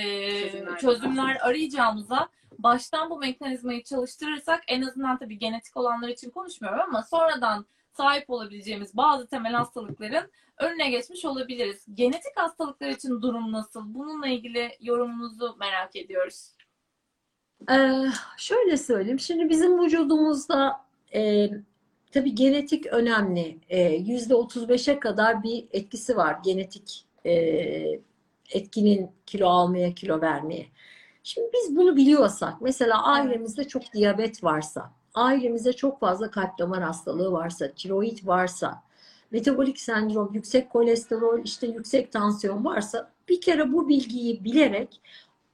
Çözümler. 0.51 0.77
çözümler 0.79 1.37
arayacağımıza 1.41 2.29
baştan 2.57 3.09
bu 3.09 3.19
mekanizmayı 3.19 3.83
çalıştırırsak 3.83 4.63
en 4.67 4.81
azından 4.81 5.17
tabii 5.17 5.37
genetik 5.39 5.77
olanlar 5.77 6.07
için 6.07 6.29
konuşmuyorum 6.29 6.81
ama 6.81 7.03
sonradan 7.03 7.65
sahip 7.97 8.29
olabileceğimiz 8.29 8.97
bazı 8.97 9.27
temel 9.27 9.53
hastalıkların 9.53 10.31
önüne 10.57 10.89
geçmiş 10.89 11.25
olabiliriz. 11.25 11.85
Genetik 11.93 12.37
hastalıklar 12.37 12.89
için 12.89 13.21
durum 13.21 13.51
nasıl? 13.51 13.93
Bununla 13.93 14.27
ilgili 14.27 14.69
yorumunuzu 14.81 15.55
merak 15.59 15.95
ediyoruz. 15.95 16.51
Ee, 17.71 18.05
şöyle 18.37 18.77
söyleyeyim. 18.77 19.19
Şimdi 19.19 19.49
bizim 19.49 19.83
vücudumuzda 19.83 20.85
e, 21.13 21.49
tabii 22.11 22.35
genetik 22.35 22.85
önemli. 22.85 23.59
E, 23.69 23.81
Yüzde 23.81 24.33
35'e 24.33 24.99
kadar 24.99 25.43
bir 25.43 25.65
etkisi 25.71 26.17
var 26.17 26.37
genetik 26.43 27.05
e, 27.25 27.31
etkinin 28.49 29.11
kilo 29.25 29.47
almaya, 29.47 29.93
kilo 29.93 30.21
vermeye. 30.21 30.65
Şimdi 31.23 31.49
biz 31.53 31.75
bunu 31.75 31.95
biliyorsak, 31.95 32.61
mesela 32.61 33.03
ailemizde 33.03 33.67
çok 33.67 33.93
diyabet 33.93 34.43
varsa, 34.43 34.91
ailemizde 35.15 35.73
çok 35.73 35.99
fazla 35.99 36.31
kalp 36.31 36.59
damar 36.59 36.83
hastalığı 36.83 37.31
varsa, 37.31 37.71
tiroid 37.71 38.17
varsa, 38.27 38.83
metabolik 39.31 39.79
sendrom, 39.79 40.33
yüksek 40.33 40.69
kolesterol, 40.69 41.39
işte 41.43 41.67
yüksek 41.67 42.11
tansiyon 42.11 42.65
varsa 42.65 43.11
bir 43.29 43.41
kere 43.41 43.73
bu 43.73 43.89
bilgiyi 43.89 44.43
bilerek 44.43 45.01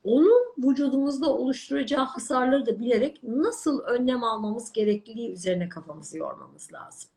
onun 0.03 0.53
vücudumuzda 0.57 1.33
oluşturacağı 1.33 2.05
hasarları 2.05 2.65
da 2.65 2.79
bilerek 2.79 3.23
nasıl 3.23 3.79
önlem 3.79 4.23
almamız 4.23 4.71
gerekliliği 4.71 5.31
üzerine 5.31 5.69
kafamızı 5.69 6.17
yormamız 6.17 6.73
lazım. 6.73 7.09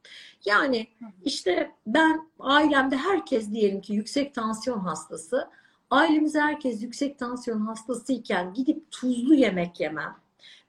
Yani 0.45 0.89
işte 1.25 1.73
ben 1.87 2.29
ailemde 2.39 2.97
herkes 2.97 3.53
diyelim 3.53 3.81
ki 3.81 3.93
yüksek 3.93 4.35
tansiyon 4.35 4.79
hastası. 4.79 5.49
Ailemizde 5.91 6.41
herkes 6.41 6.83
yüksek 6.83 7.19
tansiyon 7.19 7.61
hastasıyken 7.61 8.55
gidip 8.55 8.91
tuzlu 8.91 9.35
yemek 9.35 9.81
yemem 9.81 10.24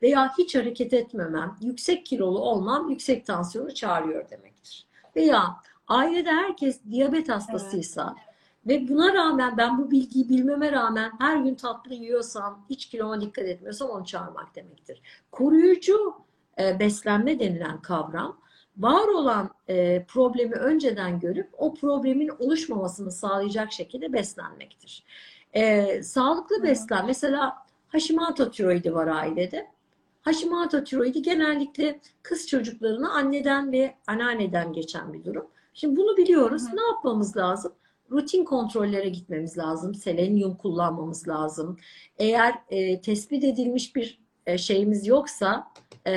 veya 0.05 0.31
hiç 0.37 0.55
hareket 0.55 0.93
etmemem, 0.93 1.55
yüksek 1.61 2.05
kilolu 2.05 2.39
olmam 2.39 2.89
yüksek 2.89 3.25
tansiyonu 3.25 3.73
çağırıyor 3.73 4.29
demektir. 4.29 4.85
Veya 5.15 5.55
ailede 5.87 6.31
herkes 6.31 6.79
diyabet 6.91 7.29
hastasıysa 7.29 8.15
ve 8.67 8.87
buna 8.87 9.13
rağmen 9.13 9.57
ben 9.57 9.77
bu 9.77 9.91
bilgiyi 9.91 10.29
bilmeme 10.29 10.71
rağmen 10.71 11.11
her 11.19 11.37
gün 11.37 11.55
tatlı 11.55 11.93
yiyorsam, 11.93 12.65
hiç 12.69 12.85
kiloma 12.85 13.21
dikkat 13.21 13.45
etmiyorsam 13.45 13.89
onu 13.89 14.05
çağırmak 14.05 14.55
demektir. 14.55 15.01
Koruyucu 15.31 16.13
e, 16.59 16.79
beslenme 16.79 17.39
denilen 17.39 17.81
kavram 17.81 18.37
var 18.77 19.07
olan 19.07 19.49
e, 19.67 20.05
problemi 20.07 20.55
önceden 20.55 21.19
görüp 21.19 21.49
o 21.57 21.73
problemin 21.73 22.31
oluşmamasını 22.39 23.11
sağlayacak 23.11 23.71
şekilde 23.71 24.13
beslenmektir. 24.13 25.03
E, 25.53 26.03
sağlıklı 26.03 26.63
beslen 26.63 27.05
mesela 27.05 27.65
Hashimoto 27.87 28.51
tiroidi 28.51 28.93
var 28.93 29.07
ailede. 29.07 29.74
Hashimoto 30.25 30.83
tiroidi 30.83 31.21
genellikle 31.21 31.99
kız 32.23 32.47
çocuklarına 32.47 33.11
anneden 33.11 33.71
ve 33.71 33.95
anneanneden 34.07 34.73
geçen 34.73 35.13
bir 35.13 35.23
durum. 35.23 35.47
Şimdi 35.73 35.95
bunu 35.95 36.17
biliyoruz. 36.17 36.63
Hı 36.63 36.71
hı. 36.71 36.75
Ne 36.75 36.81
yapmamız 36.81 37.37
lazım? 37.37 37.73
Rutin 38.11 38.45
kontrollere 38.45 39.09
gitmemiz 39.09 39.57
lazım. 39.57 39.95
Selenyum 39.95 40.55
kullanmamız 40.57 41.27
lazım. 41.27 41.77
Eğer 42.17 42.55
e, 42.69 43.01
tespit 43.01 43.43
edilmiş 43.43 43.95
bir 43.95 44.24
e, 44.47 44.57
şeyimiz 44.57 45.07
yoksa, 45.07 45.71
e, 46.07 46.13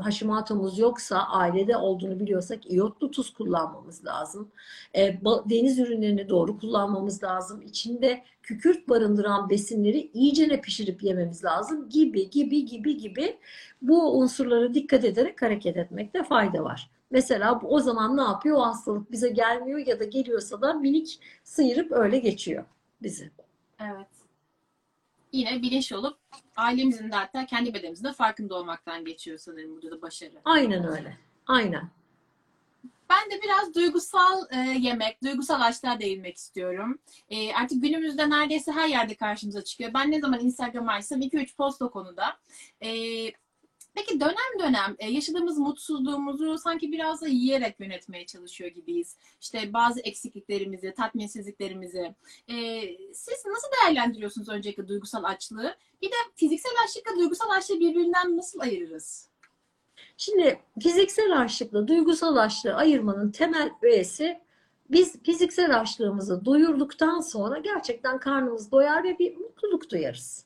Hashimoto'muz 0.00 0.78
yoksa, 0.78 1.18
ailede 1.18 1.76
olduğunu 1.76 2.20
biliyorsak 2.20 2.70
iyotlu 2.70 3.10
tuz 3.10 3.32
kullanmamız 3.34 4.04
lazım. 4.04 4.48
E, 4.96 5.20
deniz 5.50 5.78
ürünlerini 5.78 6.28
doğru 6.28 6.58
kullanmamız 6.58 7.22
lazım. 7.24 7.62
İçinde 7.62 8.24
kükürt 8.42 8.88
barındıran 8.88 9.50
besinleri 9.50 10.10
iyicene 10.14 10.60
pişirip 10.60 11.02
yememiz 11.02 11.44
lazım 11.44 11.88
gibi 11.88 12.30
gibi 12.30 12.64
gibi 12.64 12.96
gibi 12.96 13.36
bu 13.82 14.18
unsurlara 14.18 14.74
dikkat 14.74 15.04
ederek 15.04 15.42
hareket 15.42 15.76
etmekte 15.76 16.22
fayda 16.24 16.64
var. 16.64 16.90
Mesela 17.10 17.62
bu- 17.62 17.68
o 17.68 17.80
zaman 17.80 18.16
ne 18.16 18.22
yapıyor? 18.22 18.56
O 18.56 18.62
hastalık 18.66 19.12
bize 19.12 19.28
gelmiyor 19.28 19.78
ya 19.86 20.00
da 20.00 20.04
geliyorsa 20.04 20.60
da 20.62 20.72
minik 20.74 21.20
sıyırıp 21.44 21.92
öyle 21.92 22.18
geçiyor 22.18 22.64
bizi. 23.02 23.30
Evet. 23.80 24.21
Yine 25.32 25.62
bilinç 25.62 25.92
olup 25.92 26.18
ailemizin 26.56 27.12
de 27.12 27.16
hatta 27.16 27.46
kendi 27.46 27.74
bedenimizin 27.74 28.04
de 28.04 28.12
farkında 28.12 28.54
olmaktan 28.54 29.04
geçiyor 29.04 29.38
sanırım 29.38 29.74
burada 29.76 29.90
da 29.90 30.02
başarı. 30.02 30.40
Aynen 30.44 30.88
öyle. 30.88 31.18
Aynen. 31.46 31.90
Ben 33.10 33.30
de 33.30 33.42
biraz 33.42 33.74
duygusal 33.74 34.42
e, 34.50 34.56
yemek, 34.58 35.22
duygusal 35.22 35.60
açlığa 35.60 36.00
değinmek 36.00 36.36
istiyorum. 36.36 36.98
E, 37.30 37.54
artık 37.54 37.82
günümüzde 37.82 38.30
neredeyse 38.30 38.72
her 38.72 38.88
yerde 38.88 39.14
karşımıza 39.14 39.64
çıkıyor. 39.64 39.94
Ben 39.94 40.10
ne 40.10 40.20
zaman 40.20 40.40
Instagram 40.40 40.88
açsam 40.88 41.20
2-3 41.20 41.56
post 41.56 41.82
o 41.82 41.90
konuda. 41.90 42.36
E, 42.80 42.90
peki 43.94 44.20
dönem 44.20 44.58
dönem 44.58 44.96
e, 44.98 45.10
yaşadığımız 45.10 45.58
mutsuzluğumuzu 45.58 46.58
sanki 46.58 46.92
biraz 46.92 47.22
da 47.22 47.28
yiyerek 47.28 47.80
yönetmeye 47.80 48.26
çalışıyor 48.26 48.70
gibiyiz. 48.70 49.16
İşte 49.40 49.72
bazı 49.72 50.00
eksikliklerimizi, 50.00 50.94
tatminsizliklerimizi. 50.94 52.14
E, 52.48 52.54
siz 53.14 53.44
nasıl 53.46 53.68
değerlendiriyorsunuz 53.82 54.48
öncelikle 54.48 54.88
duygusal 54.88 55.24
açlığı? 55.24 55.76
Bir 56.02 56.08
de 56.08 56.16
fiziksel 56.36 56.72
açlıkla 56.84 57.16
duygusal 57.16 57.50
açlığı 57.50 57.80
birbirinden 57.80 58.36
nasıl 58.36 58.60
ayırırız? 58.60 59.28
Şimdi 60.16 60.60
fiziksel 60.82 61.40
açlıkla 61.40 61.88
duygusal 61.88 62.36
açlığı 62.36 62.74
ayırmanın 62.74 63.30
temel 63.30 63.70
öğesi 63.82 64.40
biz 64.90 65.22
fiziksel 65.22 65.80
açlığımızı 65.80 66.44
doyurduktan 66.44 67.20
sonra 67.20 67.58
gerçekten 67.58 68.18
karnımız 68.18 68.72
doyar 68.72 69.04
ve 69.04 69.18
bir 69.18 69.36
mutluluk 69.36 69.90
duyarız. 69.90 70.44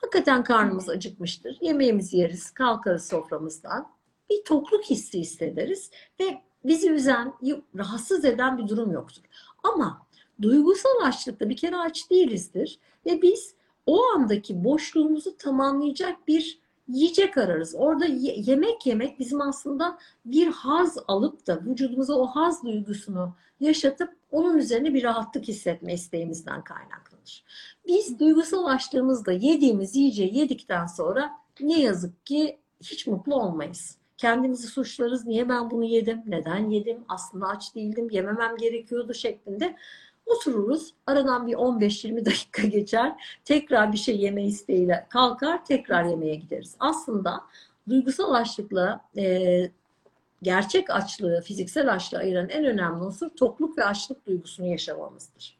Hakikaten 0.00 0.44
karnımız 0.44 0.88
acıkmıştır. 0.88 1.58
Yemeğimizi 1.60 2.16
yeriz, 2.16 2.50
kalkarız 2.50 3.08
soframızdan. 3.08 3.86
Bir 4.30 4.44
tokluk 4.44 4.84
hissi 4.84 5.20
hissederiz 5.20 5.90
ve 6.20 6.40
bizi 6.64 6.90
üzen, 6.90 7.32
rahatsız 7.76 8.24
eden 8.24 8.58
bir 8.58 8.68
durum 8.68 8.92
yoktur. 8.92 9.22
Ama 9.62 10.06
duygusal 10.42 11.02
açlıkta 11.02 11.48
bir 11.48 11.56
kere 11.56 11.76
aç 11.76 12.10
değilizdir 12.10 12.78
ve 13.06 13.22
biz 13.22 13.54
o 13.86 14.02
andaki 14.04 14.64
boşluğumuzu 14.64 15.36
tamamlayacak 15.36 16.28
bir 16.28 16.60
yiyecek 16.88 17.38
ararız. 17.38 17.74
Orada 17.78 18.04
ye- 18.06 18.34
yemek 18.36 18.86
yemek 18.86 19.18
bizim 19.18 19.40
aslında 19.40 19.98
bir 20.24 20.46
haz 20.46 20.98
alıp 21.08 21.46
da 21.46 21.60
vücudumuza 21.64 22.14
o 22.14 22.26
haz 22.26 22.64
duygusunu 22.64 23.34
yaşatıp 23.60 24.19
onun 24.32 24.58
üzerine 24.58 24.94
bir 24.94 25.02
rahatlık 25.02 25.48
hissetme 25.48 25.94
isteğimizden 25.94 26.64
kaynaklanır. 26.64 27.44
Biz 27.86 28.18
duygusal 28.20 28.66
açlığımızda 28.66 29.32
yediğimiz 29.32 29.96
yiyeceği 29.96 30.38
yedikten 30.38 30.86
sonra 30.86 31.30
ne 31.60 31.80
yazık 31.80 32.26
ki 32.26 32.58
hiç 32.80 33.06
mutlu 33.06 33.34
olmayız. 33.34 33.96
Kendimizi 34.16 34.66
suçlarız. 34.66 35.26
Niye 35.26 35.48
ben 35.48 35.70
bunu 35.70 35.84
yedim? 35.84 36.22
Neden 36.26 36.70
yedim? 36.70 37.04
Aslında 37.08 37.46
aç 37.46 37.74
değildim. 37.74 38.10
Yememem 38.10 38.56
gerekiyordu 38.56 39.14
şeklinde 39.14 39.76
otururuz. 40.26 40.94
Aradan 41.06 41.46
bir 41.46 41.52
15-20 41.52 42.24
dakika 42.24 42.62
geçer. 42.62 43.40
Tekrar 43.44 43.92
bir 43.92 43.98
şey 43.98 44.20
yeme 44.20 44.44
isteğiyle 44.44 45.06
kalkar. 45.10 45.64
Tekrar 45.64 46.04
yemeğe 46.04 46.34
gideriz. 46.34 46.76
Aslında 46.80 47.40
duygusal 47.88 48.34
açlıkla 48.34 49.00
e, 49.16 49.70
gerçek 50.42 50.90
açlığı, 50.90 51.40
fiziksel 51.40 51.92
açlığı 51.92 52.18
ayıran 52.18 52.48
en 52.48 52.64
önemli 52.64 53.04
unsur 53.04 53.28
tokluk 53.28 53.78
ve 53.78 53.84
açlık 53.84 54.26
duygusunu 54.26 54.66
yaşamamızdır. 54.66 55.58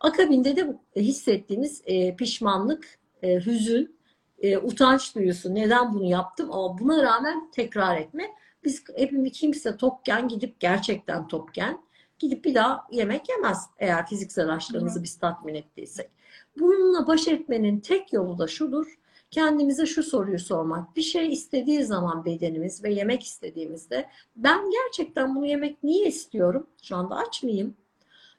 Akabinde 0.00 0.56
de 0.56 0.76
hissettiğimiz 0.96 1.82
e, 1.86 2.16
pişmanlık, 2.16 2.98
e, 3.22 3.46
hüzün, 3.46 3.96
e, 4.38 4.58
utanç 4.58 5.14
duyusu. 5.14 5.54
Neden 5.54 5.94
bunu 5.94 6.04
yaptım? 6.04 6.52
Ama 6.52 6.78
buna 6.78 7.02
rağmen 7.02 7.50
tekrar 7.50 7.96
etme. 7.96 8.30
Biz 8.64 8.84
hepimiz 8.96 9.32
kimse 9.32 9.76
tokken 9.76 10.28
gidip 10.28 10.60
gerçekten 10.60 11.28
tokken 11.28 11.78
gidip 12.18 12.44
bir 12.44 12.54
daha 12.54 12.86
yemek 12.90 13.28
yemez 13.28 13.66
eğer 13.78 14.06
fiziksel 14.06 14.54
açlığımızı 14.54 15.02
biz 15.02 15.18
tatmin 15.18 15.54
ettiysek. 15.54 16.10
Bununla 16.58 17.06
baş 17.06 17.28
etmenin 17.28 17.80
tek 17.80 18.12
yolu 18.12 18.38
da 18.38 18.46
şudur. 18.46 18.98
Kendimize 19.30 19.86
şu 19.86 20.02
soruyu 20.02 20.38
sormak. 20.38 20.96
Bir 20.96 21.02
şey 21.02 21.32
istediği 21.32 21.84
zaman 21.84 22.24
bedenimiz 22.24 22.84
ve 22.84 22.92
yemek 22.92 23.22
istediğimizde 23.22 24.08
ben 24.36 24.70
gerçekten 24.70 25.34
bunu 25.34 25.46
yemek 25.46 25.82
niye 25.82 26.08
istiyorum? 26.08 26.66
Şu 26.82 26.96
anda 26.96 27.16
aç 27.16 27.42
mıyım? 27.42 27.76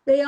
Veya 0.07 0.27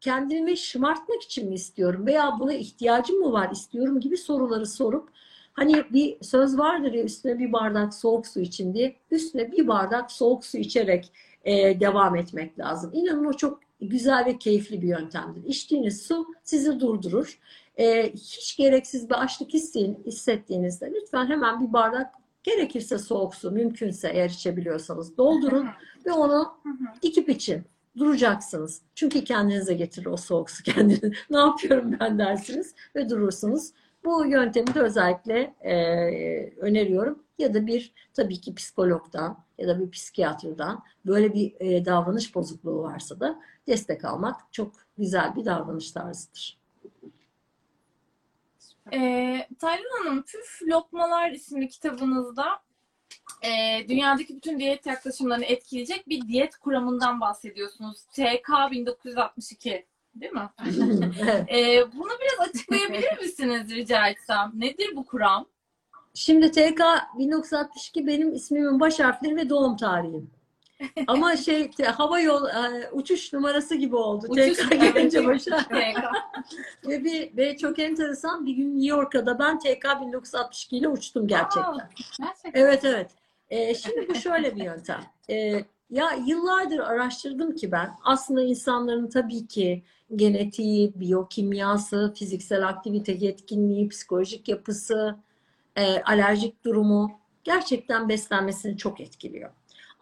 kendimi 0.00 0.56
şımartmak 0.56 1.22
için 1.22 1.48
mi 1.48 1.54
istiyorum? 1.54 2.06
Veya 2.06 2.36
buna 2.40 2.52
ihtiyacım 2.52 3.18
mı 3.18 3.32
var 3.32 3.50
istiyorum 3.50 4.00
gibi 4.00 4.16
soruları 4.16 4.66
sorup 4.66 5.10
Hani 5.58 5.84
bir 5.92 6.16
söz 6.22 6.58
vardır 6.58 6.92
ya 6.92 7.04
üstüne 7.04 7.38
bir 7.38 7.52
bardak 7.52 7.94
soğuk 7.94 8.26
su 8.26 8.40
için 8.40 8.74
diye 8.74 8.96
üstüne 9.10 9.52
bir 9.52 9.68
bardak 9.68 10.12
soğuk 10.12 10.44
su 10.44 10.58
içerek 10.58 11.12
e, 11.44 11.80
devam 11.80 12.16
etmek 12.16 12.58
lazım. 12.58 12.90
İnanın 12.94 13.24
o 13.24 13.32
çok 13.32 13.60
güzel 13.80 14.24
ve 14.26 14.38
keyifli 14.38 14.82
bir 14.82 14.88
yöntemdir. 14.88 15.44
İçtiğiniz 15.44 16.02
su 16.02 16.26
sizi 16.44 16.80
durdurur. 16.80 17.38
E, 17.78 18.12
hiç 18.12 18.56
gereksiz 18.56 19.10
bir 19.10 19.22
açlık 19.22 19.54
hissin, 19.54 20.02
hissettiğinizde 20.06 20.92
lütfen 20.94 21.26
hemen 21.26 21.60
bir 21.60 21.72
bardak 21.72 22.14
gerekirse 22.42 22.98
soğuk 22.98 23.34
su 23.34 23.50
mümkünse 23.50 24.08
eğer 24.08 24.28
içebiliyorsanız 24.28 25.16
doldurun 25.16 25.68
ve 26.06 26.12
onu 26.12 26.52
dikip 27.02 27.28
için 27.28 27.64
duracaksınız. 27.98 28.82
Çünkü 28.94 29.24
kendinize 29.24 29.74
getirir 29.74 30.06
o 30.06 30.16
soğuk 30.16 30.50
su 30.50 30.62
kendini. 30.72 31.12
ne 31.30 31.38
yapıyorum 31.38 31.96
ben 32.00 32.18
dersiniz 32.18 32.74
ve 32.96 33.10
durursunuz. 33.10 33.70
Bu 34.04 34.26
yöntemi 34.26 34.74
de 34.74 34.80
özellikle 34.80 35.54
e, 35.60 35.74
öneriyorum. 36.56 37.22
Ya 37.38 37.54
da 37.54 37.66
bir 37.66 37.92
tabii 38.14 38.40
ki 38.40 38.54
psikologdan 38.54 39.44
ya 39.58 39.68
da 39.68 39.80
bir 39.80 39.90
psikiyatrdan 39.90 40.82
böyle 41.06 41.34
bir 41.34 41.54
e, 41.60 41.84
davranış 41.84 42.34
bozukluğu 42.34 42.82
varsa 42.82 43.20
da 43.20 43.40
destek 43.66 44.04
almak 44.04 44.52
çok 44.52 44.72
güzel 44.98 45.36
bir 45.36 45.44
davranış 45.44 45.92
tarzıdır. 45.92 46.57
Ee, 48.92 49.48
Taylan 49.58 50.04
Hanım, 50.04 50.22
Püf 50.22 50.62
Lokmalar 50.62 51.30
isimli 51.30 51.68
kitabınızda 51.68 52.44
e, 53.42 53.84
dünyadaki 53.88 54.36
bütün 54.36 54.58
diyet 54.58 54.86
yaklaşımlarını 54.86 55.44
etkileyecek 55.44 56.08
bir 56.08 56.28
diyet 56.28 56.56
kuramından 56.56 57.20
bahsediyorsunuz. 57.20 58.04
TK 58.04 58.70
1962 58.70 59.86
Değil 60.20 60.32
mi? 60.32 60.48
Ee, 61.52 61.92
bunu 61.92 62.10
biraz 62.20 62.48
açıklayabilir 62.48 63.18
misiniz 63.22 63.70
rica 63.70 64.08
etsem? 64.08 64.52
Nedir 64.54 64.96
bu 64.96 65.06
kuram? 65.06 65.46
Şimdi 66.14 66.50
TK 66.50 66.80
1962 67.18 68.06
benim 68.06 68.34
ismimin 68.34 68.80
baş 68.80 69.00
harfleri 69.00 69.36
ve 69.36 69.48
doğum 69.48 69.76
tarihim. 69.76 70.30
Ama 71.06 71.36
şey 71.36 71.70
hava 71.96 72.20
yol 72.20 72.48
e, 72.48 72.90
uçuş 72.92 73.32
numarası 73.32 73.74
gibi 73.74 73.96
oldu. 73.96 74.26
Uçuş 74.28 74.58
TK 74.58 74.70
gelince 74.70 75.26
başa. 75.26 75.66
Ve, 76.88 77.04
bir, 77.04 77.36
ve 77.36 77.56
çok 77.56 77.78
enteresan 77.78 78.46
bir 78.46 78.52
gün 78.52 78.74
New 78.74 78.88
York'a 78.88 79.26
da 79.26 79.38
ben 79.38 79.58
TK 79.58 79.86
1962 80.00 80.76
ile 80.76 80.88
uçtum 80.88 81.28
gerçekten. 81.28 81.62
Aa, 81.62 81.88
Gerçekten. 82.18 82.60
Evet 82.60 82.84
evet. 82.84 83.10
Ee, 83.50 83.74
şimdi 83.74 84.08
bu 84.08 84.14
şöyle 84.14 84.56
bir 84.56 84.64
yöntem. 84.64 85.00
Ee, 85.30 85.64
ya 85.90 86.12
yıllardır 86.26 86.78
araştırdım 86.78 87.54
ki 87.54 87.72
ben 87.72 87.90
aslında 88.04 88.42
insanların 88.42 89.08
tabii 89.08 89.46
ki 89.46 89.82
genetiği, 90.16 90.92
biyokimyası, 91.00 92.14
fiziksel 92.16 92.68
aktivite 92.68 93.12
yetkinliği, 93.12 93.88
psikolojik 93.88 94.48
yapısı, 94.48 95.16
e, 95.76 96.02
alerjik 96.02 96.64
durumu 96.64 97.20
gerçekten 97.44 98.08
beslenmesini 98.08 98.76
çok 98.76 99.00
etkiliyor. 99.00 99.50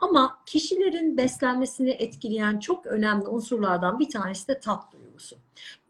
Ama 0.01 0.39
kişilerin 0.47 1.17
beslenmesini 1.17 1.91
etkileyen 1.91 2.59
çok 2.59 2.87
önemli 2.87 3.29
unsurlardan 3.29 3.99
bir 3.99 4.09
tanesi 4.09 4.49
de 4.49 4.61
tat 4.61 4.93
duygusu. 4.93 5.37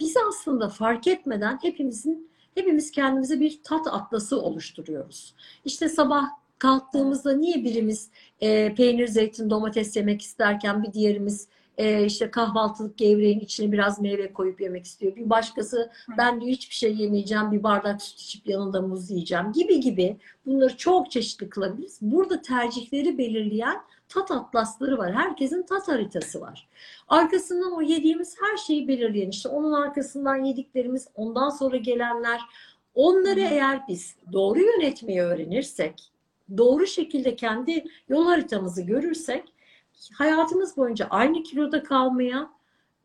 Biz 0.01 0.17
aslında 0.29 0.69
fark 0.69 1.07
etmeden 1.07 1.59
hepimizin 1.63 2.31
hepimiz 2.55 2.91
kendimize 2.91 3.41
bir 3.41 3.61
tat 3.65 3.87
atlası 3.87 4.43
oluşturuyoruz. 4.43 5.35
İşte 5.65 5.89
sabah 5.89 6.29
kalktığımızda 6.59 7.37
niye 7.37 7.65
birimiz 7.65 8.11
e, 8.41 8.75
peynir, 8.75 9.07
zeytin, 9.07 9.51
domates 9.51 9.97
yemek 9.97 10.23
isterken 10.23 10.83
bir 10.83 10.93
diğerimiz 10.93 11.49
e, 11.79 12.05
işte 12.05 12.31
kahvaltılık 12.31 12.99
gevreğin 12.99 13.41
içine 13.41 13.73
biraz 13.73 14.01
meyve 14.01 14.33
koyup 14.33 14.61
yemek 14.61 14.85
istiyor. 14.85 15.17
Bir 15.17 15.31
başkası 15.31 15.91
ben 16.19 16.41
diyor 16.41 16.53
hiçbir 16.53 16.75
şey 16.75 16.97
yemeyeceğim, 16.97 17.53
bir 17.53 17.63
bardak 17.63 18.03
süt 18.03 18.21
içip 18.21 18.49
yanında 18.49 18.83
muz 18.83 19.11
yiyeceğim 19.11 19.53
gibi 19.53 19.81
gibi 19.81 20.17
bunları 20.47 20.77
çok 20.77 21.11
çeşitli 21.11 21.49
kılabiliriz. 21.49 21.99
Burada 22.01 22.43
tercihleri 22.43 23.19
belirleyen 23.19 23.77
tat 24.09 24.31
atlasları 24.31 24.99
var. 24.99 25.15
Herkesin 25.15 25.63
tat 25.63 25.89
haritası 25.89 26.41
var. 26.41 26.69
Arkasından 27.09 27.73
o 27.73 27.83
yediğimiz 27.83 28.37
her 28.41 28.57
şeyi 28.57 28.89
belirleyen 28.89 29.31
işte 29.31 29.49
onun 29.49 29.73
arkasından 29.73 30.37
yediklerimiz, 30.37 31.09
ondan 31.15 31.51
sonra 31.51 31.77
gelenler 31.77 32.41
onları 32.95 33.41
eğer 33.41 33.81
biz 33.89 34.17
doğru 34.33 34.61
yönetmeyi 34.61 35.23
öğrenirsek, 35.23 36.13
doğru 36.57 36.87
şekilde 36.87 37.37
kendi 37.37 37.85
yol 38.09 38.27
haritamızı 38.27 38.83
görürsek 38.83 39.53
hayatımız 40.15 40.77
boyunca 40.77 41.07
aynı 41.11 41.43
kiloda 41.43 41.83
kalmaya, 41.83 42.51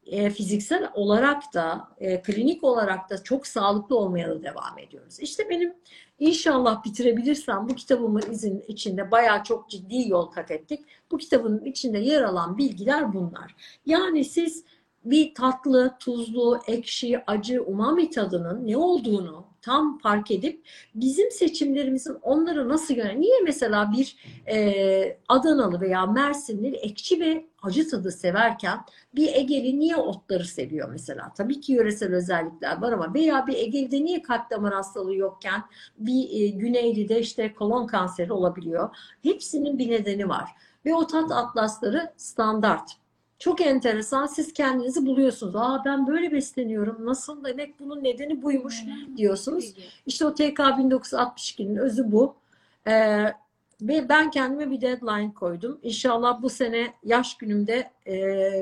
e, 0.06 0.30
fiziksel 0.30 0.89
olarak 0.93 1.54
da, 1.54 1.88
e, 1.97 2.22
klinik 2.22 2.64
olarak 2.64 3.10
da 3.10 3.24
çok 3.24 3.47
sağlıklı 3.47 3.97
olmaya 3.97 4.30
da 4.30 4.43
devam 4.43 4.80
ediyoruz. 4.80 5.20
İşte 5.20 5.49
benim 5.49 5.74
inşallah 6.20 6.84
bitirebilirsem 6.86 7.70
bu 7.70 7.76
kitabımın 7.76 8.32
izin 8.32 8.64
içinde 8.68 9.12
bayağı 9.12 9.43
çok 9.43 9.70
ciddi 9.70 10.10
yol 10.10 10.26
kat 10.26 10.52
ettik. 10.52 10.86
Bu 11.12 11.18
kitabın 11.18 11.66
içinde 11.66 11.99
yer 11.99 12.22
alan 12.22 12.58
bilgiler 12.58 13.14
bunlar. 13.14 13.56
Yani 13.86 14.26
siz 14.26 14.64
bir 15.06 15.36
tatlı, 15.36 15.95
tuzlu, 15.99 16.60
ekşi, 16.68 17.24
acı, 17.28 17.64
umami 17.64 18.10
tadının 18.10 18.68
ne 18.68 18.78
olduğunu 18.78 19.45
tam 19.62 19.97
fark 19.97 20.32
edip 20.32 20.68
bizim 20.95 21.32
seçimlerimizin 21.32 22.18
onları 22.22 22.70
nasıl 22.70 22.93
yönelir? 22.93 23.22
Niye 23.22 23.39
mesela 23.43 23.91
bir 23.91 24.16
e, 24.47 25.18
Adanalı 25.28 25.82
veya 25.82 26.06
Mersinli 26.06 26.76
ekşi 26.76 27.20
ve 27.20 27.45
acı 27.62 27.89
tadı 27.89 28.12
severken 28.12 28.80
bir 29.16 29.28
Egeli 29.34 29.80
niye 29.80 29.95
otları 29.95 30.45
seviyor 30.45 30.89
mesela? 30.89 31.34
Tabii 31.38 31.62
ki 31.62 31.74
yöresel 31.74 32.16
özellikler 32.16 32.82
var 32.82 32.91
ama 32.91 33.14
veya 33.14 33.47
bir 33.47 33.54
Ege'de 33.54 34.04
niye 34.04 34.22
kalp 34.22 34.52
damar 34.52 34.74
hastalığı 34.74 35.16
yokken 35.16 35.64
bir 35.97 36.41
e, 36.41 36.47
Güneyli'de 36.47 37.20
işte 37.20 37.54
kolon 37.54 37.88
kanseri 37.88 38.34
olabiliyor. 38.34 38.95
Hepsinin 39.24 39.80
bir 39.80 39.89
nedeni 39.89 40.30
var. 40.30 40.49
Ve 40.86 40.95
o 40.95 41.08
tat 41.08 41.32
atlasları 41.32 42.14
standart. 42.18 43.01
Çok 43.42 43.62
enteresan. 43.62 44.26
Siz 44.26 44.54
kendinizi 44.54 45.06
buluyorsunuz. 45.06 45.56
Aa 45.56 45.82
ben 45.86 46.08
böyle 46.08 46.32
besleniyorum. 46.32 47.06
Nasıl 47.06 47.44
demek 47.44 47.80
bunun 47.80 48.04
nedeni 48.04 48.42
buymuş 48.42 48.84
diyorsunuz. 49.18 49.74
İşte 50.06 50.26
o 50.26 50.34
TK 50.34 50.60
1962'nin 50.60 51.76
özü 51.76 52.12
bu. 52.12 52.36
Ee, 52.88 53.26
ve 53.82 54.10
ben 54.10 54.32
kendime 54.32 54.72
bir 54.72 54.82
deadline 54.82 55.34
koydum. 55.34 55.80
İnşallah 55.84 56.42
bu 56.42 56.50
sene 56.50 56.94
yaş 57.04 57.38
günümde 57.38 57.92
e, 58.08 58.16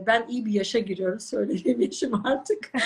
ben 0.07 0.27
iyi 0.27 0.45
bir 0.45 0.51
yaşa 0.51 0.79
giriyorum. 0.79 1.19
Söylediğim 1.19 1.81
yaşım 1.81 2.25
artık. 2.25 2.71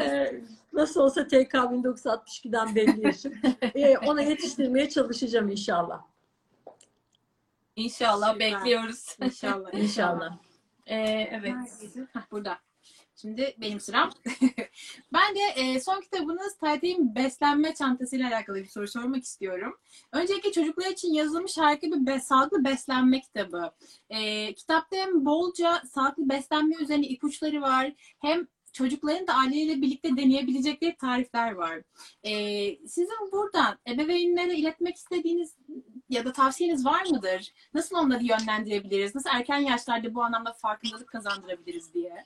Ee, 0.00 0.40
nasıl 0.72 1.00
olsa 1.00 1.26
TK 1.26 1.54
1962'den 1.54 2.74
belli 2.74 3.06
yaşım. 3.06 3.32
Ee, 3.74 3.98
ona 3.98 4.22
yetiştirmeye 4.22 4.88
çalışacağım 4.88 5.48
inşallah. 5.48 6.00
İnşallah 7.76 8.32
Süper. 8.32 8.52
bekliyoruz. 8.52 9.16
İnşallah. 9.20 9.74
İnşallah. 9.82 10.38
Ee, 10.86 10.96
evet. 11.32 11.54
Heh, 12.12 12.20
burada. 12.30 12.58
Şimdi 13.16 13.54
benim 13.60 13.80
sıram. 13.80 14.10
ben 15.12 15.34
de 15.34 15.40
e, 15.56 15.80
son 15.80 16.00
kitabınız 16.00 16.56
Taytay'ın 16.56 17.14
beslenme 17.14 17.74
çantasıyla 17.74 18.28
alakalı 18.28 18.56
bir 18.56 18.68
soru 18.68 18.88
sormak 18.88 19.24
istiyorum. 19.24 19.78
Öncelikle 20.12 20.52
çocuklar 20.52 20.90
için 20.90 21.12
yazılmış 21.12 21.58
harika 21.58 21.86
bir 21.86 22.06
be- 22.06 22.20
sağlıklı 22.20 22.64
beslenme 22.64 23.20
kitabı. 23.20 23.72
E, 24.10 24.54
kitapta 24.54 24.96
hem 24.96 25.24
bolca 25.24 25.82
sağlıklı 25.94 26.28
beslenme 26.28 26.74
üzerine 26.76 27.06
ipuçları 27.06 27.60
var 27.62 27.92
hem 28.18 28.46
çocukların 28.74 29.26
da 29.26 29.34
aileleriyle 29.34 29.82
birlikte 29.82 30.08
deneyebilecekleri 30.16 30.96
tarifler 30.96 31.52
var. 31.52 31.82
E, 32.22 32.32
sizin 32.88 33.32
buradan 33.32 33.78
ebeveynlere 33.88 34.54
iletmek 34.54 34.96
istediğiniz 34.96 35.56
ya 36.08 36.24
da 36.24 36.32
tavsiyeniz 36.32 36.84
var 36.84 37.06
mıdır? 37.10 37.52
Nasıl 37.74 37.96
onları 37.96 38.24
yönlendirebiliriz? 38.24 39.14
Nasıl 39.14 39.30
erken 39.32 39.58
yaşlarda 39.58 40.14
bu 40.14 40.22
anlamda 40.22 40.52
farkındalık 40.52 41.08
kazandırabiliriz 41.08 41.94
diye? 41.94 42.24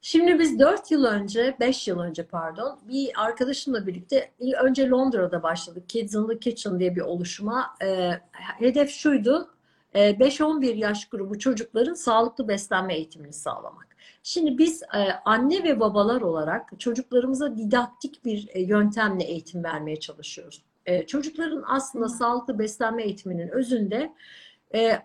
Şimdi 0.00 0.38
biz 0.38 0.58
4 0.58 0.90
yıl 0.90 1.04
önce, 1.04 1.56
5 1.60 1.88
yıl 1.88 1.98
önce 2.00 2.26
pardon, 2.26 2.80
bir 2.88 3.10
arkadaşımla 3.24 3.86
birlikte 3.86 4.32
önce 4.62 4.88
Londra'da 4.88 5.42
başladık. 5.42 5.88
Kids 5.88 6.14
in 6.14 6.28
the 6.28 6.38
Kitchen 6.38 6.80
diye 6.80 6.96
bir 6.96 7.00
oluşuma. 7.00 7.74
Ee, 7.82 8.10
hedef 8.32 8.90
şuydu, 8.90 9.50
e, 9.94 10.20
5-11 10.20 10.74
yaş 10.74 11.08
grubu 11.08 11.38
çocukların 11.38 11.94
sağlıklı 11.94 12.48
beslenme 12.48 12.94
eğitimini 12.94 13.32
sağlamak. 13.32 13.93
Şimdi 14.26 14.58
biz 14.58 14.82
e, 14.82 14.98
anne 15.24 15.64
ve 15.64 15.80
babalar 15.80 16.20
olarak 16.20 16.80
çocuklarımıza 16.80 17.56
didaktik 17.56 18.24
bir 18.24 18.48
e, 18.52 18.62
yöntemle 18.62 19.24
eğitim 19.24 19.64
vermeye 19.64 20.00
çalışıyoruz. 20.00 20.62
E, 20.86 21.06
Çocukların 21.06 21.64
aslında 21.66 22.08
sağlıklı 22.08 22.58
beslenme 22.58 23.02
eğitiminin 23.04 23.48
özünde 23.48 24.12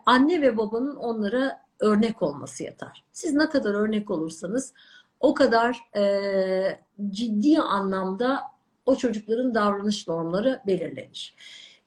anne 0.05 0.41
ve 0.41 0.57
babanın 0.57 0.95
onlara 0.95 1.61
örnek 1.79 2.21
olması 2.21 2.63
yeter. 2.63 3.03
Siz 3.11 3.33
ne 3.33 3.49
kadar 3.49 3.73
örnek 3.73 4.11
olursanız 4.11 4.73
o 5.19 5.33
kadar 5.33 5.77
e, 5.95 6.79
ciddi 7.09 7.59
anlamda 7.59 8.41
o 8.85 8.95
çocukların 8.95 9.55
davranış 9.55 10.07
normları 10.07 10.61
belirlenir. 10.67 11.35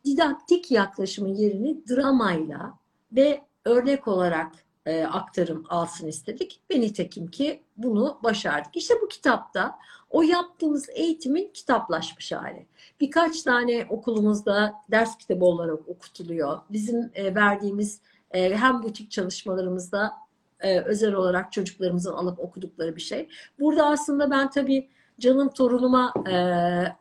Didaktik 0.04 0.70
yaklaşımın 0.70 1.34
yerini 1.34 1.88
dramayla 1.88 2.74
ve 3.12 3.42
örnek 3.64 4.08
olarak 4.08 4.52
e, 4.86 5.04
aktarım 5.04 5.64
alsın 5.68 6.06
istedik. 6.06 6.60
Ve 6.70 6.80
nitekim 6.80 7.26
ki 7.26 7.62
bunu 7.76 8.18
başardık. 8.22 8.76
İşte 8.76 8.94
bu 9.02 9.08
kitapta 9.08 9.78
o 10.10 10.22
yaptığımız 10.22 10.88
eğitimin 10.94 11.50
kitaplaşmış 11.54 12.32
hali. 12.32 12.66
Birkaç 13.00 13.42
tane 13.42 13.86
okulumuzda 13.90 14.74
ders 14.90 15.18
kitabı 15.18 15.44
olarak 15.44 15.88
okutuluyor. 15.88 16.58
Bizim 16.70 17.10
e, 17.14 17.34
verdiğimiz 17.34 18.00
e, 18.30 18.56
hem 18.56 18.82
butik 18.82 19.10
çalışmalarımızda 19.10 20.12
e, 20.60 20.80
özel 20.80 21.14
olarak 21.14 21.52
çocuklarımızın 21.52 22.12
alıp 22.12 22.38
okudukları 22.40 22.96
bir 22.96 23.00
şey. 23.00 23.28
Burada 23.60 23.86
aslında 23.86 24.30
ben 24.30 24.50
tabii 24.50 24.88
canım 25.20 25.48
torunuma 25.48 26.14
e, 26.30 26.36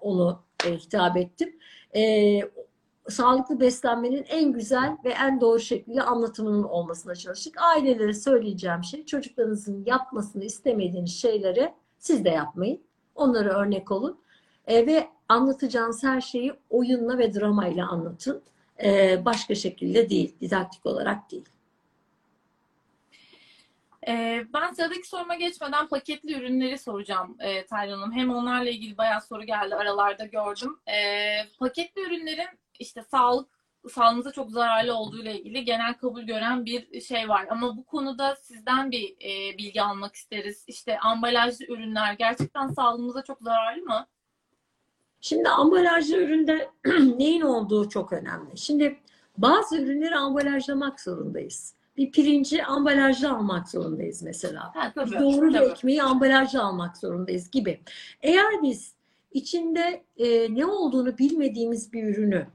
onu 0.01 0.43
e, 0.65 0.77
hitap 0.77 1.17
ettim. 1.17 1.59
E, 1.95 2.01
sağlıklı 3.09 3.59
beslenmenin 3.59 4.25
en 4.29 4.51
güzel 4.51 4.97
ve 5.05 5.09
en 5.09 5.41
doğru 5.41 5.59
şekilde 5.59 6.01
anlatımının 6.01 6.63
olmasına 6.63 7.15
çalıştık. 7.15 7.61
Ailelere 7.61 8.13
söyleyeceğim 8.13 8.83
şey 8.83 9.05
çocuklarınızın 9.05 9.83
yapmasını 9.85 10.43
istemediğiniz 10.43 11.21
şeyleri 11.21 11.73
siz 11.99 12.25
de 12.25 12.29
yapmayın. 12.29 12.81
Onlara 13.15 13.49
örnek 13.49 13.91
olun. 13.91 14.19
E, 14.67 14.85
ve 14.85 15.07
anlatacağınız 15.29 16.03
her 16.03 16.21
şeyi 16.21 16.53
oyunla 16.69 17.17
ve 17.17 17.33
dramayla 17.33 17.87
anlatın. 17.87 18.41
E, 18.83 19.21
başka 19.25 19.55
şekilde 19.55 20.09
değil, 20.09 20.35
didaktik 20.41 20.85
olarak 20.85 21.31
değil. 21.31 21.49
Ee, 24.07 24.45
ben 24.53 24.73
sıradaki 24.73 25.07
soruma 25.07 25.35
geçmeden 25.35 25.87
paketli 25.87 26.33
ürünleri 26.33 26.77
soracağım 26.77 27.35
e, 27.39 27.65
Taylan 27.65 27.97
Hanım. 27.97 28.11
Hem 28.11 28.31
onlarla 28.31 28.69
ilgili 28.69 28.97
bayağı 28.97 29.21
soru 29.21 29.43
geldi 29.43 29.75
aralarda 29.75 30.25
gördüm. 30.25 30.79
Ee, 30.87 31.47
paketli 31.59 32.01
ürünlerin 32.01 32.47
işte 32.81 33.03
sağlık 33.11 33.61
sağlığınıza 33.89 34.31
çok 34.31 34.51
zararlı 34.51 34.93
olduğu 34.93 35.21
ile 35.21 35.39
ilgili 35.39 35.65
genel 35.65 35.93
kabul 35.93 36.21
gören 36.21 36.65
bir 36.65 37.01
şey 37.01 37.29
var. 37.29 37.47
Ama 37.49 37.77
bu 37.77 37.85
konuda 37.85 38.35
sizden 38.35 38.91
bir 38.91 39.15
e, 39.21 39.57
bilgi 39.57 39.81
almak 39.81 40.15
isteriz. 40.15 40.63
İşte 40.67 40.99
ambalajlı 40.99 41.65
ürünler 41.65 42.13
gerçekten 42.13 42.67
sağlığımıza 42.67 43.23
çok 43.23 43.41
zararlı 43.41 43.85
mı? 43.85 44.07
Şimdi 45.21 45.49
ambalajlı 45.49 46.17
üründe 46.17 46.69
neyin 47.17 47.41
olduğu 47.41 47.89
çok 47.89 48.13
önemli. 48.13 48.57
Şimdi 48.57 48.99
bazı 49.37 49.77
ürünleri 49.77 50.15
ambalajlamak 50.15 51.01
zorundayız. 51.01 51.75
Bir 51.97 52.11
pirinci 52.11 52.63
ambalajlı 52.63 53.31
almak 53.31 53.69
zorundayız 53.69 54.21
mesela. 54.23 54.71
Ha, 54.75 54.91
tabii. 54.95 55.19
Doğru 55.19 55.47
bir 55.47 55.53
tabii. 55.53 55.71
ekmeği 55.71 56.03
ambalajlı 56.03 56.63
almak 56.63 56.97
zorundayız 56.97 57.51
gibi. 57.51 57.81
Eğer 58.21 58.63
biz 58.63 58.93
içinde 59.31 60.03
e, 60.17 60.55
ne 60.55 60.65
olduğunu 60.65 61.17
bilmediğimiz 61.17 61.93
bir 61.93 62.03
ürünü 62.03 62.47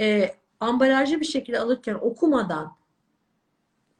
e, 0.00 0.34
ambalajlı 0.60 1.20
bir 1.20 1.26
şekilde 1.26 1.60
alırken 1.60 1.94
okumadan 1.94 2.76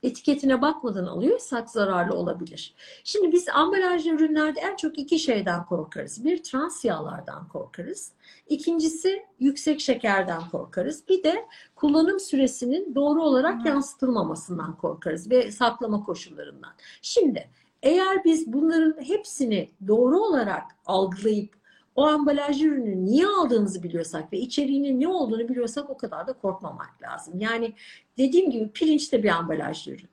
etiketine 0.05 0.62
bakmadan 0.62 1.07
alıyorsak 1.07 1.70
zararlı 1.70 2.14
olabilir. 2.14 2.74
Şimdi 3.05 3.32
biz 3.32 3.49
ambalajlı 3.49 4.11
ürünlerde 4.11 4.61
en 4.61 4.76
çok 4.76 4.99
iki 4.99 5.18
şeyden 5.18 5.64
korkarız. 5.64 6.24
Bir 6.24 6.42
trans 6.42 6.84
yağlardan 6.84 7.49
korkarız. 7.49 8.12
İkincisi 8.49 9.22
yüksek 9.40 9.80
şekerden 9.80 10.42
korkarız. 10.51 11.09
Bir 11.09 11.22
de 11.22 11.47
kullanım 11.74 12.20
süresinin 12.20 12.95
doğru 12.95 13.22
olarak 13.22 13.64
Hı. 13.64 13.68
yansıtılmamasından 13.68 14.76
korkarız 14.76 15.30
ve 15.30 15.53
saklama 15.53 16.05
koşullarından. 16.05 16.72
Şimdi 17.03 17.51
eğer 17.82 18.24
biz 18.24 18.53
bunların 18.53 19.03
hepsini 19.03 19.70
doğru 19.86 20.20
olarak 20.20 20.62
algılayıp 20.86 21.64
o 21.97 22.07
ambalajlı 22.07 22.66
ürünü 22.66 23.05
niye 23.05 23.26
aldığımızı 23.26 23.82
biliyorsak 23.82 24.32
ve 24.32 24.38
içeriğinin 24.38 25.01
ne 25.01 25.09
olduğunu 25.09 25.49
biliyorsak 25.49 25.90
o 25.90 25.97
kadar 25.97 26.26
da 26.26 26.32
korkmamak 26.32 27.03
lazım. 27.03 27.40
Yani 27.40 27.74
dediğim 28.18 28.51
gibi 28.51 28.70
pirinç 28.70 29.12
de 29.12 29.22
bir 29.22 29.28
ambalajlı 29.28 29.92
ürün 29.92 30.09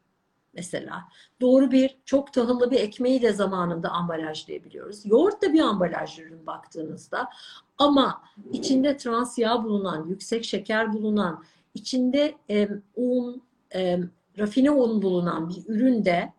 mesela. 0.54 1.04
Doğru 1.42 1.72
bir 1.72 1.98
çok 2.06 2.34
tahıllı 2.34 2.72
bir 2.72 2.80
ekmeği 2.80 3.22
de 3.22 3.34
zamanında 3.34 3.90
ambalajlayabiliyoruz. 3.90 5.06
Yoğurt 5.06 5.42
da 5.42 5.54
bir 5.54 5.62
ambalajlı 5.62 6.24
ürün 6.24 6.46
baktığınızda 6.46 7.30
ama 7.78 8.24
içinde 8.52 8.98
trans 8.98 9.38
yağ 9.38 9.64
bulunan, 9.64 10.08
yüksek 10.08 10.46
şeker 10.46 10.94
bulunan, 10.94 11.44
içinde 11.74 12.36
e, 12.50 12.70
un, 12.96 13.42
e, 13.76 14.00
rafine 14.38 14.72
un 14.72 15.02
bulunan 15.02 15.50
bir 15.50 15.64
ürün 15.68 16.06
de 16.06 16.34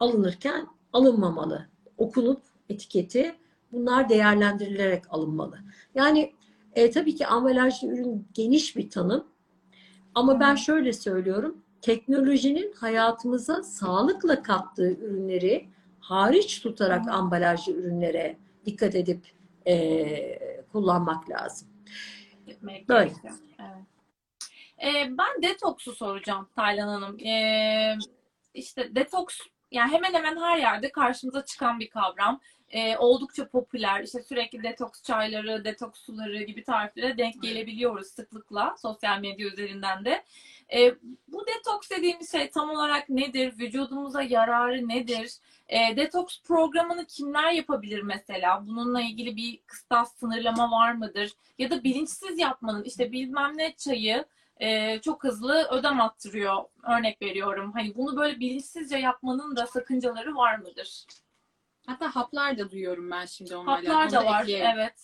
alınırken 0.00 0.66
alınmamalı. 0.92 1.66
Okunup 1.98 2.42
etiketi 2.68 3.34
bunlar 3.72 4.08
değerlendirilerek 4.08 5.04
alınmalı. 5.10 5.58
Yani 5.94 6.32
e, 6.74 6.90
tabii 6.90 7.14
ki 7.14 7.26
ambalajlı 7.26 7.88
ürün 7.88 8.28
geniş 8.34 8.76
bir 8.76 8.90
tanım 8.90 9.26
ama 10.14 10.40
ben 10.40 10.54
şöyle 10.54 10.92
söylüyorum. 10.92 11.62
Teknolojinin 11.82 12.72
hayatımıza 12.72 13.62
sağlıkla 13.62 14.42
kattığı 14.42 14.90
ürünleri 14.90 15.68
hariç 16.00 16.60
tutarak 16.62 17.08
ambalajlı 17.08 17.72
ürünlere 17.72 18.36
dikkat 18.66 18.94
edip 18.94 19.26
e, 19.66 20.64
kullanmak 20.72 21.30
lazım. 21.30 21.68
Gitmek 22.46 22.88
Böyle. 22.88 23.08
gerekiyor. 23.08 23.34
Evet. 23.58 23.88
Ee, 24.82 25.18
ben 25.18 25.42
detoksu 25.42 25.92
soracağım 25.92 26.48
Taylan 26.56 26.88
Hanım. 26.88 27.18
Ee, 27.18 27.96
işte 28.54 28.94
detoks 28.94 29.38
yani 29.70 29.92
hemen 29.92 30.14
hemen 30.14 30.36
her 30.36 30.58
yerde 30.58 30.92
karşımıza 30.92 31.44
çıkan 31.44 31.80
bir 31.80 31.90
kavram. 31.90 32.40
Ee, 32.70 32.96
oldukça 32.96 33.48
popüler. 33.48 34.02
İşte 34.04 34.22
sürekli 34.22 34.62
detoks 34.62 35.02
çayları, 35.02 35.64
detoks 35.64 36.00
suları 36.00 36.42
gibi 36.42 36.64
tariflere 36.64 37.18
denk 37.18 37.42
gelebiliyoruz 37.42 38.06
sıklıkla 38.06 38.76
sosyal 38.82 39.20
medya 39.20 39.46
üzerinden 39.46 40.04
de. 40.04 40.24
Ee, 40.74 40.94
bu 41.28 41.46
detoks 41.46 41.90
dediğimiz 41.90 42.32
şey 42.32 42.50
tam 42.50 42.70
olarak 42.70 43.08
nedir? 43.08 43.58
Vücudumuza 43.58 44.22
yararı 44.22 44.88
nedir? 44.88 45.32
E, 45.68 45.96
detoks 45.96 46.42
programını 46.42 47.06
kimler 47.06 47.52
yapabilir 47.52 48.02
mesela? 48.02 48.66
Bununla 48.66 49.00
ilgili 49.00 49.36
bir 49.36 49.58
kıstas 49.66 50.16
sınırlama 50.16 50.70
var 50.70 50.92
mıdır? 50.92 51.32
Ya 51.58 51.70
da 51.70 51.84
bilinçsiz 51.84 52.38
yapmanın 52.38 52.84
işte 52.84 53.12
bilmem 53.12 53.52
ne 53.58 53.74
çayı 53.76 54.24
e, 54.60 55.00
çok 55.00 55.24
hızlı 55.24 55.68
ödem 55.70 56.00
attırıyor. 56.00 56.64
Örnek 56.82 57.22
veriyorum. 57.22 57.72
Hani 57.72 57.94
bunu 57.94 58.16
böyle 58.16 58.40
bilinçsizce 58.40 58.98
yapmanın 58.98 59.56
da 59.56 59.66
sakıncaları 59.66 60.36
var 60.36 60.58
mıdır? 60.58 61.04
Hatta 61.88 62.16
haplar 62.16 62.58
da 62.58 62.70
duyuyorum 62.70 63.10
ben 63.10 63.24
şimdi 63.26 63.56
onlarla. 63.56 63.94
Haplar 63.94 64.12
da 64.12 64.24
var. 64.26 64.42
ekleyelim. 64.42 64.66
Evet. 64.74 64.94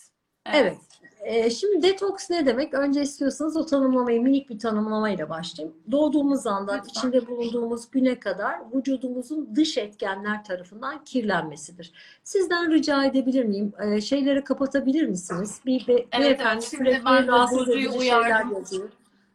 Evet. 0.53 0.79
E, 1.25 1.51
şimdi 1.51 1.83
detoks 1.83 2.31
ne 2.31 2.47
demek? 2.47 2.75
Önce 2.75 3.03
istiyorsanız 3.03 3.57
o 3.57 3.67
tanımlamayı 3.67 4.23
minik 4.23 4.51
bir 4.51 4.59
tanımlamayla 4.59 5.29
başlayayım. 5.29 5.77
Doğduğumuz 5.91 6.47
andan 6.47 6.79
Lütfen. 6.79 6.91
içinde 6.91 7.27
bulunduğumuz 7.27 7.91
güne 7.91 8.21
kadar 8.21 8.59
vücudumuzun 8.75 9.57
dış 9.57 9.79
etkenler 9.79 10.45
tarafından 10.45 11.05
kirlenmesidir. 11.05 11.93
Sizden 12.25 12.71
rica 12.73 13.05
edebilir 13.05 13.45
miyim? 13.45 13.73
E, 13.83 14.01
şeyleri 14.01 14.45
kapatabilir 14.45 15.07
misiniz? 15.07 15.61
Bir 15.67 15.87
be, 15.89 16.07
beyefendi 16.21 16.67
Şimdi 16.67 16.85
sürekli 16.85 17.05
ben 17.05 17.27
rahatsız 17.29 17.69
edici 17.69 17.83
şeyler 17.83 17.99
uyardım. 18.21 18.53
yazıyor. 18.53 18.89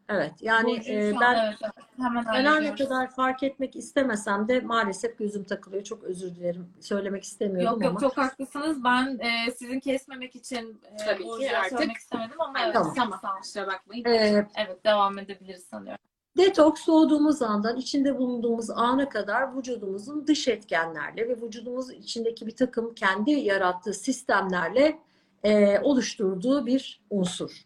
Evet. 0.10 0.32
Yani 0.42 0.76
e, 0.88 1.14
ben 1.22 1.46
evet. 1.46 1.74
Hemen 1.98 2.24
her 2.24 2.64
ne 2.64 2.76
kadar 2.76 3.12
fark 3.12 3.44
etmek 3.44 3.76
istemesem 3.76 4.48
de 4.48 4.60
maalesef 4.62 5.18
gözüm 5.18 5.44
takılıyor. 5.44 5.84
Çok 5.84 6.04
özür 6.04 6.36
dilerim. 6.36 6.68
Söylemek 6.80 7.24
istemiyorum 7.24 7.74
Yok 7.74 7.84
yok 7.84 7.92
ama. 7.92 8.00
çok 8.00 8.18
haklısınız. 8.18 8.84
Ben 8.84 9.20
e, 9.20 9.52
sizin 9.52 9.80
kesmemek 9.80 10.36
için 10.36 10.82
e, 10.94 10.98
Tabii 10.98 11.24
ki 11.24 11.58
artık. 11.58 11.70
söylemek 11.70 11.98
istemedim 11.98 12.42
ama 12.42 12.60
evet. 12.64 12.74
Tamam. 12.74 12.94
Tamam. 12.96 13.20
Sağ. 13.22 13.36
Kusura 13.36 13.68
bakmayın. 13.68 14.06
E, 14.06 14.48
Evet 14.56 14.86
devam 14.86 15.20
edebiliriz 15.20 15.64
sanıyorum. 15.64 16.00
Detoks 16.38 16.88
doğduğumuz 16.88 17.42
andan 17.42 17.78
içinde 17.78 18.18
bulunduğumuz 18.18 18.70
ana 18.70 19.10
kadar 19.10 19.58
vücudumuzun 19.58 20.28
dış 20.28 20.48
etkenlerle 20.48 21.28
ve 21.30 21.42
vücudumuzun 21.42 21.94
içindeki 21.94 22.48
bir 22.48 22.56
takım 22.56 22.96
kendi 22.96 23.32
yarattığı 23.32 23.94
sistemlerle 23.94 25.00
e, 25.44 25.80
oluşturduğu 25.80 26.66
bir 26.66 27.02
unsur. 27.10 27.64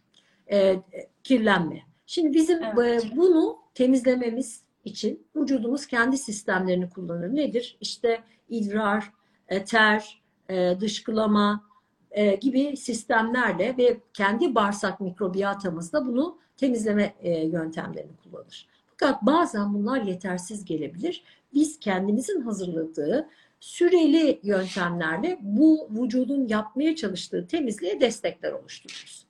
E, 0.52 0.80
kirlenme. 1.24 1.93
Şimdi 2.06 2.34
bizim 2.34 2.64
Evet. 2.64 3.06
e, 3.06 3.16
bunu 3.16 3.58
temizlememiz 3.74 4.64
için 4.86 5.28
vücudumuz 5.36 5.86
kendi 5.86 6.18
sistemlerini 6.18 6.89
kullanır. 6.89 7.36
Nedir? 7.36 7.78
İşte 7.82 8.24
idrar, 8.49 9.14
e, 9.47 9.66
ter, 9.66 10.22
e, 10.49 10.78
dışkılama 10.80 11.64
e, 12.12 12.36
gibi 12.36 12.78
sistemlerle 12.78 13.76
ve 13.78 13.97
kendi 14.14 14.56
bağırsak 14.56 14.99
mikrobiyatamızda 14.99 16.08
bunu 16.08 16.38
temizleme 16.58 17.14
e, 17.22 17.45
yöntemlerini 17.45 18.12
kullanır. 18.24 18.68
Fakat 18.86 19.22
bazen 19.22 19.74
bunlar 19.74 20.01
yetersiz 20.01 20.66
gelebilir. 20.66 21.24
Biz 21.54 21.80
kendimizin 21.80 22.41
hazırladığı 22.41 23.30
süreli 23.60 24.39
yöntemlerle 24.43 25.38
bu 25.41 25.89
vücudun 25.91 26.47
yapmaya 26.47 26.95
çalıştığı 26.95 27.47
temizliğe 27.47 28.01
destekler 28.01 28.51
oluştururuz. 28.51 29.26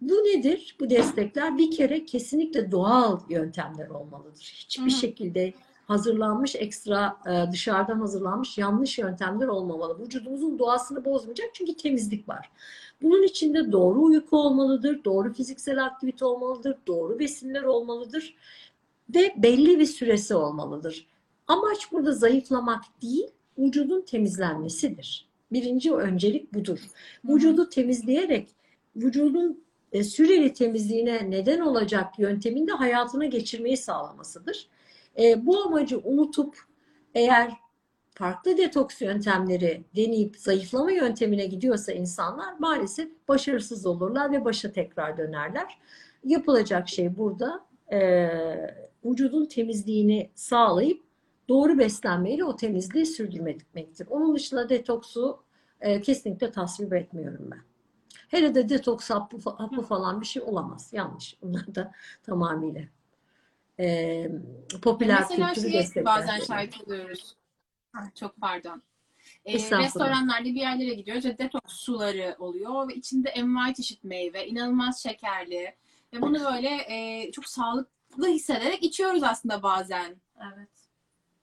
Bu 0.00 0.14
nedir? 0.14 0.76
Bu 0.80 0.90
destekler 0.90 1.58
bir 1.58 1.70
kere 1.70 2.04
kesinlikle 2.04 2.70
doğal 2.70 3.20
yöntemler 3.28 3.88
olmalıdır. 3.88 4.52
Hiçbir 4.56 4.84
Hı 4.84 4.90
şekilde 4.90 5.52
hazırlanmış 5.86 6.54
ekstra 6.54 7.16
e, 7.26 7.52
dışarıdan 7.52 8.00
hazırlanmış 8.00 8.58
yanlış 8.58 8.98
yöntemler 8.98 9.46
olmamalı. 9.46 9.98
Vücudumuzun 9.98 10.58
doğasını 10.58 11.04
bozmayacak 11.04 11.50
çünkü 11.54 11.76
temizlik 11.76 12.28
var. 12.28 12.50
Bunun 13.02 13.22
içinde 13.22 13.72
doğru 13.72 14.02
uyku 14.02 14.36
olmalıdır, 14.36 15.04
doğru 15.04 15.32
fiziksel 15.32 15.84
aktivite 15.84 16.24
olmalıdır, 16.24 16.76
doğru 16.86 17.18
besinler 17.18 17.62
olmalıdır 17.62 18.36
ve 19.14 19.34
belli 19.36 19.78
bir 19.78 19.86
süresi 19.86 20.34
olmalıdır. 20.34 21.06
Amaç 21.46 21.92
burada 21.92 22.12
zayıflamak 22.12 22.84
değil, 23.02 23.26
vücudun 23.58 24.00
temizlenmesidir. 24.00 25.28
Birinci 25.52 25.94
öncelik 25.94 26.54
budur. 26.54 26.78
Vücudu 27.24 27.68
temizleyerek 27.68 28.48
vücudun 28.96 29.63
e, 29.94 30.04
süreli 30.04 30.52
temizliğine 30.52 31.30
neden 31.30 31.60
olacak 31.60 32.18
yönteminde 32.18 32.72
hayatına 32.72 33.24
geçirmeyi 33.24 33.76
sağlamasıdır. 33.76 34.68
E, 35.18 35.46
bu 35.46 35.62
amacı 35.62 35.98
unutup 36.04 36.58
eğer 37.14 37.52
farklı 38.14 38.58
detoks 38.58 39.00
yöntemleri 39.02 39.84
deneyip 39.96 40.36
zayıflama 40.36 40.92
yöntemine 40.92 41.46
gidiyorsa 41.46 41.92
insanlar 41.92 42.54
maalesef 42.58 43.08
başarısız 43.28 43.86
olurlar 43.86 44.32
ve 44.32 44.44
başa 44.44 44.72
tekrar 44.72 45.18
dönerler. 45.18 45.78
Yapılacak 46.24 46.88
şey 46.88 47.16
burada 47.16 47.64
e, 47.92 48.28
vücudun 49.04 49.46
temizliğini 49.46 50.30
sağlayıp 50.34 51.02
doğru 51.48 51.78
beslenmeyle 51.78 52.44
o 52.44 52.56
temizliği 52.56 53.06
sürdürmektir. 53.06 54.06
Onun 54.10 54.34
dışında 54.34 54.68
detoksu 54.68 55.44
kesinlikle 56.02 56.50
tasvip 56.50 56.92
etmiyorum 56.92 57.50
ben. 57.50 57.73
Hele 58.28 58.54
de 58.54 58.68
detoks 58.68 59.10
hapı, 59.10 59.50
hapı 59.50 59.82
falan 59.82 60.20
bir 60.20 60.26
şey 60.26 60.42
olamaz. 60.42 60.88
Yanlış. 60.92 61.36
Bunlar 61.42 61.74
da 61.74 61.92
tamamıyla 62.22 62.82
e, 63.80 64.26
popüler 64.82 65.20
Mesela 65.30 65.52
kültürü 65.52 65.72
destekler. 65.72 66.04
bazen 66.04 66.40
şahit 66.40 66.80
oluyoruz. 66.80 67.36
Çok 68.14 68.36
pardon. 68.36 68.82
Estağfurullah. 69.44 69.86
restoranlarda 69.86 70.44
bir 70.44 70.60
yerlere 70.60 70.94
gidiyoruz 70.94 71.24
ve 71.24 71.38
detoks 71.38 71.74
suları 71.74 72.36
oluyor 72.38 72.88
ve 72.88 72.94
içinde 72.94 73.28
envai 73.28 73.74
çeşit 73.74 74.04
meyve, 74.04 74.46
inanılmaz 74.46 75.02
şekerli 75.02 75.74
Ve 76.12 76.22
bunu 76.22 76.40
böyle 76.44 76.68
e, 76.88 77.32
çok 77.32 77.46
sağlıklı 77.46 78.28
hissederek 78.28 78.82
içiyoruz 78.82 79.22
aslında 79.22 79.62
bazen. 79.62 80.16
Evet. 80.40 80.68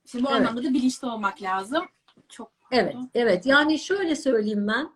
İşte 0.06 0.24
bu 0.24 0.28
Evet. 0.30 0.40
anlamda 0.40 0.64
da 0.64 0.74
bilinçli 0.74 1.08
olmak 1.08 1.42
lazım. 1.42 1.86
Çok 2.30 2.52
Evet, 2.72 2.96
evet. 3.14 3.46
Yani 3.46 3.80
şöyle 3.80 4.16
söyleyeyim 4.16 4.68
ben. 4.68 4.90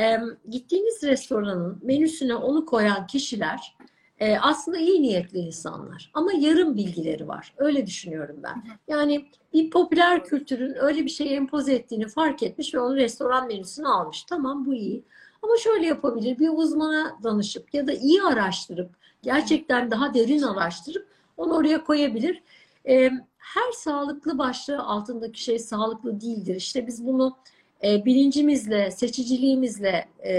Em, 0.00 0.36
gittiğiniz 0.48 1.02
restoranın 1.02 1.78
menüsüne 1.82 2.34
onu 2.34 2.66
koyan 2.66 3.06
kişiler 3.06 3.76
e, 4.18 4.38
aslında 4.38 4.78
iyi 4.78 5.02
niyetli 5.02 5.38
insanlar. 5.38 6.10
Ama 6.14 6.32
yarım 6.32 6.76
bilgileri 6.76 7.28
var. 7.28 7.54
Öyle 7.56 7.86
düşünüyorum 7.86 8.36
ben. 8.42 8.62
Yani 8.88 9.26
bir 9.52 9.70
popüler 9.70 10.24
kültürün 10.24 10.74
öyle 10.80 11.04
bir 11.04 11.10
şey 11.10 11.36
empoze 11.36 11.74
ettiğini 11.74 12.08
fark 12.08 12.42
etmiş 12.42 12.74
ve 12.74 12.80
onu 12.80 12.96
restoran 12.96 13.46
menüsüne 13.46 13.88
almış. 13.88 14.22
Tamam 14.22 14.66
bu 14.66 14.74
iyi. 14.74 15.04
Ama 15.42 15.56
şöyle 15.56 15.86
yapabilir. 15.86 16.38
Bir 16.38 16.48
uzmana 16.48 17.16
danışıp 17.22 17.74
ya 17.74 17.86
da 17.86 17.92
iyi 17.92 18.22
araştırıp 18.22 18.90
gerçekten 19.22 19.90
daha 19.90 20.14
derin 20.14 20.42
araştırıp 20.42 21.06
onu 21.36 21.54
oraya 21.54 21.84
koyabilir. 21.84 22.42
E, 22.88 23.10
her 23.38 23.72
sağlıklı 23.72 24.38
başlığı 24.38 24.82
altındaki 24.82 25.42
şey 25.42 25.58
sağlıklı 25.58 26.20
değildir. 26.20 26.56
İşte 26.56 26.86
biz 26.86 27.06
bunu 27.06 27.36
e, 27.84 28.04
bilincimizle, 28.04 28.90
seçiciliğimizle 28.90 30.08
e, 30.24 30.32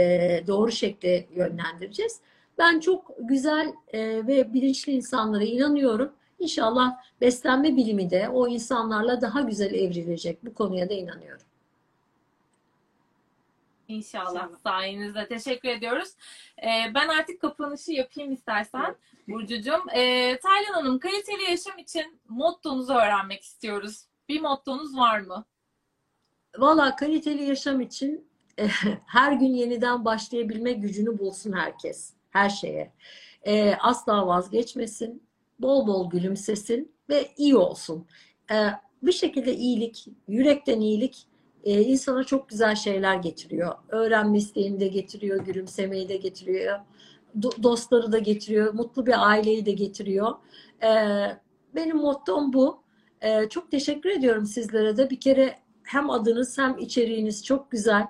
doğru 0.47 0.71
şekilde 0.71 1.25
yönlendireceğiz. 1.35 2.19
Ben 2.57 2.79
çok 2.79 3.11
güzel 3.19 3.73
e, 3.93 4.27
ve 4.27 4.53
bilinçli 4.53 4.91
insanlara 4.91 5.43
inanıyorum. 5.43 6.13
İnşallah 6.39 6.97
beslenme 7.21 7.75
bilimi 7.75 8.09
de 8.09 8.29
o 8.29 8.47
insanlarla 8.47 9.21
daha 9.21 9.41
güzel 9.41 9.73
evrilecek. 9.73 10.45
Bu 10.45 10.53
konuya 10.53 10.89
da 10.89 10.93
inanıyorum. 10.93 11.45
İnşallah 13.87 14.31
İnşallah. 14.31 14.59
sayenizde. 14.63 15.27
Teşekkür 15.27 15.69
ediyoruz. 15.69 16.09
Ee, 16.63 16.93
ben 16.95 17.07
artık 17.07 17.41
kapanışı 17.41 17.91
yapayım 17.91 18.33
istersen 18.33 18.95
Burcucuğum. 19.27 19.83
Ee, 19.93 20.39
Taylan 20.39 20.73
Hanım 20.73 20.99
kaliteli 20.99 21.43
yaşam 21.43 21.77
için 21.77 22.19
mottonuzu 22.29 22.93
öğrenmek 22.93 23.41
istiyoruz. 23.41 24.05
Bir 24.29 24.41
mottonuz 24.41 24.97
var 24.97 25.19
mı? 25.19 25.45
Valla 26.57 26.95
kaliteli 26.95 27.43
yaşam 27.43 27.81
için 27.81 28.25
e, 28.59 28.67
her 29.05 29.33
gün 29.33 29.53
yeniden 29.53 30.05
başlayabilme 30.05 30.71
gücünü 30.73 31.19
bulsun 31.19 31.51
herkes. 31.51 32.13
Her 32.29 32.49
şeye. 32.49 32.91
E, 33.43 33.75
asla 33.75 34.27
vazgeçmesin. 34.27 35.23
Bol 35.59 35.87
bol 35.87 36.09
gülümsesin 36.09 36.91
ve 37.09 37.27
iyi 37.37 37.55
olsun. 37.55 38.05
E, 38.51 38.55
bir 39.03 39.11
şekilde 39.11 39.55
iyilik, 39.55 40.07
yürekten 40.27 40.79
iyilik 40.79 41.27
e, 41.63 41.81
insana 41.81 42.23
çok 42.23 42.49
güzel 42.49 42.75
şeyler 42.75 43.15
getiriyor. 43.15 43.75
Öğrenme 43.89 44.37
isteğini 44.37 44.79
de 44.79 44.87
getiriyor, 44.87 45.45
gülümsemeyi 45.45 46.09
de 46.09 46.17
getiriyor. 46.17 46.79
do- 47.39 47.63
dostları 47.63 48.11
da 48.11 48.19
getiriyor, 48.19 48.73
mutlu 48.73 49.05
bir 49.05 49.29
aileyi 49.29 49.65
de 49.65 49.71
getiriyor. 49.71 50.31
E, 50.83 50.89
benim 51.75 51.97
mottom 51.97 52.53
bu. 52.53 52.81
E, 53.21 53.49
çok 53.49 53.71
teşekkür 53.71 54.09
ediyorum 54.09 54.45
sizlere 54.45 54.97
de. 54.97 55.09
Bir 55.09 55.19
kere 55.19 55.55
hem 55.91 56.09
adınız 56.09 56.57
hem 56.57 56.77
içeriğiniz 56.77 57.45
çok 57.45 57.71
güzel. 57.71 58.07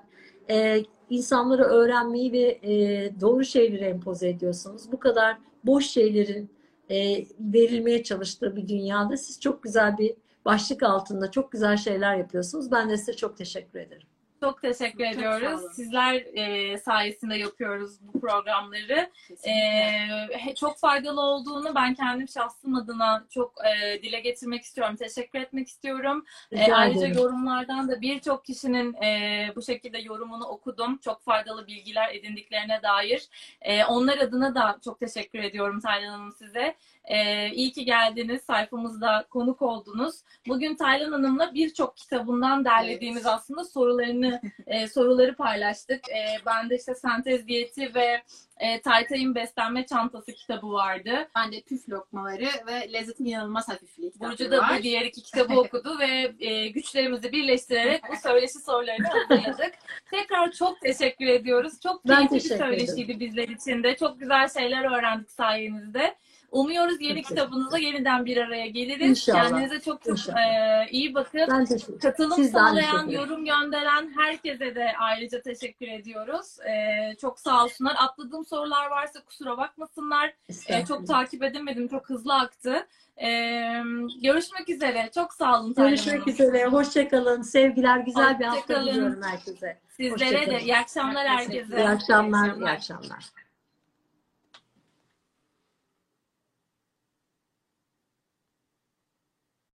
Ee, 0.50 0.82
insanları 1.10 1.62
öğrenmeyi 1.62 2.32
ve 2.32 2.60
e, 2.62 3.10
doğru 3.20 3.44
şeyleri 3.44 3.84
empoze 3.84 4.28
ediyorsunuz. 4.28 4.92
Bu 4.92 5.00
kadar 5.00 5.38
boş 5.64 5.86
şeylerin 5.86 6.50
e, 6.90 7.26
verilmeye 7.40 8.02
çalıştığı 8.02 8.56
bir 8.56 8.68
dünyada 8.68 9.16
siz 9.16 9.40
çok 9.40 9.62
güzel 9.62 9.98
bir 9.98 10.14
başlık 10.44 10.82
altında 10.82 11.30
çok 11.30 11.52
güzel 11.52 11.76
şeyler 11.76 12.16
yapıyorsunuz. 12.16 12.70
Ben 12.70 12.90
de 12.90 12.96
size 12.96 13.12
çok 13.12 13.36
teşekkür 13.36 13.78
ederim. 13.78 14.06
Çok 14.42 14.62
teşekkür 14.62 15.04
Çok 15.04 15.14
ediyoruz. 15.14 15.62
olun. 15.62 15.72
Sizler 15.72 16.14
e, 16.14 16.78
sayesinde 16.78 17.36
yapıyoruz 17.36 17.92
bu 18.02 18.20
programları. 18.20 19.10
Kesinlikle. 19.28 19.50
Ee, 19.50 20.38
he- 20.38 20.54
çok 20.54 20.78
faydalı 20.78 21.20
olduğunu 21.20 21.74
ben 21.74 21.94
kendim 21.94 22.28
şahsım 22.28 22.74
adına 22.74 23.24
çok 23.30 23.54
e, 23.66 24.02
dile 24.02 24.20
getirmek 24.20 24.62
istiyorum. 24.62 24.96
Teşekkür 24.96 25.38
etmek 25.38 25.68
istiyorum. 25.68 26.24
Rica 26.52 26.62
E, 26.64 26.72
ayrıca 26.74 27.00
ederim. 27.06 27.16
yorumlardan 27.22 27.88
da 27.88 28.00
birçok 28.00 28.44
kişinin 28.44 28.94
e, 29.02 29.52
bu 29.56 29.62
şekilde 29.62 29.98
yorumunu 29.98 30.44
okudum. 30.44 30.98
Çok 30.98 31.24
faydalı 31.24 31.66
bilgiler 31.66 32.14
edindiklerine 32.14 32.80
dair. 32.82 33.28
E, 33.60 33.84
onlar 33.84 34.18
adına 34.18 34.54
da 34.54 34.78
çok 34.84 35.00
teşekkür 35.00 35.38
ediyorum 35.38 35.80
Taylan 35.80 36.10
Hanım 36.12 36.32
size. 36.32 36.74
E, 37.04 37.48
iyi 37.50 37.72
ki 37.72 37.84
geldiniz. 37.84 38.42
Sayfamızda 38.42 39.26
konuk 39.30 39.62
oldunuz. 39.62 40.14
Bugün 40.48 40.74
Taylan 40.76 41.12
Hanım'la 41.12 41.54
birçok 41.54 41.96
kitabından 41.96 42.64
derlediğimiz 42.64 43.22
Evet. 43.26 43.34
aslında 43.34 43.64
sorularını 43.64 44.40
e, 44.66 44.88
soruları 44.88 45.34
paylaştık. 45.36 46.08
E, 46.08 46.26
ben 46.46 46.70
de 46.70 46.76
işte 46.76 46.94
sentez 46.94 47.46
diyeti 47.46 47.94
ve 47.94 48.22
e, 48.58 48.80
Taytay'ın 48.80 49.34
beslenme 49.34 49.86
çantası 49.86 50.32
kitabı 50.32 50.72
vardı. 50.72 51.28
Ben 51.36 51.52
de 51.52 51.60
püf 51.60 51.88
lokmaları 51.88 52.48
ve 52.66 52.92
lezzetin 52.92 53.24
inanılmaz 53.24 53.68
hafifliği 53.68 54.12
Burcu 54.20 54.50
da 54.50 54.58
var. 54.58 54.78
bu 54.78 54.82
diğer 54.82 55.02
iki 55.02 55.22
kitabı 55.22 55.60
okudu 55.60 55.98
ve 55.98 56.32
e, 56.46 56.68
güçlerimizi 56.68 57.32
birleştirerek 57.32 58.02
bu 58.12 58.16
söyleşi 58.16 58.58
sorularını 58.58 59.06
hazırladık. 59.08 59.74
Tekrar 60.10 60.52
çok 60.52 60.80
teşekkür 60.80 61.26
ediyoruz. 61.26 61.80
Çok 61.82 62.04
keyifli 62.04 62.34
bir 62.34 62.40
söyleşiydi 62.40 63.20
bizler 63.20 63.48
için 63.48 63.82
de. 63.82 63.96
Çok 63.96 64.20
güzel 64.20 64.48
şeyler 64.48 64.98
öğrendik 64.98 65.30
sayenizde. 65.30 66.14
Umuyoruz 66.52 67.00
yeni 67.00 67.22
Çok 67.22 67.28
kitabınızla 67.28 67.78
yeniden 67.78 68.24
bir 68.24 68.36
araya 68.36 68.66
geliriz. 68.66 69.10
İnşallah. 69.10 69.42
Kendinize 69.42 69.80
çok 69.80 70.02
çok 70.02 70.18
e, 70.28 70.90
iyi 70.90 71.14
bakın. 71.14 71.40
Ben 71.50 71.64
teşekkür 71.64 71.98
Katılım 71.98 72.36
Siz 72.36 72.52
sağlayan, 72.52 73.08
yorum 73.08 73.44
gönderen 73.44 74.12
herkese 74.16 74.74
de 74.74 74.92
ayrıca 74.98 75.42
teşekkür 75.42 75.88
ediyoruz. 75.88 76.56
Ee, 76.60 77.16
çok 77.20 77.40
sağ 77.40 77.64
olsunlar. 77.64 77.96
Atladığım 77.98 78.44
sorular 78.44 78.90
varsa 78.90 79.24
kusura 79.24 79.56
bakmasınlar. 79.56 80.34
Ee, 80.68 80.84
çok 80.86 81.06
takip 81.06 81.42
edemedim. 81.42 81.88
Çok 81.88 82.10
hızlı 82.10 82.34
aktı. 82.34 82.86
Ee, 83.22 83.82
görüşmek 84.22 84.68
üzere. 84.68 85.10
Çok 85.14 85.34
sağ 85.34 85.60
olun. 85.60 85.74
Görüşmek 85.74 86.20
Hanım. 86.20 86.28
üzere. 86.28 86.66
Hoşçakalın. 86.66 87.42
Sevgiler. 87.42 87.98
Güzel 87.98 88.38
bir 88.38 88.44
Hoşça 88.44 88.56
hafta 88.56 88.74
kalın. 88.74 88.86
diliyorum 88.86 89.22
herkese. 89.22 89.78
Sizlere 89.88 90.50
de. 90.50 90.60
İyi 90.60 90.76
akşamlar 90.76 91.28
Herkese. 91.28 91.76
İyi 91.76 91.88
akşamlar. 91.88 92.54
İyi 92.54 92.58
İyi 92.58 92.68
akşamlar. 92.68 93.41